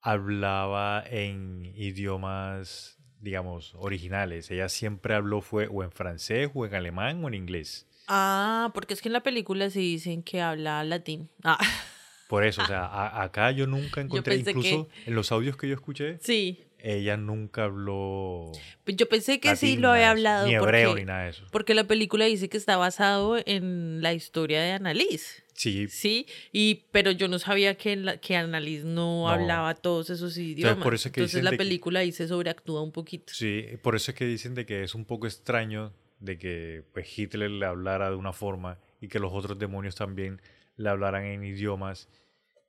hablaba 0.00 1.02
en 1.06 1.72
idiomas, 1.76 2.98
digamos, 3.20 3.74
originales. 3.76 4.50
Ella 4.50 4.68
siempre 4.68 5.14
habló 5.14 5.40
fue 5.40 5.68
o 5.68 5.82
en 5.84 5.92
francés, 5.92 6.50
o 6.52 6.66
en 6.66 6.74
alemán, 6.74 7.24
o 7.24 7.28
en 7.28 7.34
inglés. 7.34 7.86
Ah, 8.08 8.70
porque 8.74 8.94
es 8.94 9.00
que 9.00 9.08
en 9.08 9.14
la 9.14 9.22
película 9.22 9.70
se 9.70 9.78
dicen 9.80 10.22
que 10.22 10.42
habla 10.42 10.84
latín. 10.84 11.30
Ah, 11.44 11.58
Por 12.32 12.46
eso, 12.46 12.62
o 12.62 12.66
sea, 12.66 12.86
a- 12.86 13.22
acá 13.24 13.50
yo 13.50 13.66
nunca 13.66 14.00
encontré, 14.00 14.36
incluso 14.36 14.88
en 15.04 15.14
los 15.14 15.30
audios 15.32 15.54
que 15.58 15.68
yo 15.68 15.74
escuché, 15.74 16.16
sí. 16.22 16.60
ella 16.78 17.18
nunca 17.18 17.64
habló 17.64 18.50
Pues 18.84 18.96
Yo 18.96 19.06
pensé 19.06 19.38
que 19.38 19.54
sí 19.54 19.76
lo 19.76 19.90
había 19.90 20.10
hablado. 20.12 20.46
Ni 20.46 20.54
hebreo 20.54 20.88
porque, 20.88 21.02
ni 21.02 21.06
nada 21.06 21.24
de 21.24 21.28
eso. 21.30 21.44
porque 21.52 21.74
la 21.74 21.84
película 21.84 22.24
dice 22.24 22.48
que 22.48 22.56
está 22.56 22.78
basado 22.78 23.36
en 23.44 24.00
la 24.00 24.14
historia 24.14 24.62
de 24.62 24.72
Annalise. 24.72 25.42
Sí, 25.52 25.88
Sí, 25.88 26.26
y, 26.52 26.86
pero 26.90 27.10
yo 27.10 27.28
no 27.28 27.38
sabía 27.38 27.74
que, 27.76 27.96
la, 27.96 28.16
que 28.16 28.34
Annalise 28.34 28.86
no, 28.86 29.24
No. 29.24 29.28
hablaba 29.28 29.74
todos 29.74 30.08
esos 30.08 30.38
idiomas. 30.38 30.82
por 30.82 30.94
eso 30.94 31.08
es 31.08 31.12
que 31.12 31.20
Entonces 31.20 31.44
la 31.44 31.50
que- 31.50 31.58
película 31.58 32.00
se 32.12 32.26
sobreactúa 32.28 32.80
un 32.82 32.92
poquito. 32.92 33.30
sí, 33.34 33.66
por 33.82 33.94
eso 33.94 34.10
es 34.10 34.16
que 34.16 34.24
dicen 34.24 34.54
de 34.54 34.64
que 34.64 34.84
es 34.84 34.94
un 34.94 35.04
poco 35.04 35.26
extraño 35.26 35.92
de 36.18 36.38
que 36.38 36.82
pues, 36.94 37.18
Hitler 37.18 37.50
le 37.50 37.66
hablara 37.66 38.08
de 38.08 38.16
una 38.16 38.32
forma 38.32 38.78
y 39.02 39.08
que 39.08 39.18
los 39.18 39.34
otros 39.34 39.58
demonios 39.58 39.96
también 39.96 40.40
le 40.76 40.88
hablaran 40.88 41.24
en 41.24 41.44
idiomas 41.44 42.08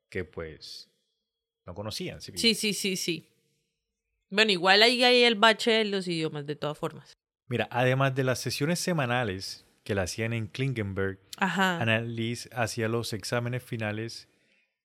que 0.10 0.24
pues 0.26 0.90
no 1.66 1.74
conocían. 1.74 2.22
¿sí? 2.22 2.32
Sí, 2.36 2.54
sí, 2.56 2.74
sí, 2.74 2.96
sí. 2.96 3.30
Bueno, 4.30 4.52
igual 4.52 4.82
ahí 4.84 5.04
hay 5.04 5.24
el 5.24 5.36
bache 5.36 5.72
de 5.72 5.86
los 5.86 6.08
idiomas, 6.08 6.46
de 6.46 6.56
todas 6.56 6.78
formas. 6.78 7.14
Mira, 7.48 7.68
además 7.72 8.16
de 8.16 8.24
las 8.24 8.40
sesiones 8.40 8.80
semanales 8.80 9.66
que 9.84 9.96
la 9.96 10.04
hacían 10.04 10.34
en 10.34 10.48
Klingenberg, 10.48 11.20
Ajá. 11.38 11.78
Annalise 11.80 12.50
hacía 12.54 12.88
los 12.88 13.14
exámenes 13.14 13.64
finales 13.64 14.28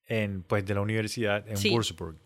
en, 0.05 0.43
pues, 0.43 0.65
de 0.65 0.73
la 0.75 0.81
universidad 0.81 1.47
en 1.47 1.57
Sí. 1.57 1.69
Würzburg. 1.71 2.17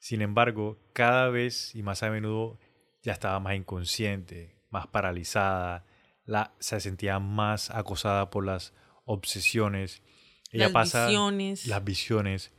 Sin 0.00 0.20
embargo, 0.22 0.78
cada 0.92 1.28
vez 1.28 1.74
y 1.74 1.82
más 1.82 2.02
a 2.02 2.10
menudo 2.10 2.58
ya 3.02 3.12
estaba 3.12 3.38
más 3.40 3.54
inconsciente, 3.56 4.56
más 4.70 4.86
paralizada, 4.86 5.84
la, 6.24 6.54
se 6.58 6.80
sentía 6.80 7.18
más 7.18 7.70
acosada 7.70 8.30
por 8.30 8.44
las 8.46 8.72
obsesiones. 9.04 10.02
Ella 10.54 10.64
Las 10.66 10.72
pasa 10.72 11.06
visiones. 11.06 11.66
las 11.66 11.84
visiones. 11.84 12.52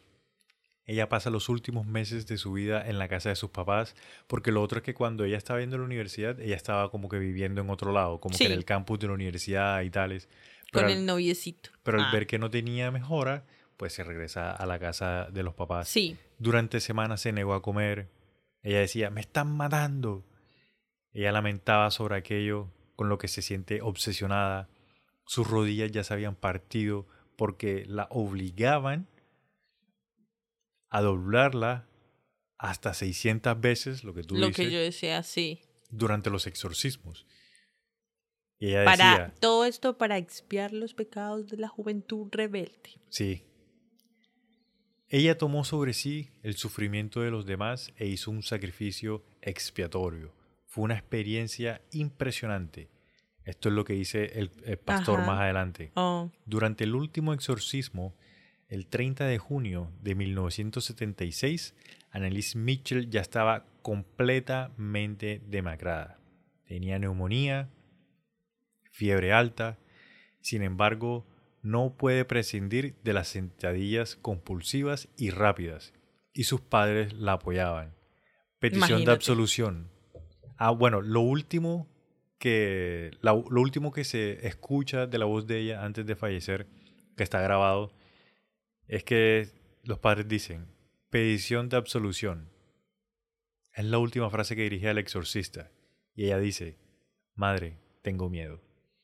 Ella 0.88 1.10
pasa 1.10 1.30
los 1.32 1.50
últimos 1.50 1.88
meses 1.88 2.28
de 2.28 2.38
su 2.38 2.54
vida 2.54 2.88
en 2.88 3.00
la 3.00 3.08
casa 3.08 3.30
de 3.30 3.36
sus 3.36 3.50
papás, 3.50 3.96
porque 4.28 4.52
lo 4.52 4.62
otro 4.62 4.78
es 4.80 4.84
que 4.84 4.94
cuando 4.94 5.24
ella 5.26 5.38
estaba 5.38 5.60
yendo 5.60 5.78
a 5.78 5.80
la 5.80 5.86
universidad, 5.86 6.40
ella 6.40 6.56
estaba 6.56 6.92
como 6.92 7.10
que 7.10 7.18
viviendo 7.18 7.62
en 7.62 7.70
otro 7.72 7.92
lado, 7.92 8.20
como 8.20 8.38
que 8.38 8.46
en 8.46 8.52
el 8.52 8.66
campus 8.66 9.00
de 9.00 9.08
la 9.08 9.14
universidad 9.14 9.82
y 9.82 9.90
tales. 9.90 10.28
con 10.72 10.82
Pero 10.82 10.88
al- 10.88 10.94
el 10.94 11.06
noviecito. 11.06 11.70
pero 11.84 12.00
al 12.00 12.06
Ah, 12.06 12.12
ver 12.12 12.28
que 12.28 12.38
no 12.38 12.50
tenía 12.52 12.92
mejora, 12.92 13.46
pues 13.78 13.94
se 13.94 14.04
regresa 14.04 14.52
a 14.52 14.66
la 14.66 14.78
casa 14.78 15.28
de 15.32 15.42
los 15.44 15.54
papás. 15.54 15.88
Sí. 15.88 16.18
Durante 16.38 16.80
semanas 16.82 17.22
se 17.22 17.32
negó 17.32 17.54
a 17.54 17.62
comer. 17.62 18.10
Ella 18.62 18.80
decía, 18.80 19.10
me 19.10 19.22
están 19.22 19.56
matando. 19.56 20.26
Ella 21.14 21.32
lamentaba 21.32 21.90
sobre 21.92 22.16
aquello 22.18 22.70
con 22.96 23.10
lo 23.10 23.18
que 23.18 23.28
se 23.28 23.42
siente 23.42 23.82
obsesionada. 23.82 24.68
Sus 25.26 25.48
rodillas 25.50 25.92
ya 25.92 26.04
se 26.04 26.14
habían 26.14 26.36
partido 26.36 27.08
porque 27.36 27.86
la 27.88 28.08
obligaban 28.10 29.08
a 30.90 31.02
doblarla 31.02 31.88
hasta 32.58 32.94
600 32.94 33.60
veces, 33.60 34.04
lo 34.04 34.14
que 34.14 34.24
tú 34.24 34.36
Lo 34.36 34.48
dices, 34.48 34.66
que 34.66 34.72
yo 34.72 34.80
decía, 34.80 35.24
sí. 35.24 35.62
durante 35.90 36.30
los 36.30 36.48
exorcismos. 36.48 37.26
Y 38.58 38.70
ella 38.70 38.86
Para 38.86 39.10
decía, 39.10 39.34
todo 39.40 39.66
esto 39.66 39.98
para 39.98 40.18
expiar 40.18 40.72
los 40.72 40.94
pecados 40.94 41.48
de 41.48 41.58
la 41.58 41.68
juventud 41.68 42.30
rebelde. 42.32 43.02
Sí. 43.10 43.44
Ella 45.10 45.38
tomó 45.38 45.64
sobre 45.64 45.94
sí 45.94 46.30
el 46.42 46.56
sufrimiento 46.56 47.22
de 47.22 47.32
los 47.32 47.46
demás 47.46 47.92
e 47.98 48.08
hizo 48.08 48.32
un 48.32 48.42
sacrificio 48.42 49.24
expiatorio. 49.42 50.34
Fue 50.66 50.84
una 50.84 50.96
experiencia 50.96 51.82
impresionante. 51.92 52.90
Esto 53.46 53.70
es 53.70 53.76
lo 53.76 53.86
que 53.86 53.94
dice 53.94 54.40
el, 54.40 54.52
el 54.66 54.78
pastor 54.78 55.20
Ajá. 55.20 55.28
más 55.28 55.42
adelante. 55.42 55.92
Oh, 55.94 56.32
Durante 56.46 56.84
el 56.84 56.96
último 56.96 57.34
exorcismo, 57.34 58.16
el 58.68 58.88
30 58.88 59.26
de 59.26 59.38
junio 59.38 59.92
de 60.02 60.16
1976, 60.16 61.76
Annalise 62.12 62.58
Mitchell 62.58 63.10
ya 63.10 63.22
estaba 63.22 63.66
completamente 63.84 65.42
demacrada. 65.46 66.20
Tenía 66.66 66.98
neumonía, 66.98 67.70
fiebre 68.92 69.32
alta, 69.32 69.78
sin 70.42 70.64
embargo, 70.64 71.28
no 71.62 71.96
puede 71.96 72.26
prescindir 72.26 72.96
de 73.04 73.14
las 73.14 73.28
sentadillas 73.28 74.16
compulsivas 74.16 75.08
y 75.18 75.30
rápidas, 75.30 75.94
y 76.34 76.46
sus 76.46 76.62
padres 76.62 77.14
la 77.14 77.34
apoyaban. 77.34 77.94
Petición 78.60 79.06
de 79.06 79.12
absolución. 79.12 79.92
Ah, 80.58 80.72
bueno, 80.72 81.02
lo 81.02 81.22
último 81.22 81.88
que 82.38 83.12
la- 83.22 83.34
lo 83.34 83.62
último 83.62 83.92
que 83.92 84.04
se 84.04 84.46
escucha 84.48 85.08
de 85.08 85.18
la 85.18 85.26
voz 85.26 85.48
de 85.48 85.60
ella 85.60 85.84
antes 85.86 86.06
de 86.06 86.16
fallecer, 86.16 86.68
que 87.16 87.24
está 87.24 87.42
grabado, 87.42 87.94
es 88.88 89.04
que 89.04 89.48
los 89.84 90.00
padres 90.00 90.28
dicen, 90.28 90.68
petición 91.10 91.70
de 91.70 91.78
absolución. 91.78 92.50
Es 93.74 93.86
la 93.86 93.98
última 93.98 94.30
frase 94.30 94.56
que 94.56 94.64
dirige 94.64 94.90
al 94.90 94.98
exorcista. 94.98 95.72
Y 96.14 96.26
ella 96.26 96.40
dice, 96.40 96.78
madre, 97.36 97.78
tengo 98.02 98.30
miedo. 98.30 98.62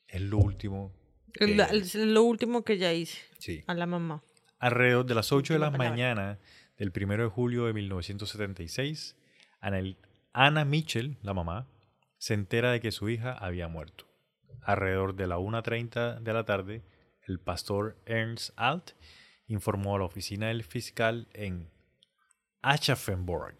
Es 0.07 0.21
lo 0.21 0.37
último. 0.37 0.93
que- 1.33 1.47
la- 1.55 1.65
es 1.67 1.95
lo 1.95 2.23
último 2.23 2.63
que 2.65 2.77
ya 2.77 2.91
hice 2.91 3.17
Sí. 3.37 3.63
a 3.65 3.73
la 3.73 3.85
mamá. 3.85 4.21
Alrededor 4.59 5.05
de 5.05 5.15
las 5.15 5.31
8 5.31 5.53
de 5.53 5.59
la 5.59 5.71
palabra. 5.71 5.89
mañana 5.91 6.39
del 6.77 6.91
1 6.91 7.23
de 7.23 7.29
julio 7.29 7.65
de 7.67 7.73
1976, 7.73 9.15
Ana, 9.61 9.81
Anna 10.33 10.65
Mitchell, 10.65 11.17
la 11.21 11.33
mamá, 11.33 11.67
se 12.21 12.35
entera 12.35 12.71
de 12.71 12.79
que 12.79 12.91
su 12.91 13.09
hija 13.09 13.33
había 13.33 13.67
muerto. 13.67 14.05
Alrededor 14.61 15.15
de 15.15 15.25
la 15.25 15.39
1.30 15.39 16.19
de 16.19 16.33
la 16.33 16.45
tarde, 16.45 16.83
el 17.23 17.39
pastor 17.39 17.97
Ernst 18.05 18.51
Alt 18.57 18.91
informó 19.47 19.95
a 19.95 19.99
la 19.99 20.05
oficina 20.05 20.49
del 20.49 20.63
fiscal 20.63 21.27
en 21.33 21.71
Aschaffenburg. 22.61 23.55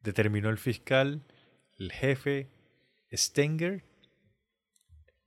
Determinó 0.00 0.48
el 0.48 0.56
fiscal, 0.56 1.26
el 1.76 1.92
jefe 1.92 2.48
Stenger, 3.12 3.84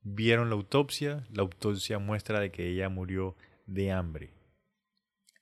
vieron 0.01 0.49
la 0.49 0.55
autopsia. 0.55 1.27
La 1.29 1.43
autopsia 1.43 1.99
muestra 1.99 2.39
de 2.39 2.51
que 2.51 2.67
ella 2.67 2.89
murió 2.89 3.35
de 3.67 3.91
hambre. 3.91 4.33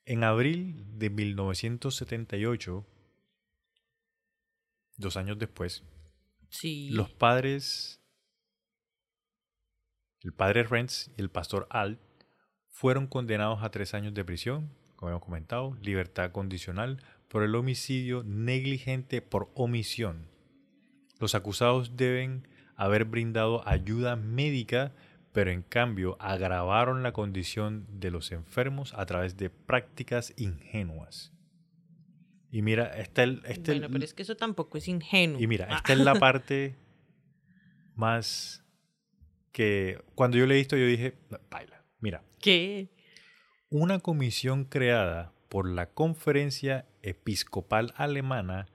En 0.04 0.24
abril 0.24 0.84
de 0.98 1.08
1978, 1.08 2.86
dos 4.98 5.16
años 5.16 5.38
después, 5.38 5.84
Los 6.90 7.10
padres 7.10 7.98
el 10.20 10.32
padre 10.32 10.64
Renz 10.64 11.10
y 11.16 11.20
el 11.20 11.30
pastor 11.30 11.68
Alt 11.70 12.00
fueron 12.66 13.06
condenados 13.06 13.62
a 13.62 13.70
tres 13.70 13.94
años 13.94 14.14
de 14.14 14.24
prisión, 14.24 14.70
como 14.96 15.10
hemos 15.10 15.24
comentado, 15.24 15.76
libertad 15.80 16.32
condicional 16.32 17.02
por 17.28 17.44
el 17.44 17.54
homicidio 17.54 18.24
negligente 18.24 19.22
por 19.22 19.50
omisión. 19.54 20.28
Los 21.20 21.36
acusados 21.36 21.96
deben 21.96 22.48
haber 22.74 23.04
brindado 23.04 23.66
ayuda 23.66 24.16
médica, 24.16 24.92
pero 25.32 25.52
en 25.52 25.62
cambio 25.62 26.16
agravaron 26.20 27.02
la 27.02 27.12
condición 27.12 27.86
de 27.88 28.10
los 28.10 28.32
enfermos 28.32 28.94
a 28.94 29.06
través 29.06 29.36
de 29.36 29.50
prácticas 29.50 30.34
ingenuas. 30.36 31.32
Y 32.50 32.62
mira, 32.62 32.86
está 32.98 33.22
el... 33.24 33.42
Este 33.44 33.72
bueno, 33.72 33.88
pero 33.92 34.04
es 34.04 34.14
que 34.14 34.22
eso 34.22 34.36
tampoco 34.36 34.78
es 34.78 34.88
ingenuo. 34.88 35.40
Y 35.40 35.46
mira, 35.46 35.66
esta 35.76 35.92
es 35.92 35.98
la 35.98 36.14
parte 36.18 36.76
más 37.94 38.64
que 39.52 40.02
cuando 40.14 40.38
yo 40.38 40.46
leí 40.46 40.60
esto 40.60 40.76
yo 40.76 40.86
dije, 40.86 41.18
baila, 41.50 41.84
mira. 42.00 42.22
¿Qué? 42.40 42.90
Una 43.70 43.98
comisión 43.98 44.64
creada 44.64 45.32
por 45.48 45.68
la 45.68 45.90
Conferencia 45.90 46.86
Episcopal 47.02 47.92
Alemana 47.96 48.68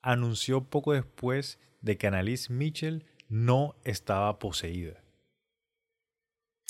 anunció 0.00 0.70
poco 0.70 0.92
después 0.92 1.58
de 1.80 1.98
que 1.98 2.06
Annalise 2.06 2.52
Mitchell 2.52 3.04
no 3.28 3.74
estaba 3.84 4.38
poseída. 4.38 5.02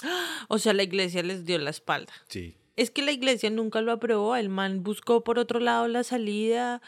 O 0.48 0.58
sea, 0.58 0.74
la 0.74 0.82
iglesia 0.82 1.22
les 1.22 1.46
dio 1.46 1.56
la 1.58 1.70
espalda. 1.70 2.12
Sí. 2.28 2.58
Es 2.76 2.90
que 2.90 3.02
la 3.02 3.12
iglesia 3.12 3.50
nunca 3.50 3.80
lo 3.80 3.92
aprobó. 3.92 4.36
El 4.36 4.48
man 4.48 4.82
buscó 4.82 5.24
por 5.24 5.38
otro 5.38 5.60
lado 5.60 5.88
la 5.88 6.04
salida. 6.04 6.80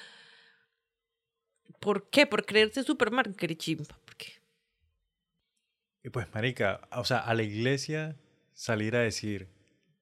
¿Por 1.80 2.08
qué? 2.08 2.26
Por 2.26 2.46
creerse 2.46 2.82
Superman, 2.82 3.34
chimpa. 3.34 3.98
¿Por 4.04 4.16
qué? 4.16 4.32
Y 6.02 6.10
pues, 6.10 6.32
marica, 6.32 6.88
o 6.92 7.04
sea, 7.04 7.18
a 7.18 7.34
la 7.34 7.42
iglesia 7.42 8.16
salir 8.52 8.96
a 8.96 9.00
decir 9.00 9.48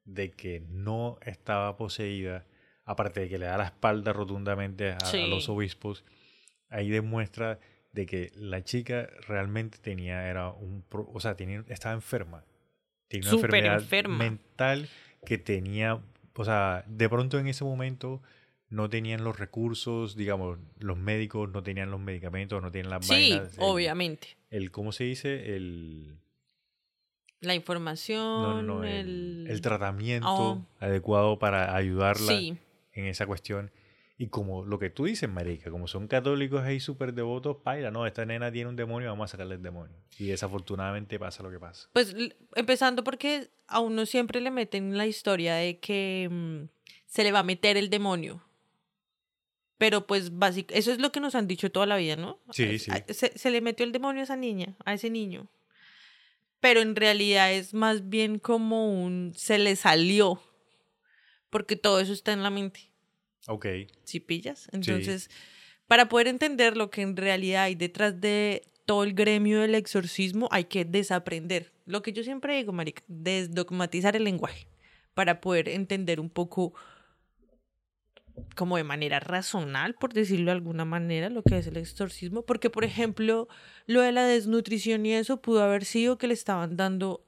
de 0.04 0.32
que 0.32 0.60
no 0.68 1.18
estaba 1.22 1.76
poseída, 1.76 2.46
aparte 2.84 3.20
de 3.20 3.28
que 3.28 3.38
le 3.38 3.46
da 3.46 3.56
la 3.56 3.64
espalda 3.64 4.12
rotundamente 4.12 4.92
a, 4.92 4.98
a 4.98 5.16
los 5.28 5.48
obispos, 5.48 6.04
ahí 6.68 6.90
demuestra 6.90 7.58
de 7.92 8.06
que 8.06 8.32
la 8.34 8.64
chica 8.64 9.08
realmente 9.28 9.78
tenía, 9.78 10.28
era 10.28 10.50
un, 10.50 10.84
o 10.90 11.20
sea, 11.20 11.36
tenía, 11.36 11.64
estaba 11.68 11.94
enferma. 11.94 12.44
Tenía 13.08 13.28
una 13.28 13.36
enfermedad 13.36 14.08
mental 14.08 14.88
que 15.24 15.38
tenía, 15.38 16.00
o 16.34 16.44
sea, 16.44 16.84
de 16.86 17.08
pronto 17.08 17.38
en 17.38 17.46
ese 17.48 17.64
momento 17.64 18.22
no 18.68 18.88
tenían 18.88 19.22
los 19.22 19.38
recursos, 19.38 20.16
digamos, 20.16 20.58
los 20.78 20.96
médicos 20.96 21.50
no 21.50 21.62
tenían 21.62 21.90
los 21.90 22.00
medicamentos, 22.00 22.62
no 22.62 22.70
tenían 22.72 22.90
las 22.90 23.06
sí, 23.06 23.38
obviamente. 23.58 24.36
El, 24.50 24.70
¿cómo 24.70 24.92
se 24.92 25.04
dice? 25.04 25.54
El... 25.54 26.16
La 27.40 27.54
información, 27.54 28.84
el... 28.84 29.46
el... 29.48 29.60
tratamiento 29.60 30.28
oh. 30.28 30.66
adecuado 30.78 31.38
para 31.38 31.74
ayudarla 31.74 32.32
en 32.34 33.06
esa 33.06 33.26
cuestión. 33.26 33.70
Y 34.18 34.28
como 34.28 34.64
lo 34.64 34.78
que 34.78 34.90
tú 34.90 35.06
dices, 35.06 35.28
marica, 35.28 35.70
como 35.70 35.88
son 35.88 36.06
católicos 36.06 36.62
ahí 36.62 36.80
súper 36.80 37.14
devotos, 37.14 37.56
paila, 37.64 37.90
no, 37.90 38.06
esta 38.06 38.24
nena 38.24 38.52
tiene 38.52 38.68
un 38.68 38.76
demonio, 38.76 39.08
vamos 39.08 39.30
a 39.30 39.32
sacarle 39.32 39.56
el 39.56 39.62
demonio. 39.62 39.96
Y 40.18 40.26
desafortunadamente 40.26 41.18
pasa 41.18 41.42
lo 41.42 41.50
que 41.50 41.58
pasa. 41.58 41.88
Pues 41.92 42.14
empezando 42.54 43.02
porque 43.04 43.50
a 43.66 43.80
uno 43.80 44.06
siempre 44.06 44.40
le 44.40 44.50
meten 44.50 44.96
la 44.96 45.06
historia 45.06 45.54
de 45.54 45.78
que 45.78 46.28
mm, 46.30 46.68
se 47.06 47.24
le 47.24 47.32
va 47.32 47.40
a 47.40 47.44
meter 47.44 47.76
el 47.76 47.90
demonio. 47.90 48.44
Pero 49.78 50.06
pues 50.06 50.38
básicamente, 50.38 50.78
eso 50.78 50.92
es 50.92 51.00
lo 51.00 51.10
que 51.10 51.18
nos 51.18 51.34
han 51.34 51.48
dicho 51.48 51.72
toda 51.72 51.86
la 51.86 51.96
vida, 51.96 52.14
¿no? 52.14 52.38
Sí, 52.50 52.78
sí. 52.78 52.92
Se, 53.08 53.36
se 53.36 53.50
le 53.50 53.60
metió 53.60 53.84
el 53.84 53.90
demonio 53.90 54.20
a 54.20 54.24
esa 54.24 54.36
niña, 54.36 54.76
a 54.84 54.94
ese 54.94 55.10
niño. 55.10 55.48
Pero 56.60 56.80
en 56.80 56.94
realidad 56.94 57.52
es 57.52 57.74
más 57.74 58.08
bien 58.08 58.38
como 58.38 58.92
un 59.02 59.32
se 59.34 59.58
le 59.58 59.74
salió. 59.74 60.40
Porque 61.50 61.74
todo 61.74 61.98
eso 61.98 62.12
está 62.12 62.32
en 62.32 62.44
la 62.44 62.50
mente. 62.50 62.91
Ok. 63.48 63.66
¿Sí 64.04 64.20
pillas? 64.20 64.68
Entonces, 64.72 65.30
para 65.86 66.08
poder 66.08 66.28
entender 66.28 66.76
lo 66.76 66.90
que 66.90 67.02
en 67.02 67.16
realidad 67.16 67.64
hay 67.64 67.74
detrás 67.74 68.20
de 68.20 68.62
todo 68.86 69.04
el 69.04 69.14
gremio 69.14 69.60
del 69.60 69.74
exorcismo, 69.74 70.48
hay 70.50 70.64
que 70.64 70.84
desaprender. 70.84 71.72
Lo 71.86 72.02
que 72.02 72.12
yo 72.12 72.22
siempre 72.22 72.56
digo, 72.56 72.72
marica, 72.72 73.02
desdogmatizar 73.08 74.16
el 74.16 74.24
lenguaje 74.24 74.66
para 75.14 75.40
poder 75.40 75.68
entender 75.68 76.20
un 76.20 76.30
poco 76.30 76.74
como 78.56 78.76
de 78.76 78.84
manera 78.84 79.20
razonal, 79.20 79.94
por 79.94 80.14
decirlo 80.14 80.46
de 80.46 80.52
alguna 80.52 80.84
manera, 80.84 81.28
lo 81.28 81.42
que 81.42 81.58
es 81.58 81.66
el 81.66 81.76
exorcismo. 81.76 82.42
Porque, 82.42 82.70
por 82.70 82.84
ejemplo, 82.84 83.48
lo 83.86 84.00
de 84.00 84.12
la 84.12 84.26
desnutrición 84.26 85.04
y 85.04 85.12
eso 85.12 85.42
pudo 85.42 85.62
haber 85.62 85.84
sido 85.84 86.18
que 86.18 86.28
le 86.28 86.34
estaban 86.34 86.76
dando... 86.76 87.24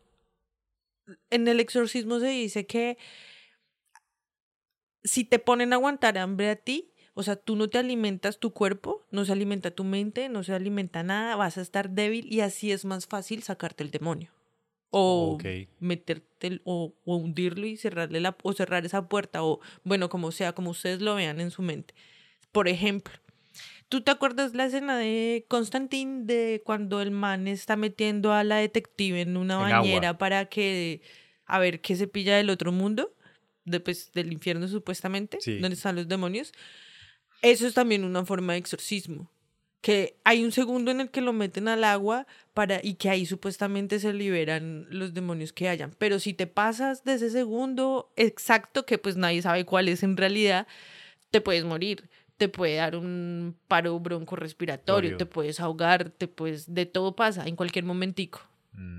En 1.28 1.46
el 1.46 1.60
exorcismo 1.60 2.18
se 2.20 2.28
dice 2.28 2.66
que 2.66 2.96
si 5.04 5.24
te 5.24 5.38
ponen 5.38 5.72
a 5.72 5.76
aguantar 5.76 6.18
hambre 6.18 6.50
a 6.50 6.56
ti, 6.56 6.90
o 7.14 7.22
sea, 7.22 7.36
tú 7.36 7.54
no 7.54 7.68
te 7.68 7.78
alimentas 7.78 8.38
tu 8.38 8.52
cuerpo, 8.52 9.06
no 9.10 9.24
se 9.24 9.32
alimenta 9.32 9.70
tu 9.70 9.84
mente, 9.84 10.28
no 10.28 10.42
se 10.42 10.52
alimenta 10.52 11.04
nada, 11.04 11.36
vas 11.36 11.58
a 11.58 11.60
estar 11.60 11.90
débil 11.90 12.26
y 12.32 12.40
así 12.40 12.72
es 12.72 12.84
más 12.84 13.06
fácil 13.06 13.42
sacarte 13.42 13.84
el 13.84 13.90
demonio. 13.90 14.30
O 14.90 15.38
meterte 15.80 16.60
o, 16.64 16.94
hundirlo 17.04 17.66
y 17.66 17.76
cerrarle 17.76 18.20
la 18.20 18.36
o 18.42 18.52
cerrar 18.52 18.84
esa 18.86 19.08
puerta 19.08 19.44
o 19.44 19.60
bueno, 19.82 20.08
como 20.08 20.30
sea, 20.32 20.52
como 20.52 20.70
ustedes 20.70 21.00
lo 21.00 21.14
vean 21.14 21.40
en 21.40 21.50
su 21.50 21.62
mente. 21.62 21.94
Por 22.52 22.68
ejemplo, 22.68 23.12
¿tú 23.88 24.02
te 24.02 24.10
acuerdas 24.10 24.54
la 24.54 24.66
escena 24.66 24.96
de 24.96 25.46
Constantín 25.48 26.26
de 26.26 26.62
cuando 26.64 27.00
el 27.00 27.10
man 27.10 27.48
está 27.48 27.76
metiendo 27.76 28.32
a 28.32 28.44
la 28.44 28.56
detective 28.56 29.20
en 29.20 29.36
una 29.36 29.56
bañera 29.56 30.16
para 30.16 30.46
que 30.46 31.00
a 31.44 31.58
ver 31.58 31.80
qué 31.80 31.96
se 31.96 32.06
pilla 32.06 32.36
del 32.36 32.50
otro 32.50 32.70
mundo? 32.70 33.13
De, 33.64 33.80
pues, 33.80 34.12
del 34.12 34.32
infierno 34.32 34.68
supuestamente, 34.68 35.38
donde 35.44 35.74
están 35.74 35.96
los 35.96 36.08
demonios, 36.08 36.52
eso 37.42 37.66
es 37.66 37.74
también 37.74 38.04
una 38.04 38.24
forma 38.24 38.54
de 38.54 38.60
exorcismo. 38.60 39.30
Que 39.80 40.16
hay 40.24 40.42
un 40.42 40.50
segundo 40.50 40.90
en 40.90 41.02
el 41.02 41.10
que 41.10 41.20
lo 41.20 41.34
meten 41.34 41.68
al 41.68 41.84
agua 41.84 42.26
para, 42.54 42.80
y 42.82 42.94
que 42.94 43.10
ahí 43.10 43.26
supuestamente 43.26 44.00
se 44.00 44.14
liberan 44.14 44.86
los 44.88 45.12
demonios 45.12 45.52
que 45.52 45.68
hayan. 45.68 45.94
Pero 45.98 46.18
si 46.18 46.32
te 46.32 46.46
pasas 46.46 47.04
de 47.04 47.14
ese 47.14 47.28
segundo 47.28 48.10
exacto, 48.16 48.86
que 48.86 48.96
pues 48.96 49.16
nadie 49.16 49.42
sabe 49.42 49.66
cuál 49.66 49.88
es 49.88 50.02
en 50.02 50.16
realidad, 50.16 50.66
te 51.30 51.42
puedes 51.42 51.64
morir 51.64 52.08
te 52.36 52.48
puede 52.48 52.76
dar 52.76 52.96
un 52.96 53.56
paro 53.68 53.98
broncorrespiratorio, 54.00 55.16
te 55.16 55.26
puedes 55.26 55.60
ahogar, 55.60 56.10
te 56.10 56.26
puedes, 56.26 56.74
de 56.74 56.86
todo 56.86 57.14
pasa 57.14 57.46
en 57.46 57.56
cualquier 57.56 57.84
momentico. 57.84 58.40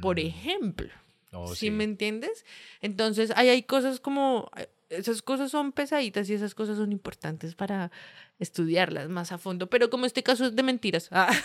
Por 0.01 0.17
mm. 0.17 0.25
ejemplo. 0.25 0.89
Oh, 1.35 1.55
¿Sí, 1.55 1.71
me 1.71 1.83
entiendes? 1.83 2.45
Entonces, 2.81 3.31
ahí 3.35 3.49
hay 3.49 3.63
cosas 3.63 3.99
como, 3.99 4.49
eh, 4.57 4.69
esas 4.89 5.21
cosas 5.21 5.51
son 5.51 5.71
pesaditas 5.71 6.29
y 6.29 6.33
esas 6.33 6.55
cosas 6.55 6.77
son 6.77 6.91
importantes 6.91 7.55
para 7.55 7.91
estudiarlas 8.39 9.09
más 9.09 9.31
a 9.31 9.37
fondo, 9.37 9.69
pero 9.69 9.89
como 9.89 10.05
este 10.05 10.23
caso 10.23 10.45
es 10.45 10.55
de 10.55 10.63
mentiras. 10.63 11.09
Ah. 11.11 11.31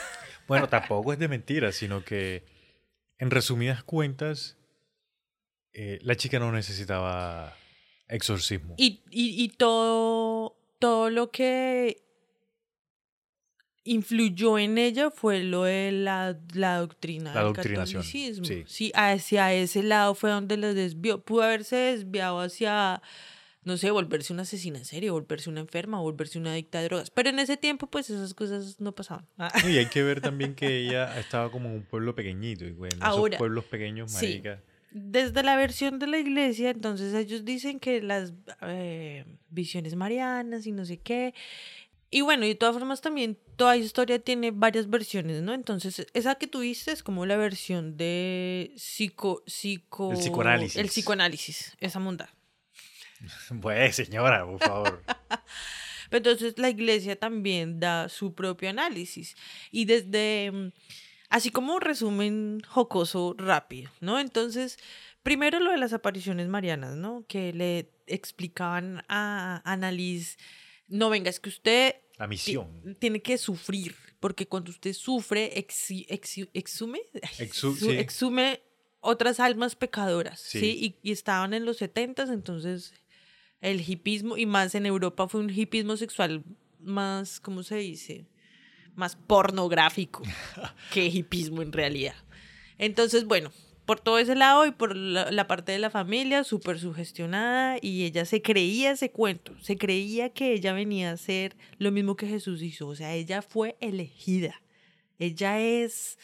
Bueno, 0.48 0.68
tampoco 0.68 1.12
es 1.12 1.18
de 1.20 1.28
mentiras, 1.28 1.76
sino 1.76 2.04
que 2.04 2.44
en 3.18 3.30
resumidas 3.30 3.84
cuentas, 3.84 4.56
eh, 5.72 6.00
la 6.02 6.16
chica 6.16 6.40
no 6.40 6.50
necesitaba 6.50 7.56
exorcismo. 8.08 8.74
Y, 8.76 9.04
y, 9.10 9.44
y 9.44 9.48
todo, 9.50 10.56
todo 10.80 11.08
lo 11.10 11.30
que 11.30 12.02
influyó 13.90 14.56
en 14.56 14.78
ella 14.78 15.10
fue 15.10 15.42
lo 15.42 15.64
de 15.64 15.90
la, 15.90 16.36
la 16.54 16.78
doctrina 16.78 17.34
la 17.34 17.44
del 17.44 17.52
catolicismo. 17.54 18.44
Sí. 18.66 18.92
hacia 18.94 19.52
ese 19.52 19.82
lado 19.82 20.14
fue 20.14 20.30
donde 20.30 20.56
lo 20.56 20.72
desvió. 20.72 21.20
Pudo 21.20 21.42
haberse 21.42 21.74
desviado 21.74 22.40
hacia, 22.40 23.02
no 23.64 23.76
sé, 23.76 23.90
volverse 23.90 24.32
una 24.32 24.42
asesina 24.42 24.78
en 24.78 24.84
serio, 24.84 25.12
volverse 25.12 25.50
una 25.50 25.58
enferma, 25.58 25.98
volverse 25.98 26.38
una 26.38 26.52
adicta 26.52 26.78
de 26.78 26.84
drogas. 26.84 27.10
Pero 27.10 27.30
en 27.30 27.40
ese 27.40 27.56
tiempo, 27.56 27.88
pues 27.88 28.08
esas 28.10 28.32
cosas 28.32 28.78
no 28.78 28.92
pasaban. 28.92 29.26
Y 29.68 29.78
hay 29.78 29.86
que 29.86 30.04
ver 30.04 30.20
también 30.20 30.54
que 30.54 30.86
ella 30.86 31.18
estaba 31.18 31.50
como 31.50 31.68
en 31.68 31.74
un 31.74 31.82
pueblo 31.82 32.14
pequeñito. 32.14 32.64
Y 32.64 32.70
bueno, 32.70 32.96
esos 32.96 33.38
pueblos 33.38 33.64
pequeños, 33.64 34.12
marica. 34.12 34.60
Desde 34.92 35.42
la 35.42 35.56
versión 35.56 35.98
de 35.98 36.08
la 36.08 36.18
iglesia, 36.18 36.70
entonces 36.70 37.14
ellos 37.14 37.44
dicen 37.44 37.78
que 37.78 38.02
las 38.02 38.32
eh, 38.62 39.24
visiones 39.48 39.94
marianas 39.94 40.66
y 40.66 40.72
no 40.72 40.84
sé 40.84 40.98
qué 40.98 41.32
y 42.10 42.22
bueno, 42.22 42.44
y 42.44 42.48
de 42.48 42.54
todas 42.56 42.74
formas 42.74 43.00
también 43.00 43.38
toda 43.56 43.76
historia 43.76 44.18
tiene 44.18 44.50
varias 44.50 44.90
versiones, 44.90 45.42
¿no? 45.42 45.54
Entonces, 45.54 46.06
esa 46.12 46.34
que 46.34 46.48
tuviste 46.48 46.90
es 46.90 47.04
como 47.04 47.24
la 47.24 47.36
versión 47.36 47.96
de 47.96 48.72
psico, 48.76 49.44
psico... 49.46 50.10
El 50.10 50.18
psicoanálisis. 50.18 50.76
El 50.76 50.86
psicoanálisis, 50.88 51.76
esa 51.80 52.00
munda. 52.00 52.34
Pues, 53.60 53.96
señora, 53.96 54.46
por 54.46 54.58
favor. 54.58 55.02
Entonces, 56.10 56.58
la 56.58 56.70
iglesia 56.70 57.16
también 57.16 57.78
da 57.78 58.08
su 58.08 58.34
propio 58.34 58.70
análisis. 58.70 59.36
Y 59.70 59.84
desde, 59.84 60.50
mm, 60.50 60.72
así 61.28 61.50
como 61.50 61.74
un 61.74 61.80
resumen 61.80 62.62
jocoso 62.66 63.34
rápido, 63.38 63.90
¿no? 64.00 64.18
Entonces, 64.18 64.78
primero 65.22 65.60
lo 65.60 65.70
de 65.70 65.76
las 65.76 65.92
apariciones 65.92 66.48
marianas, 66.48 66.96
¿no? 66.96 67.24
Que 67.28 67.52
le 67.52 67.90
explicaban 68.06 69.04
a 69.08 69.60
Annalise 69.64 70.38
no, 70.90 71.08
venga, 71.08 71.30
es 71.30 71.40
que 71.40 71.48
usted 71.48 71.94
la 72.18 72.26
misión. 72.26 72.96
tiene 72.98 73.22
que 73.22 73.38
sufrir 73.38 73.94
porque 74.20 74.46
cuando 74.46 74.70
usted 74.70 74.92
sufre, 74.92 75.54
exi- 75.56 76.06
exi- 76.08 76.50
exume, 76.52 77.00
Exu- 77.38 77.74
sí. 77.76 77.88
exume 77.92 78.60
otras 79.00 79.40
almas 79.40 79.74
pecadoras, 79.76 80.40
¿sí? 80.40 80.60
Sí. 80.60 80.98
Y, 81.02 81.08
y 81.08 81.12
estaban 81.12 81.54
en 81.54 81.64
los 81.64 81.78
setentas, 81.78 82.28
entonces 82.28 82.92
el 83.62 83.80
hipismo, 83.88 84.36
y 84.36 84.44
más 84.44 84.74
en 84.74 84.84
Europa 84.84 85.26
fue 85.28 85.40
un 85.40 85.48
hipismo 85.50 85.96
sexual 85.96 86.44
más, 86.80 87.40
¿cómo 87.40 87.62
se 87.62 87.76
dice? 87.76 88.26
Más 88.94 89.16
pornográfico 89.16 90.22
que 90.92 91.06
hipismo 91.06 91.62
en 91.62 91.72
realidad. 91.72 92.14
Entonces, 92.76 93.24
bueno, 93.24 93.52
por 93.90 93.98
todo 93.98 94.20
ese 94.20 94.36
lado 94.36 94.66
y 94.66 94.70
por 94.70 94.94
la, 94.94 95.32
la 95.32 95.48
parte 95.48 95.72
de 95.72 95.80
la 95.80 95.90
familia, 95.90 96.44
súper 96.44 96.78
sugestionada, 96.78 97.76
y 97.82 98.04
ella 98.04 98.24
se 98.24 98.40
creía 98.40 98.92
ese 98.92 99.10
cuento, 99.10 99.58
se 99.60 99.76
creía 99.76 100.28
que 100.28 100.52
ella 100.52 100.72
venía 100.72 101.10
a 101.10 101.14
hacer 101.14 101.56
lo 101.78 101.90
mismo 101.90 102.14
que 102.14 102.28
Jesús 102.28 102.62
hizo, 102.62 102.86
o 102.86 102.94
sea, 102.94 103.12
ella 103.14 103.42
fue 103.42 103.76
elegida, 103.80 104.62
ella 105.18 105.58
es, 105.58 106.20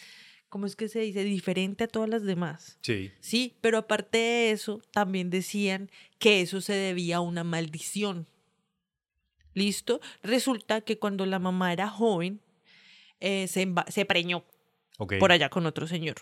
¿cómo 0.49 0.67
es 0.67 0.77
que 0.77 0.89
se 0.89 1.01
dice? 1.01 1.25
Diferente 1.25 1.83
a 1.83 1.89
todas 1.89 2.09
las 2.09 2.23
demás. 2.23 2.79
Sí. 2.83 3.11
Sí, 3.19 3.57
pero 3.61 3.79
aparte 3.79 4.19
de 4.19 4.53
eso, 4.53 4.81
también 4.93 5.29
decían 5.29 5.91
que 6.21 6.43
eso 6.43 6.61
se 6.61 6.75
debía 6.75 7.17
a 7.17 7.21
una 7.21 7.43
maldición. 7.43 8.29
¿Listo? 9.55 10.01
Resulta 10.23 10.83
que 10.83 11.01
cuando 11.01 11.27
la 11.27 11.41
mamá 11.41 11.73
era 11.73 11.89
joven, 11.89 12.39
eh, 13.19 13.49
se, 13.49 13.67
se 13.89 14.05
preñó 14.05 14.45
por 15.19 15.33
allá 15.33 15.49
con 15.49 15.67
otro 15.67 15.89
señor. 15.89 16.15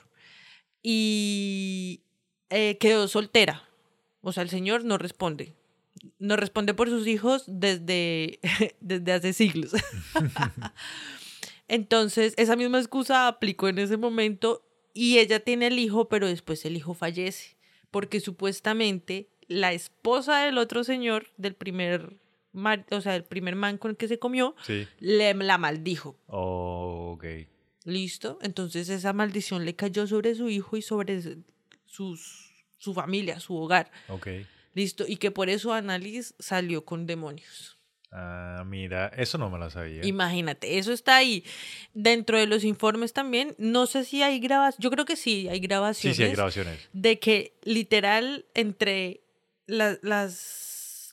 Y 0.87 2.03
eh, 2.51 2.77
quedó 2.79 3.09
soltera. 3.09 3.67
O 4.21 4.33
sea, 4.33 4.43
el 4.43 4.51
señor 4.51 4.85
no 4.85 4.99
responde. 4.99 5.55
No 6.19 6.37
responde 6.37 6.75
por 6.75 6.89
sus 6.91 7.07
hijos 7.07 7.45
desde, 7.47 8.39
desde 8.81 9.13
hace 9.13 9.33
siglos. 9.33 9.73
Entonces, 11.69 12.35
esa 12.37 12.57
misma 12.57 12.79
excusa 12.79 13.27
aplicó 13.29 13.69
en 13.69 13.79
ese 13.79 13.97
momento 13.97 14.63
y 14.93 15.19
ella 15.19 15.41
tiene 15.41 15.69
el 15.69 15.79
hijo, 15.79 16.09
pero 16.09 16.27
después 16.29 16.65
el 16.65 16.77
hijo 16.77 16.95
fallece. 16.95 17.57
Porque 17.91 18.21
supuestamente 18.21 19.29
la 19.49 19.73
esposa 19.73 20.45
del 20.45 20.59
otro 20.59 20.85
señor, 20.85 21.29
del 21.39 21.55
primer, 21.55 22.17
mar- 22.53 22.85
o 22.91 23.01
sea, 23.01 23.17
el 23.17 23.25
primer 23.25 23.57
man 23.57 23.79
con 23.79 23.93
el 23.93 23.97
que 23.97 24.09
se 24.09 24.19
comió, 24.19 24.55
Sí. 24.67 24.87
le, 25.01 25.33
la 25.35 25.59
maldijo. 25.59 26.17
Oh, 26.27 27.13
ok. 27.17 27.25
¿Listo? 27.85 28.39
Entonces 28.43 28.89
esa 28.89 29.13
maldición 29.13 29.65
le 29.65 29.77
cayó 29.77 30.07
sobre 30.07 30.35
su 30.35 30.49
hijo 30.49 30.77
y 30.77 30.83
sobre 30.83 31.21
sus, 31.85 32.51
su 32.79 32.95
familia, 32.95 33.41
su 33.41 33.55
hogar. 33.57 33.91
Ok. 34.09 34.29
¿Listo? 34.75 35.05
Y 35.07 35.17
que 35.19 35.31
por 35.31 35.49
eso 35.51 35.73
Annalise 35.73 36.35
salió 36.39 36.85
con 36.85 37.07
demonios. 37.07 37.79
Ah, 38.11 38.63
mira, 38.67 39.09
eso 39.17 39.39
no 39.39 39.51
me 39.51 39.59
lo 39.59 39.69
sabía. 39.71 40.05
Imagínate, 40.05 40.79
eso 40.79 40.93
está 40.93 41.17
ahí. 41.17 41.45
Dentro 41.95 42.39
de 42.39 42.47
los 42.47 42.65
informes 42.65 43.13
también, 43.13 43.55
no 43.59 43.87
sé 43.87 44.05
si 44.05 44.23
hay 44.23 44.39
grabaciones, 44.41 44.79
yo 44.83 44.91
creo 44.91 45.05
que 45.05 45.17
sí, 45.17 45.49
hay 45.49 45.57
Sí, 45.59 45.63
grabaciones. 45.67 46.17
sí, 46.17 46.23
hay 46.23 46.31
grabaciones. 46.33 46.79
De 46.93 47.19
que 47.19 47.59
literal 47.65 48.47
entre 48.55 49.21
la- 49.67 49.99
las, 50.03 50.33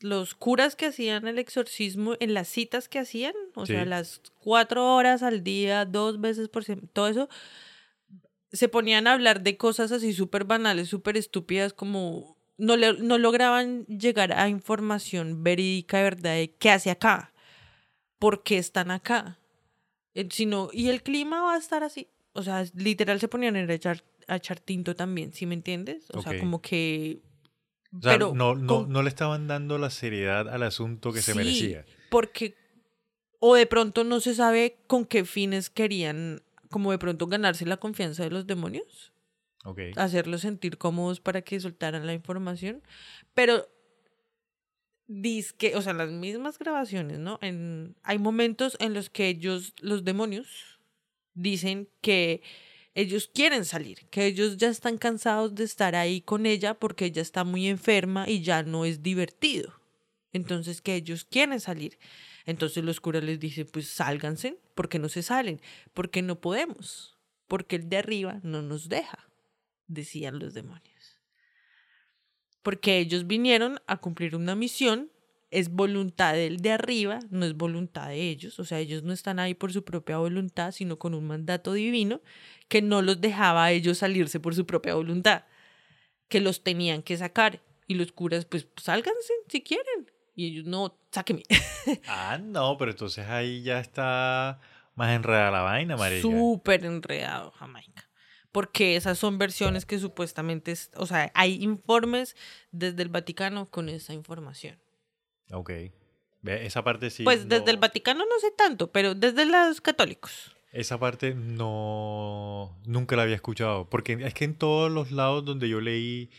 los 0.01 0.35
curas 0.35 0.75
que 0.75 0.87
hacían 0.87 1.27
el 1.27 1.39
exorcismo 1.39 2.15
en 2.19 2.33
las 2.33 2.47
citas 2.47 2.87
que 2.89 2.99
hacían, 2.99 3.33
o 3.55 3.65
sea, 3.65 3.83
Sí. 3.83 3.89
las 3.89 4.21
cuatro 4.39 4.95
horas 4.95 5.23
al 5.23 5.43
día, 5.43 5.85
dos 5.85 6.19
veces 6.19 6.49
por 6.49 6.63
semana, 6.63 6.87
todo 6.93 7.07
eso, 7.07 7.29
se 8.51 8.67
ponían 8.67 9.07
a 9.07 9.13
hablar 9.13 9.41
de 9.43 9.57
cosas 9.57 9.91
así 9.91 10.13
súper 10.13 10.43
banales, 10.43 10.89
súper 10.89 11.17
estúpidas, 11.17 11.73
como 11.73 12.37
no, 12.57 12.75
le- 12.77 12.99
no 12.99 13.17
lograban 13.17 13.85
llegar 13.85 14.33
a 14.33 14.49
información 14.49 15.43
verídica 15.43 15.97
de 15.97 16.03
verdad 16.03 16.33
de 16.35 16.53
qué 16.59 16.69
hace 16.69 16.91
acá, 16.91 17.33
por 18.19 18.43
qué 18.43 18.57
están 18.57 18.91
acá, 18.91 19.39
sino, 20.29 20.69
y 20.73 20.89
el 20.89 21.01
clima 21.01 21.41
va 21.41 21.55
a 21.55 21.57
estar 21.57 21.83
así. 21.83 22.07
O 22.33 22.43
sea, 22.43 22.63
literal 22.75 23.19
se 23.19 23.27
ponían 23.27 23.55
a 23.55 23.73
echar, 23.73 24.03
a 24.27 24.35
echar 24.37 24.59
tinto 24.59 24.95
también, 24.95 25.33
¿sí 25.33 25.45
me 25.45 25.53
entiendes? 25.55 26.09
O 26.11 26.21
sea, 26.21 26.33
Ok. 26.33 26.39
como 26.39 26.61
que... 26.61 27.19
O 27.97 28.01
sea, 28.01 28.13
pero 28.13 28.33
no, 28.33 28.55
no, 28.55 28.67
con- 28.83 28.89
no 28.91 29.03
le 29.03 29.09
estaban 29.09 29.47
dando 29.47 29.77
la 29.77 29.89
seriedad 29.89 30.47
al 30.49 30.63
asunto 30.63 31.11
que 31.11 31.21
se 31.21 31.35
merecía. 31.35 31.85
Porque, 32.09 32.55
o 33.39 33.55
de 33.55 33.65
pronto 33.65 34.03
no 34.03 34.19
se 34.19 34.33
sabe 34.33 34.77
con 34.87 35.05
qué 35.05 35.25
fines 35.25 35.69
querían, 35.69 36.41
como 36.69 36.91
de 36.91 36.97
pronto 36.99 37.27
ganarse 37.27 37.65
la 37.65 37.77
confianza 37.77 38.23
de 38.23 38.29
los 38.31 38.47
demonios, 38.47 39.11
Ok. 39.65 39.79
hacerlos 39.97 40.41
sentir 40.41 40.77
cómodos 40.77 41.19
para 41.19 41.41
que 41.41 41.59
soltaran 41.59 42.05
la 42.07 42.13
información. 42.13 42.81
Pero, 43.33 43.67
que 45.57 45.75
o 45.75 45.81
sea, 45.81 45.93
las 45.93 46.09
mismas 46.09 46.57
grabaciones, 46.57 47.19
¿no? 47.19 47.37
En, 47.41 47.95
hay 48.03 48.17
momentos 48.17 48.77
en 48.79 48.93
los 48.93 49.09
que 49.09 49.27
ellos, 49.27 49.73
los 49.81 50.05
demonios, 50.05 50.79
dicen 51.33 51.89
que 52.01 52.41
ellos 52.93 53.29
quieren 53.33 53.65
salir, 53.65 54.05
que 54.09 54.25
ellos 54.25 54.57
ya 54.57 54.67
están 54.69 54.97
cansados 54.97 55.55
de 55.55 55.63
estar 55.63 55.95
ahí 55.95 56.21
con 56.21 56.45
ella 56.45 56.73
porque 56.73 57.05
ella 57.05 57.21
está 57.21 57.43
muy 57.43 57.67
enferma 57.67 58.27
y 58.27 58.41
ya 58.41 58.63
no 58.63 58.85
es 58.85 59.01
divertido. 59.01 59.79
Entonces 60.33 60.81
que 60.81 60.95
ellos 60.95 61.25
quieren 61.25 61.59
salir. 61.59 61.97
Entonces 62.45 62.83
los 62.83 62.99
curas 62.99 63.23
les 63.23 63.39
dicen, 63.39 63.67
pues 63.71 63.87
sálganse, 63.87 64.57
¿por 64.75 64.89
qué 64.89 64.99
no 64.99 65.09
se 65.09 65.23
salen? 65.23 65.61
Porque 65.93 66.21
no 66.21 66.41
podemos, 66.41 67.17
porque 67.47 67.75
el 67.77 67.89
de 67.89 67.97
arriba 67.97 68.39
no 68.43 68.61
nos 68.61 68.89
deja, 68.89 69.29
decían 69.87 70.39
los 70.39 70.53
demonios. 70.53 71.19
Porque 72.61 72.99
ellos 72.99 73.27
vinieron 73.27 73.79
a 73.87 73.97
cumplir 73.97 74.35
una 74.35 74.55
misión, 74.55 75.11
es 75.51 75.69
voluntad 75.69 76.33
del 76.33 76.57
de 76.61 76.71
arriba, 76.71 77.19
no 77.29 77.45
es 77.45 77.55
voluntad 77.55 78.07
de 78.07 78.29
ellos, 78.29 78.57
o 78.59 78.65
sea, 78.65 78.79
ellos 78.79 79.03
no 79.03 79.13
están 79.13 79.37
ahí 79.39 79.53
por 79.53 79.71
su 79.73 79.83
propia 79.83 80.17
voluntad, 80.17 80.71
sino 80.71 80.97
con 80.97 81.13
un 81.13 81.27
mandato 81.27 81.73
divino 81.73 82.21
que 82.69 82.81
no 82.81 83.01
los 83.01 83.19
dejaba 83.21 83.65
a 83.65 83.71
ellos 83.71 83.99
salirse 83.99 84.39
por 84.39 84.55
su 84.55 84.65
propia 84.65 84.95
voluntad, 84.95 85.43
que 86.29 86.39
los 86.39 86.63
tenían 86.63 87.03
que 87.03 87.17
sacar. 87.17 87.61
Y 87.87 87.95
los 87.95 88.13
curas, 88.13 88.45
pues 88.45 88.67
sálganse 88.77 89.33
si 89.49 89.61
quieren. 89.61 90.09
Y 90.33 90.45
ellos, 90.47 90.65
no, 90.65 90.97
sáqueme. 91.11 91.43
Ah, 92.07 92.39
no, 92.41 92.77
pero 92.77 92.91
entonces 92.91 93.27
ahí 93.27 93.61
ya 93.63 93.79
está 93.81 94.59
más 94.95 95.11
enredada 95.13 95.51
la 95.51 95.61
vaina, 95.61 95.97
María. 95.97 96.21
Súper 96.21 96.85
enredado, 96.85 97.51
Jamaica. 97.51 98.07
Porque 98.53 98.95
esas 98.95 99.17
son 99.19 99.37
versiones 99.37 99.85
que 99.85 99.99
supuestamente, 99.99 100.71
es- 100.71 100.91
o 100.95 101.05
sea, 101.05 101.31
hay 101.35 101.61
informes 101.63 102.35
desde 102.71 103.01
el 103.03 103.09
Vaticano 103.09 103.69
con 103.69 103.89
esa 103.89 104.13
información. 104.13 104.79
Ok. 105.51 105.71
Esa 106.43 106.83
parte 106.83 107.09
sí. 107.11 107.23
pues 107.23 107.47
desde 107.47 107.65
no- 107.65 107.69
el 107.71 107.77
Vaticano 107.77 108.25
no 108.25 108.39
sé 108.39 108.51
tanto, 108.57 108.91
pero 108.91 109.13
desde 109.13 109.45
los 109.45 109.79
católicos. 109.81 110.55
Esa 110.71 110.97
parte 110.99 111.35
no. 111.35 112.77
Nunca 112.85 113.15
la 113.15 113.23
había 113.23 113.35
escuchado. 113.35 113.89
Porque 113.89 114.13
es 114.21 114.33
que 114.33 114.45
en 114.45 114.55
todos 114.55 114.91
los 114.91 115.11
lados 115.11 115.45
donde 115.45 115.67
yo 115.69 115.81
leí 115.81 116.29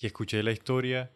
y 0.00 0.06
escuché 0.06 0.42
la 0.42 0.50
historia, 0.52 1.10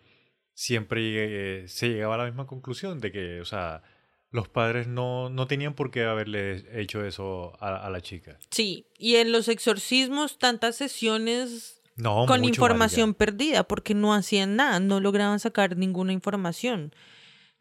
siempre 0.55 1.01
llegué- 1.03 1.69
se 1.69 1.89
llegaba 1.89 2.15
a 2.15 2.19
la 2.19 2.25
misma 2.27 2.47
conclusión 2.47 3.01
de 3.01 3.11
que, 3.13 3.41
o 3.41 3.45
sea, 3.45 3.83
los 4.31 4.49
padres 4.49 4.87
no, 4.87 5.29
no 5.31 5.47
tenían 5.47 5.75
por 5.75 5.91
qué 5.91 6.05
haberle 6.05 6.65
hecho 6.81 7.05
eso 7.05 7.57
a, 7.61 7.77
a 7.87 7.91
la 7.91 8.01
chica. 8.01 8.39
Sí, 8.51 8.87
y 8.99 9.17
en 9.17 9.33
los 9.33 9.49
exorcismos 9.49 10.39
tantas 10.39 10.77
sesiones 10.77 11.83
No, 11.97 12.27
con 12.27 12.45
información 12.45 13.15
perdida 13.15 13.65
porque 13.67 13.95
no 13.95 14.15
hacían 14.15 14.57
nada, 14.57 14.79
no 14.81 15.01
lograban 15.01 15.41
sacar 15.41 15.77
ninguna 15.77 16.13
información. 16.13 16.95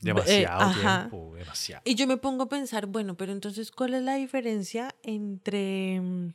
Eh, 0.01 0.07
Demasiado 0.07 0.73
tiempo, 0.73 1.33
demasiado. 1.35 1.81
Y 1.85 1.95
yo 1.95 2.05
me 2.07 2.17
pongo 2.17 2.43
a 2.43 2.49
pensar, 2.49 2.85
bueno, 2.85 3.15
pero 3.15 3.31
entonces, 3.31 3.71
¿cuál 3.71 3.93
es 3.93 4.03
la 4.03 4.15
diferencia 4.15 4.93
entre, 5.03 5.99
mm, 6.01 6.33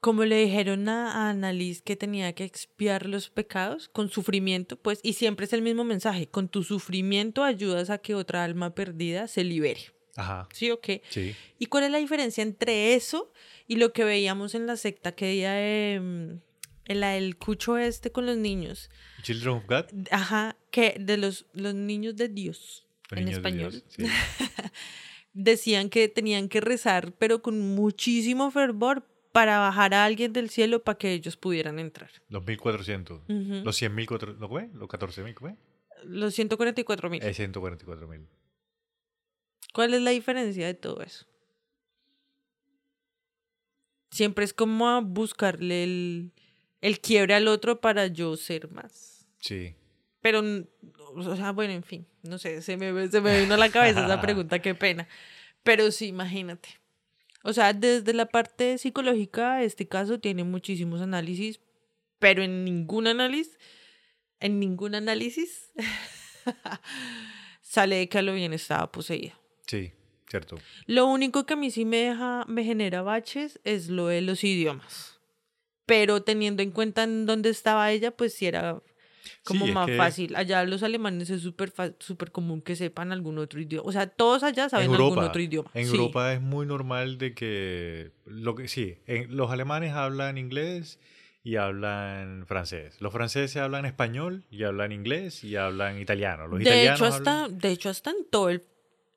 como 0.00 0.24
le 0.24 0.36
dijeron 0.44 0.88
a, 0.88 1.10
a 1.12 1.30
Annalise 1.30 1.82
que 1.82 1.96
tenía 1.96 2.32
que 2.34 2.44
expiar 2.44 3.06
los 3.06 3.28
pecados 3.30 3.88
con 3.88 4.08
sufrimiento, 4.10 4.76
pues, 4.76 5.00
y 5.02 5.14
siempre 5.14 5.46
es 5.46 5.52
el 5.52 5.62
mismo 5.62 5.84
mensaje, 5.84 6.26
con 6.28 6.48
tu 6.48 6.62
sufrimiento 6.62 7.42
ayudas 7.44 7.90
a 7.90 7.98
que 7.98 8.14
otra 8.14 8.44
alma 8.44 8.74
perdida 8.74 9.26
se 9.26 9.42
libere, 9.42 9.92
Ajá. 10.16 10.48
¿sí 10.52 10.70
o 10.70 10.80
qué? 10.80 11.02
Sí. 11.08 11.34
¿Y 11.58 11.66
cuál 11.66 11.84
es 11.84 11.90
la 11.90 11.98
diferencia 11.98 12.42
entre 12.42 12.94
eso 12.94 13.32
y 13.66 13.76
lo 13.76 13.92
que 13.92 14.04
veíamos 14.04 14.54
en 14.54 14.66
la 14.66 14.76
secta 14.76 15.12
que 15.12 15.30
día 15.30 15.52
de, 15.52 16.00
mm, 16.00 16.49
la 16.94 17.10
del 17.10 17.36
cucho 17.36 17.76
este 17.78 18.10
con 18.12 18.26
los 18.26 18.36
niños? 18.36 18.90
Children 19.22 19.48
of 19.56 19.64
God. 19.66 19.84
Ajá, 20.10 20.56
que 20.70 20.96
de 20.98 21.16
los, 21.16 21.46
los 21.52 21.74
niños 21.74 22.16
de 22.16 22.28
Dios, 22.28 22.86
Los 23.10 23.18
en 23.18 23.24
niños 23.26 23.42
de 23.42 23.48
español 23.48 23.70
Dios, 23.72 23.84
sí. 23.88 24.04
decían 25.32 25.90
que 25.90 26.08
tenían 26.08 26.48
que 26.48 26.60
rezar, 26.60 27.12
pero 27.18 27.42
con 27.42 27.60
muchísimo 27.74 28.50
fervor 28.50 29.06
para 29.32 29.58
bajar 29.60 29.94
a 29.94 30.04
alguien 30.04 30.32
del 30.32 30.50
cielo 30.50 30.82
para 30.82 30.98
que 30.98 31.12
ellos 31.12 31.36
pudieran 31.36 31.78
entrar. 31.78 32.10
Los 32.28 32.44
1400. 32.44 33.20
Ujú. 33.28 33.62
Los 33.64 33.80
100.000, 33.80 34.06
cuatro- 34.06 34.32
¿no 34.34 34.48
fue? 34.48 34.68
Los 34.74 34.88
14.000, 34.88 35.34
¿cómo 35.34 35.50
fue? 35.50 35.56
Los 36.04 36.34
144 36.34 37.10
mil. 37.10 37.22
Eh, 37.22 37.32
144.000. 37.34 38.26
¿Cuál 39.72 39.94
es 39.94 40.00
la 40.02 40.10
diferencia 40.10 40.66
de 40.66 40.74
todo 40.74 41.02
eso? 41.02 41.26
Siempre 44.10 44.44
es 44.44 44.52
como 44.52 44.88
a 44.88 45.00
buscarle 45.00 45.84
el, 45.84 46.32
el 46.80 47.00
quiebre 47.00 47.34
al 47.34 47.48
otro 47.48 47.80
para 47.80 48.06
yo 48.06 48.36
ser 48.36 48.70
más. 48.70 49.26
Sí. 49.40 49.74
Pero, 50.20 50.42
o 51.14 51.36
sea, 51.36 51.52
bueno, 51.52 51.72
en 51.72 51.82
fin, 51.82 52.06
no 52.22 52.38
sé, 52.38 52.62
se 52.62 52.76
me, 52.76 53.08
se 53.08 53.20
me 53.20 53.40
vino 53.40 53.54
a 53.54 53.58
la 53.58 53.70
cabeza 53.70 54.04
esa 54.04 54.20
pregunta, 54.20 54.60
qué 54.60 54.74
pena. 54.74 55.08
Pero 55.62 55.90
sí, 55.90 56.06
imagínate. 56.06 56.68
O 57.42 57.52
sea, 57.52 57.72
desde 57.72 58.12
la 58.12 58.26
parte 58.26 58.76
psicológica, 58.76 59.62
este 59.62 59.88
caso 59.88 60.20
tiene 60.20 60.44
muchísimos 60.44 61.00
análisis, 61.00 61.60
pero 62.18 62.42
en 62.42 62.64
ningún 62.64 63.06
análisis, 63.06 63.58
en 64.40 64.60
ningún 64.60 64.94
análisis 64.94 65.70
sale 67.62 67.96
de 67.96 68.08
que 68.08 68.18
Halloween 68.18 68.52
estaba 68.52 68.92
poseída. 68.92 69.38
Sí, 69.66 69.92
cierto. 70.28 70.58
Lo 70.86 71.06
único 71.06 71.46
que 71.46 71.54
a 71.54 71.56
mí 71.56 71.70
sí 71.70 71.86
me 71.86 71.98
deja, 71.98 72.44
me 72.46 72.62
genera 72.62 73.00
baches 73.00 73.58
es 73.64 73.88
lo 73.88 74.08
de 74.08 74.20
los 74.20 74.44
idiomas. 74.44 75.09
Pero 75.90 76.22
teniendo 76.22 76.62
en 76.62 76.70
cuenta 76.70 77.02
en 77.02 77.26
dónde 77.26 77.50
estaba 77.50 77.90
ella, 77.92 78.10
pues 78.12 78.32
sí 78.34 78.46
era 78.46 78.80
como 79.44 79.66
Sí, 79.66 79.72
más 79.72 79.86
que- 79.86 79.96
fácil. 79.96 80.36
Allá 80.36 80.64
los 80.64 80.82
alemanes 80.82 81.28
es 81.30 81.42
súper 81.42 81.72
súper 81.98 82.30
común 82.32 82.62
que 82.62 82.76
sepan 82.76 83.10
algún 83.12 83.38
otro 83.38 83.60
idioma. 83.60 83.88
O 83.88 83.92
sea, 83.92 84.06
todos 84.06 84.42
allá 84.42 84.68
saben 84.68 84.86
en 84.86 84.92
algún 84.94 85.08
Europa, 85.10 85.26
otro 85.28 85.40
idioma. 85.42 85.70
En 85.74 85.86
Sí. 85.86 85.96
Europa 85.96 86.32
es 86.32 86.40
muy 86.40 86.64
normal 86.66 87.18
de 87.18 87.34
que 87.34 88.12
lo 88.24 88.54
que 88.54 88.68
sí, 88.68 88.96
en- 89.06 89.36
los 89.36 89.50
alemanes 89.50 89.92
hablan 89.92 90.38
inglés 90.38 90.98
y 91.42 91.56
hablan 91.56 92.44
francés. 92.46 93.00
Los 93.00 93.12
franceses 93.12 93.56
hablan 93.56 93.84
español 93.86 94.44
y 94.50 94.64
hablan 94.64 94.92
inglés 94.92 95.42
y 95.42 95.56
hablan 95.56 95.98
italiano. 95.98 96.46
Los 96.48 96.58
de 96.58 96.64
italianos 96.64 97.00
hecho, 97.00 97.06
hasta, 97.06 97.44
hablan- 97.46 97.58
de 97.58 97.70
hecho, 97.70 97.88
hasta 97.88 98.10
en 98.10 98.24
todo 98.30 98.50
el 98.50 98.62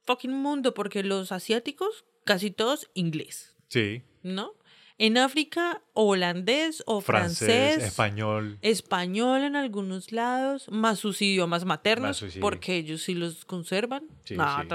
fucking 0.05 0.32
mundo, 0.34 0.74
porque 0.74 1.03
los 1.03 1.32
asiáticos, 1.32 2.05
casi 2.26 2.49
todos 2.51 2.89
inglés, 2.93 3.55
sí, 3.69 4.03
¿no? 4.21 4.53
En 4.99 5.17
África, 5.17 5.81
holandés 5.93 6.83
o 6.85 7.01
francés, 7.01 7.47
francés, 7.47 7.83
español. 7.89 8.57
español 8.61 9.41
en 9.43 9.55
algunos 9.55 10.11
lados, 10.11 10.69
más 10.69 10.99
sus 10.99 11.21
idiomas 11.21 11.65
maternos, 11.65 12.09
Más 12.09 12.17
sus- 12.17 12.33
sí. 12.33 12.39
porque 12.39 12.75
ellos 12.77 13.01
sí 13.01 13.13
los 13.15 13.43
conservan. 13.45 14.03
Sí, 14.23 14.35
no, 14.37 14.45
sí. 14.61 14.67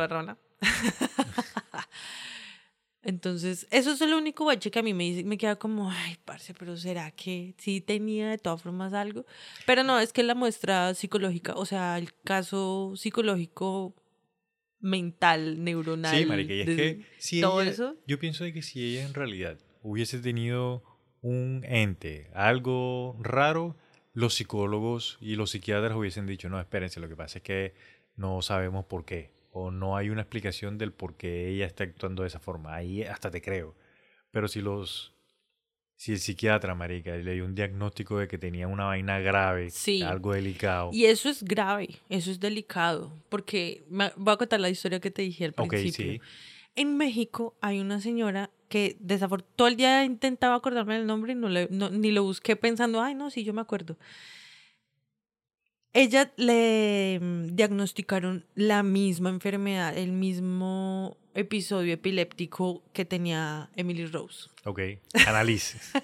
Entonces, 3.03 3.67
eso 3.71 3.93
es 3.93 4.01
el 4.01 4.13
único 4.13 4.45
bache 4.45 4.71
que 4.73 4.81
a 4.81 4.83
mí 4.83 4.93
me 4.93 5.05
dice, 5.05 5.25
me 5.25 5.39
queda 5.39 5.57
como, 5.57 5.89
ay, 5.91 6.17
parce, 6.25 6.53
pero 6.53 6.77
¿será 6.77 7.11
que 7.13 7.55
sí 7.57 7.81
tenía 7.81 8.29
de 8.29 8.39
todas 8.39 8.61
formas 8.61 8.93
algo? 8.93 9.25
Pero 9.67 9.85
no, 9.85 10.01
es 10.01 10.13
que 10.13 10.25
la 10.25 10.35
muestra 10.35 10.93
psicológica, 10.95 11.55
o 11.55 11.65
sea, 11.65 11.97
el 11.97 12.13
caso 12.25 12.93
psicológico 12.97 13.95
mental, 14.81 15.63
neuronal. 15.63 16.19
Sí, 16.19 16.27
marica, 16.27 16.53
y 16.53 16.61
es 16.61 16.67
que 16.67 17.07
si 17.19 17.41
todo 17.41 17.63
ella- 17.63 17.71
eso. 17.71 17.97
yo 18.07 18.19
pienso 18.19 18.43
de 18.45 18.53
que 18.53 18.63
si 18.63 18.85
ella 18.85 19.07
en 19.07 19.15
realidad 19.15 19.59
hubiese 19.83 20.19
tenido 20.19 20.83
un 21.23 21.65
ente, 21.67 22.31
algo 22.35 23.17
raro, 23.21 23.77
los 24.13 24.35
psicólogos 24.35 25.19
y 25.21 25.37
los 25.37 25.51
psiquiatras 25.51 25.97
hubiesen 25.97 26.27
dicho, 26.27 26.49
no, 26.49 26.61
espérense, 26.61 27.01
lo 27.01 27.09
que 27.09 27.17
pasa 27.17 27.39
es 27.39 27.45
que 27.45 27.75
no 28.17 28.41
sabemos 28.43 28.85
por 28.87 29.05
qué, 29.05 29.31
o 29.53 29.71
no 29.71 29.97
hay 29.97 30.11
una 30.11 30.23
explicación 30.23 30.79
del 30.79 30.93
por 30.93 31.17
qué 31.17 31.49
ella 31.49 31.67
está 31.67 31.85
actuando 31.85 32.23
de 32.23 32.29
esa 32.29 32.41
forma, 32.41 32.75
ahí 32.75 33.03
hasta 33.03 33.31
te 33.31 33.41
creo. 33.43 33.75
Pero 34.31 34.49
si 34.49 34.61
los... 34.61 35.15
Si 36.01 36.13
el 36.13 36.21
psiquiatra, 36.21 36.77
marica, 36.77 37.17
le 37.17 37.33
dio 37.35 37.45
un 37.45 37.57
diagnóstico 37.57 38.19
de 38.19 38.29
que 38.29 38.39
tenía 38.39 38.69
una 38.69 38.85
vaina 38.85 39.19
grave, 39.19 39.69
Sí. 39.71 40.01
algo 40.01 40.33
delicado. 40.33 40.91
Y 40.93 41.07
eso 41.07 41.29
es 41.29 41.43
grave, 41.43 41.89
eso 42.09 42.31
es 42.31 42.39
delicado, 42.39 43.13
porque 43.29 43.83
voy 43.89 44.33
a 44.33 44.37
contar 44.37 44.61
la 44.61 44.71
historia 44.71 45.01
que 45.01 45.11
te 45.11 45.23
dije 45.23 45.47
al 45.47 45.55
Ok, 45.57 45.71
principio. 45.71 46.13
sí. 46.13 46.21
En 46.77 46.97
México 46.97 47.57
hay 47.61 47.81
una 47.81 48.01
señora 48.01 48.49
que 48.69 48.97
desafortunadamente 49.01 49.57
todo 49.57 49.69
el 49.69 49.77
día 49.77 50.05
intentaba 50.05 50.55
acordarme 50.55 50.95
del 50.99 51.07
nombre 51.07 51.33
y 51.33 51.37
no, 51.37 51.49
le, 51.49 51.69
no- 51.71 51.91
ni 51.91 52.11
lo 52.13 52.23
busqué 52.25 52.57
pensando, 52.57 53.01
ay, 53.01 53.15
no, 53.15 53.31
sí, 53.31 53.45
yo 53.45 53.53
me 53.53 53.61
acuerdo. 53.61 53.97
Ella 55.95 56.33
le 56.37 57.19
mm, 57.21 57.57
diagnosticaron 57.57 58.45
la 58.55 58.83
misma 58.83 59.31
enfermedad, 59.31 59.97
el 59.97 60.13
mismo 60.13 61.17
episodio 61.35 61.95
epiléptico 61.95 62.83
que 62.93 63.05
tenía 63.05 63.71
Emily 63.75 64.07
Rose. 64.07 64.49
Ok, 64.65 64.81
analice. 65.27 65.79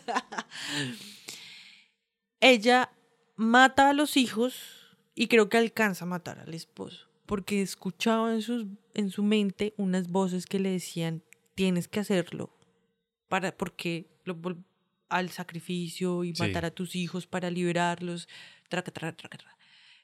Ella 2.40 2.90
mata 3.36 3.90
a 3.90 3.92
los 3.92 4.16
hijos 4.16 4.56
y 5.14 5.28
creo 5.28 5.48
que 5.48 5.58
alcanza 5.58 6.04
a 6.04 6.08
matar 6.08 6.38
al 6.40 6.54
esposo, 6.54 7.06
porque 7.26 7.62
escuchaba 7.62 8.32
en, 8.34 8.42
sus, 8.42 8.66
en 8.94 9.10
su 9.10 9.22
mente 9.22 9.74
unas 9.76 10.08
voces 10.08 10.46
que 10.46 10.58
le 10.58 10.70
decían, 10.70 11.22
tienes 11.54 11.88
que 11.88 12.00
hacerlo, 12.00 12.50
para, 13.28 13.56
porque 13.56 14.06
lo 14.24 14.36
al 15.08 15.30
sacrificio 15.30 16.24
y 16.24 16.34
Sí. 16.34 16.42
matar 16.42 16.64
a 16.64 16.70
tus 16.70 16.96
hijos 16.96 17.26
para 17.26 17.50
liberarlos, 17.50 18.28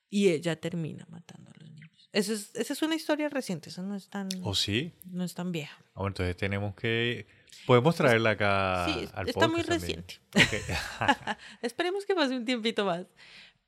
y 0.09 0.28
ella 0.28 0.57
termina 0.61 1.07
matando 1.11 1.51
a 1.51 1.55
los 1.59 1.70
niños. 1.70 2.09
Esa 2.12 2.32
es, 2.32 2.55
esa 2.55 2.72
es 2.72 2.82
una 2.82 2.96
historia 2.96 3.28
reciente, 3.28 3.68
esa 3.70 3.82
no 3.82 3.94
es 3.94 4.09
tan, 4.09 4.28
¿O 4.42 4.55
sí? 4.55 4.92
no 5.05 5.24
es 5.24 5.34
tan 5.34 5.53
vieja. 5.53 5.76
Ah, 5.94 6.01
bueno, 6.01 6.09
entonces 6.09 6.36
tenemos 6.36 6.74
que... 6.74 7.26
Podemos 7.66 7.94
traerla 7.94 8.30
acá 8.30 8.86
Sí, 8.88 9.09
al 9.12 9.28
está 9.28 9.46
muy 9.46 9.62
reciente. 9.62 10.20
Esperemos 11.62 12.05
que 12.07 12.14
pase 12.14 12.36
un 12.36 12.44
tiempito 12.44 12.84
más. 12.84 13.07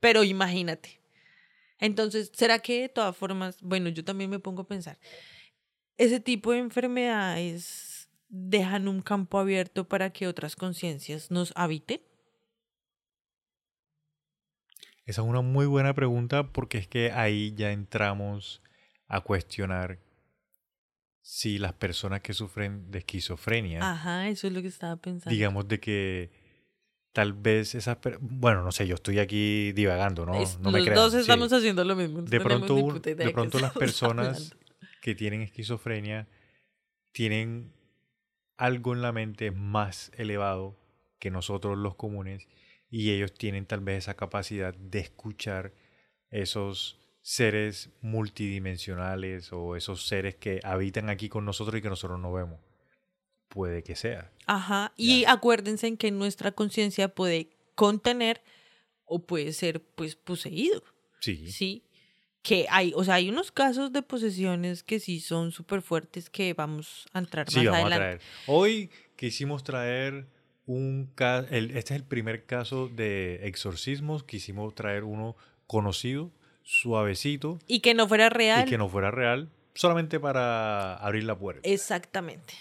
Pero 0.01 0.25
imagínate. 0.25 1.01
Entonces, 1.79 2.31
¿será 2.35 2.59
que 2.59 2.83
de 2.83 2.89
todas 2.89 3.17
formas, 3.17 3.59
bueno, 3.61 3.89
yo 3.89 4.05
también 4.05 4.31
me 4.31 4.39
pongo 4.39 4.63
a 4.63 4.67
pensar, 4.67 4.99
ese 6.05 6.21
tipo 6.21 6.53
de 6.53 6.59
enfermedades 6.59 8.09
dejan 8.29 8.89
un 8.89 9.03
campo 9.03 9.39
abierto 9.39 9.89
para 9.89 10.11
que 10.11 10.27
otras 10.27 10.57
conciencias 10.57 11.31
nos 11.31 11.53
habiten? 11.55 12.01
Esa 15.05 15.23
es 15.23 15.29
una 15.29 15.41
muy 15.43 15.67
buena 15.67 15.95
pregunta 15.95 16.53
porque 16.53 16.79
es 16.79 16.87
que 16.89 17.13
ahí 17.13 17.55
ya 17.57 17.73
entramos 17.73 18.63
a 19.09 19.21
cuestionar 19.21 19.99
si 21.21 21.59
las 21.59 21.73
personas 21.73 22.21
que 22.21 22.33
sufren 22.33 22.91
de 22.91 22.99
esquizofrenia, 22.99 23.93
Ajá, 23.93 24.29
eso 24.29 24.47
es 24.49 24.53
lo 24.53 24.61
que 24.63 24.69
estaba 24.69 24.97
pensando. 24.97 25.33
digamos 25.33 25.69
de 25.69 25.79
que 25.79 26.31
tal 27.13 27.33
vez 27.33 27.75
esas... 27.75 27.99
Bueno, 28.21 28.65
no 28.65 28.73
sé, 28.73 28.87
yo 28.89 28.97
estoy 28.97 29.19
aquí 29.19 29.73
divagando, 29.73 30.27
¿no? 30.27 30.35
Es- 30.35 30.59
no 30.59 30.73
me 30.73 30.79
los 30.79 30.87
crean, 30.87 31.01
dos 31.01 31.13
sí. 31.13 31.21
estamos 31.21 31.53
haciendo 31.53 31.85
lo 31.85 31.95
mismo. 31.95 32.23
no 32.23 32.27
de 32.27 32.41
pronto, 32.41 32.75
de 33.05 33.61
las 33.61 33.73
personas 33.73 34.27
hablando. 34.27 34.62
Que 35.03 35.15
tienen 35.15 35.43
esquizofrenia 35.43 36.29
tienen 37.11 37.75
algo 38.57 38.95
en 38.95 39.03
la 39.03 39.13
mente 39.13 39.51
más 39.51 40.13
elevado 40.17 40.79
que 41.19 41.31
nosotros 41.31 41.77
los 41.77 41.97
comunes 41.97 42.49
y 42.89 43.11
ellos 43.11 43.35
tienen 43.35 43.67
tal 43.67 43.81
vez 43.81 43.99
esa 43.99 44.15
capacidad 44.15 44.75
de 44.75 45.01
escuchar 45.01 45.75
esos 46.31 47.01
seres 47.21 47.91
multidimensionales 48.01 49.53
o 49.53 49.77
esos 49.77 50.07
seres 50.07 50.37
que 50.37 50.61
habitan 50.63 51.11
aquí 51.11 51.29
con 51.29 51.45
nosotros 51.45 51.79
y 51.79 51.83
que 51.83 51.89
nosotros 51.89 52.21
no 52.21 52.33
vemos. 52.33 52.61
Puede 53.49 53.83
que 53.83 53.97
sea. 53.97 54.33
Ajá, 54.47 54.93
y 54.97 55.25
acuérdense 55.25 55.89
en 55.89 55.97
que 55.97 56.11
nuestra 56.11 56.53
conciencia 56.53 57.09
puede 57.09 57.51
contener 57.75 58.41
o 59.05 59.27
puede 59.27 59.53
ser 59.53 59.83
pues 59.83 60.17
poseído. 60.17 60.83
Sí. 61.21 61.51
Sí, 61.51 61.85
que 62.43 62.67
hay, 62.71 62.93
o 62.97 63.05
sea, 63.05 63.15
hay 63.15 63.29
unos 63.29 63.53
casos 63.53 63.93
de 63.93 64.03
posesiones 64.03 64.83
que 64.83 64.99
sí 64.99 65.21
son 65.21 65.53
súper 65.53 65.81
fuertes 65.81 66.29
que 66.29 66.55
vamos 66.55 67.07
a 67.13 67.21
entrar 67.21 67.49
Sí, 67.49 67.57
más 67.59 67.67
vamos 67.67 67.81
adelante. 67.81 67.95
a 67.95 67.99
traer. 67.99 68.21
Hoy 68.47 68.91
quisimos 69.17 69.63
traer 69.63 70.27
un 70.67 71.07
caso, 71.15 71.47
este 71.51 71.79
es 71.79 71.91
el 71.93 72.05
primer 72.05 72.45
caso 72.47 72.89
de 72.89 73.47
exorcismos, 73.47 74.25
quisimos 74.25 74.75
traer 74.75 75.05
uno 75.05 75.37
conocido, 75.67 76.31
suavecito 76.63 77.59
Y 77.69 77.81
que 77.81 77.95
no 77.95 78.09
fuera 78.09 78.29
real. 78.29 78.67
y 78.67 78.71
que 78.71 78.79
no 78.79 78.89
fuera 78.89 79.11
real, 79.11 79.49
solamente 79.75 80.19
para 80.21 80.97
abrir 80.97 81.25
la 81.25 81.39
puerta. 81.39 81.69
Exactamente. 81.69 82.55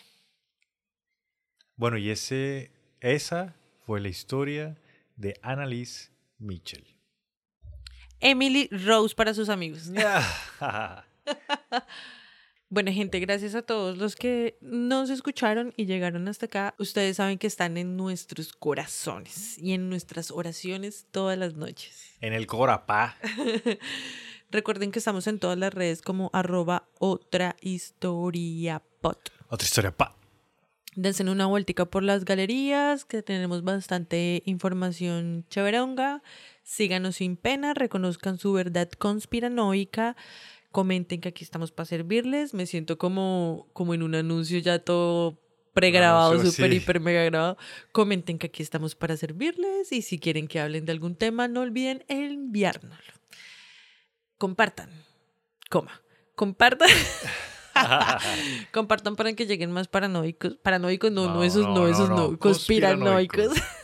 Bueno, 1.75 1.97
y 1.97 2.09
ese, 2.11 2.71
esa 2.99 3.55
fue 3.85 3.99
la 3.99 4.09
historia 4.09 4.77
de 5.15 5.39
Annalise 5.41 6.11
Mitchell. 6.37 6.85
Emily 8.21 8.69
Rose 8.71 9.15
para 9.15 9.33
sus 9.33 9.49
amigos. 9.49 9.89
Bueno, 12.73 12.89
gente, 12.93 13.19
gracias 13.19 13.53
a 13.53 13.63
todos 13.63 13.97
los 13.97 14.15
que 14.15 14.57
nos 14.61 15.09
escucharon 15.09 15.73
y 15.75 15.87
llegaron 15.87 16.29
hasta 16.29 16.45
acá. 16.45 16.73
Ustedes 16.79 17.17
saben 17.17 17.37
que 17.37 17.47
están 17.47 17.75
en 17.75 17.97
nuestros 17.97 18.53
corazones 18.53 19.57
y 19.57 19.73
en 19.73 19.89
nuestras 19.89 20.31
oraciones 20.31 21.05
todas 21.11 21.37
las 21.37 21.55
noches. 21.55 22.15
en 22.21 22.31
el 22.31 22.47
Corapá. 22.47 23.17
Recuerden 24.51 24.91
que 24.91 24.99
estamos 24.99 25.27
en 25.27 25.37
todas 25.39 25.57
las 25.57 25.73
redes 25.73 26.01
como 26.01 26.29
arroba 26.31 26.87
otra 26.97 27.57
historia 27.59 28.81
pot. 29.01 29.33
Otra 29.49 29.65
historia, 29.65 29.91
pa. 29.91 30.15
Dense 30.95 31.23
una 31.23 31.45
vueltica 31.45 31.85
por 31.85 32.03
las 32.03 32.25
galerías, 32.25 33.05
que 33.05 33.23
tenemos 33.23 33.63
bastante 33.63 34.43
información 34.45 35.45
chéveronga. 35.49 36.21
Síganos 36.63 37.17
sin 37.17 37.37
pena, 37.37 37.73
reconozcan 37.73 38.37
su 38.37 38.51
verdad 38.51 38.89
conspiranoica. 38.89 40.17
Comenten 40.71 41.21
que 41.21 41.29
aquí 41.29 41.45
estamos 41.45 41.71
para 41.71 41.85
servirles. 41.85 42.53
Me 42.53 42.65
siento 42.65 42.97
como, 42.97 43.69
como 43.71 43.93
en 43.93 44.03
un 44.03 44.15
anuncio 44.15 44.59
ya 44.59 44.79
todo 44.79 45.39
pregrabado, 45.73 46.37
súper, 46.43 46.71
sí. 46.71 46.77
hiper, 46.77 46.99
mega 46.99 47.23
grabado. 47.23 47.57
Comenten 47.93 48.37
que 48.37 48.47
aquí 48.47 48.61
estamos 48.61 48.95
para 48.95 49.15
servirles. 49.15 49.93
Y 49.93 50.01
si 50.01 50.19
quieren 50.19 50.49
que 50.49 50.59
hablen 50.59 50.85
de 50.85 50.91
algún 50.91 51.15
tema, 51.15 51.47
no 51.47 51.61
olviden 51.61 52.03
enviárnoslo. 52.09 53.13
Compartan. 54.37 54.89
Coma. 55.69 56.01
Compartan. 56.35 56.89
Compartan 58.71 59.15
para 59.15 59.33
que 59.33 59.45
lleguen 59.45 59.71
más 59.71 59.87
paranoicos. 59.87 60.55
Paranoicos, 60.57 61.11
no, 61.11 61.27
no, 61.27 61.35
No, 61.35 61.43
esos 61.43 61.65
no, 61.65 61.73
no, 61.75 61.87
esos 61.87 62.09
no, 62.09 62.15
no. 62.15 62.31
no. 62.31 62.39
Conspiranoicos. 62.39 63.47
Conspiranoicos. 63.47 63.81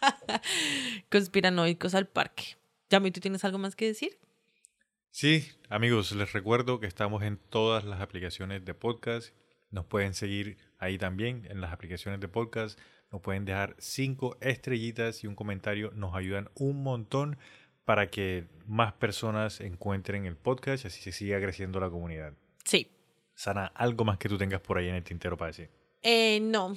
Conspiranoicos 1.10 1.94
al 1.94 2.06
parque. 2.08 2.56
Yami, 2.90 3.10
¿tú 3.10 3.20
tienes 3.20 3.44
algo 3.44 3.58
más 3.58 3.76
que 3.76 3.86
decir? 3.86 4.18
Sí, 5.10 5.48
amigos, 5.68 6.12
les 6.12 6.32
recuerdo 6.32 6.80
que 6.80 6.86
estamos 6.86 7.22
en 7.22 7.36
todas 7.36 7.84
las 7.84 8.00
aplicaciones 8.00 8.64
de 8.64 8.74
podcast. 8.74 9.34
Nos 9.70 9.84
pueden 9.86 10.14
seguir 10.14 10.56
ahí 10.78 10.98
también 10.98 11.46
en 11.50 11.60
las 11.60 11.72
aplicaciones 11.72 12.20
de 12.20 12.28
podcast. 12.28 12.78
Nos 13.10 13.20
pueden 13.20 13.44
dejar 13.44 13.74
cinco 13.78 14.36
estrellitas 14.40 15.24
y 15.24 15.26
un 15.26 15.34
comentario. 15.34 15.90
Nos 15.94 16.14
ayudan 16.14 16.48
un 16.54 16.82
montón 16.82 17.38
para 17.84 18.08
que 18.08 18.46
más 18.66 18.92
personas 18.92 19.60
encuentren 19.60 20.26
el 20.26 20.36
podcast 20.36 20.84
y 20.84 20.88
así 20.88 21.02
se 21.02 21.12
siga 21.12 21.40
creciendo 21.40 21.80
la 21.80 21.90
comunidad. 21.90 22.34
Sí. 22.64 22.88
Sana, 23.40 23.72
algo 23.74 24.04
más 24.04 24.18
que 24.18 24.28
tú 24.28 24.36
tengas 24.36 24.60
por 24.60 24.76
ahí 24.76 24.88
en 24.88 24.96
el 24.96 25.02
tintero 25.02 25.34
para 25.38 25.46
decir. 25.46 25.70
Eh, 26.02 26.40
no. 26.42 26.76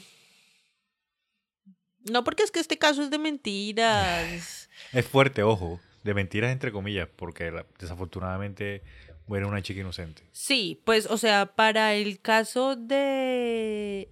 No, 2.09 2.24
porque 2.24 2.43
es 2.43 2.51
que 2.51 2.61
este 2.61 2.78
caso 2.78 3.03
es 3.03 3.09
de 3.11 3.20
mentiras. 3.20 4.70
Es 4.93 5.05
fuerte, 5.05 5.43
ojo, 5.43 5.82
de 6.05 6.14
mentiras 6.14 6.53
entre 6.53 6.72
comillas, 6.72 7.09
porque 7.18 7.51
desafortunadamente 7.80 8.82
muere 9.28 9.45
una 9.45 9.61
chica 9.61 9.82
inocente. 9.82 10.24
Sí, 10.32 10.82
pues, 10.86 11.05
o 11.07 11.18
sea, 11.18 11.47
para 11.47 11.95
el 11.95 12.22
caso 12.22 12.78
de. 12.78 14.09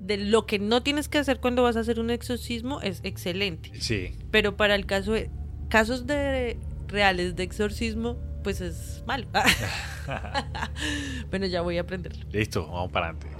de 0.00 0.16
lo 0.16 0.46
que 0.46 0.58
no 0.58 0.82
tienes 0.82 1.08
que 1.08 1.18
hacer 1.18 1.38
cuando 1.38 1.62
vas 1.62 1.76
a 1.76 1.80
hacer 1.80 2.00
un 2.00 2.10
exorcismo 2.10 2.80
es 2.80 3.00
excelente. 3.04 3.70
Sí, 3.80 4.16
Pero 4.32 4.56
para 4.56 4.74
el 4.74 4.84
caso 4.84 5.12
de. 5.12 5.30
casos 5.68 6.08
de 6.08 6.58
reales 6.88 7.36
de 7.36 7.44
exorcismo, 7.44 8.27
pues 8.42 8.60
es 8.60 9.02
malo. 9.06 9.26
bueno, 11.30 11.46
ya 11.46 11.60
voy 11.62 11.78
a 11.78 11.82
aprenderlo. 11.82 12.24
listo, 12.30 12.66
vamos 12.66 12.90
para 12.92 13.10
adelante. 13.10 13.37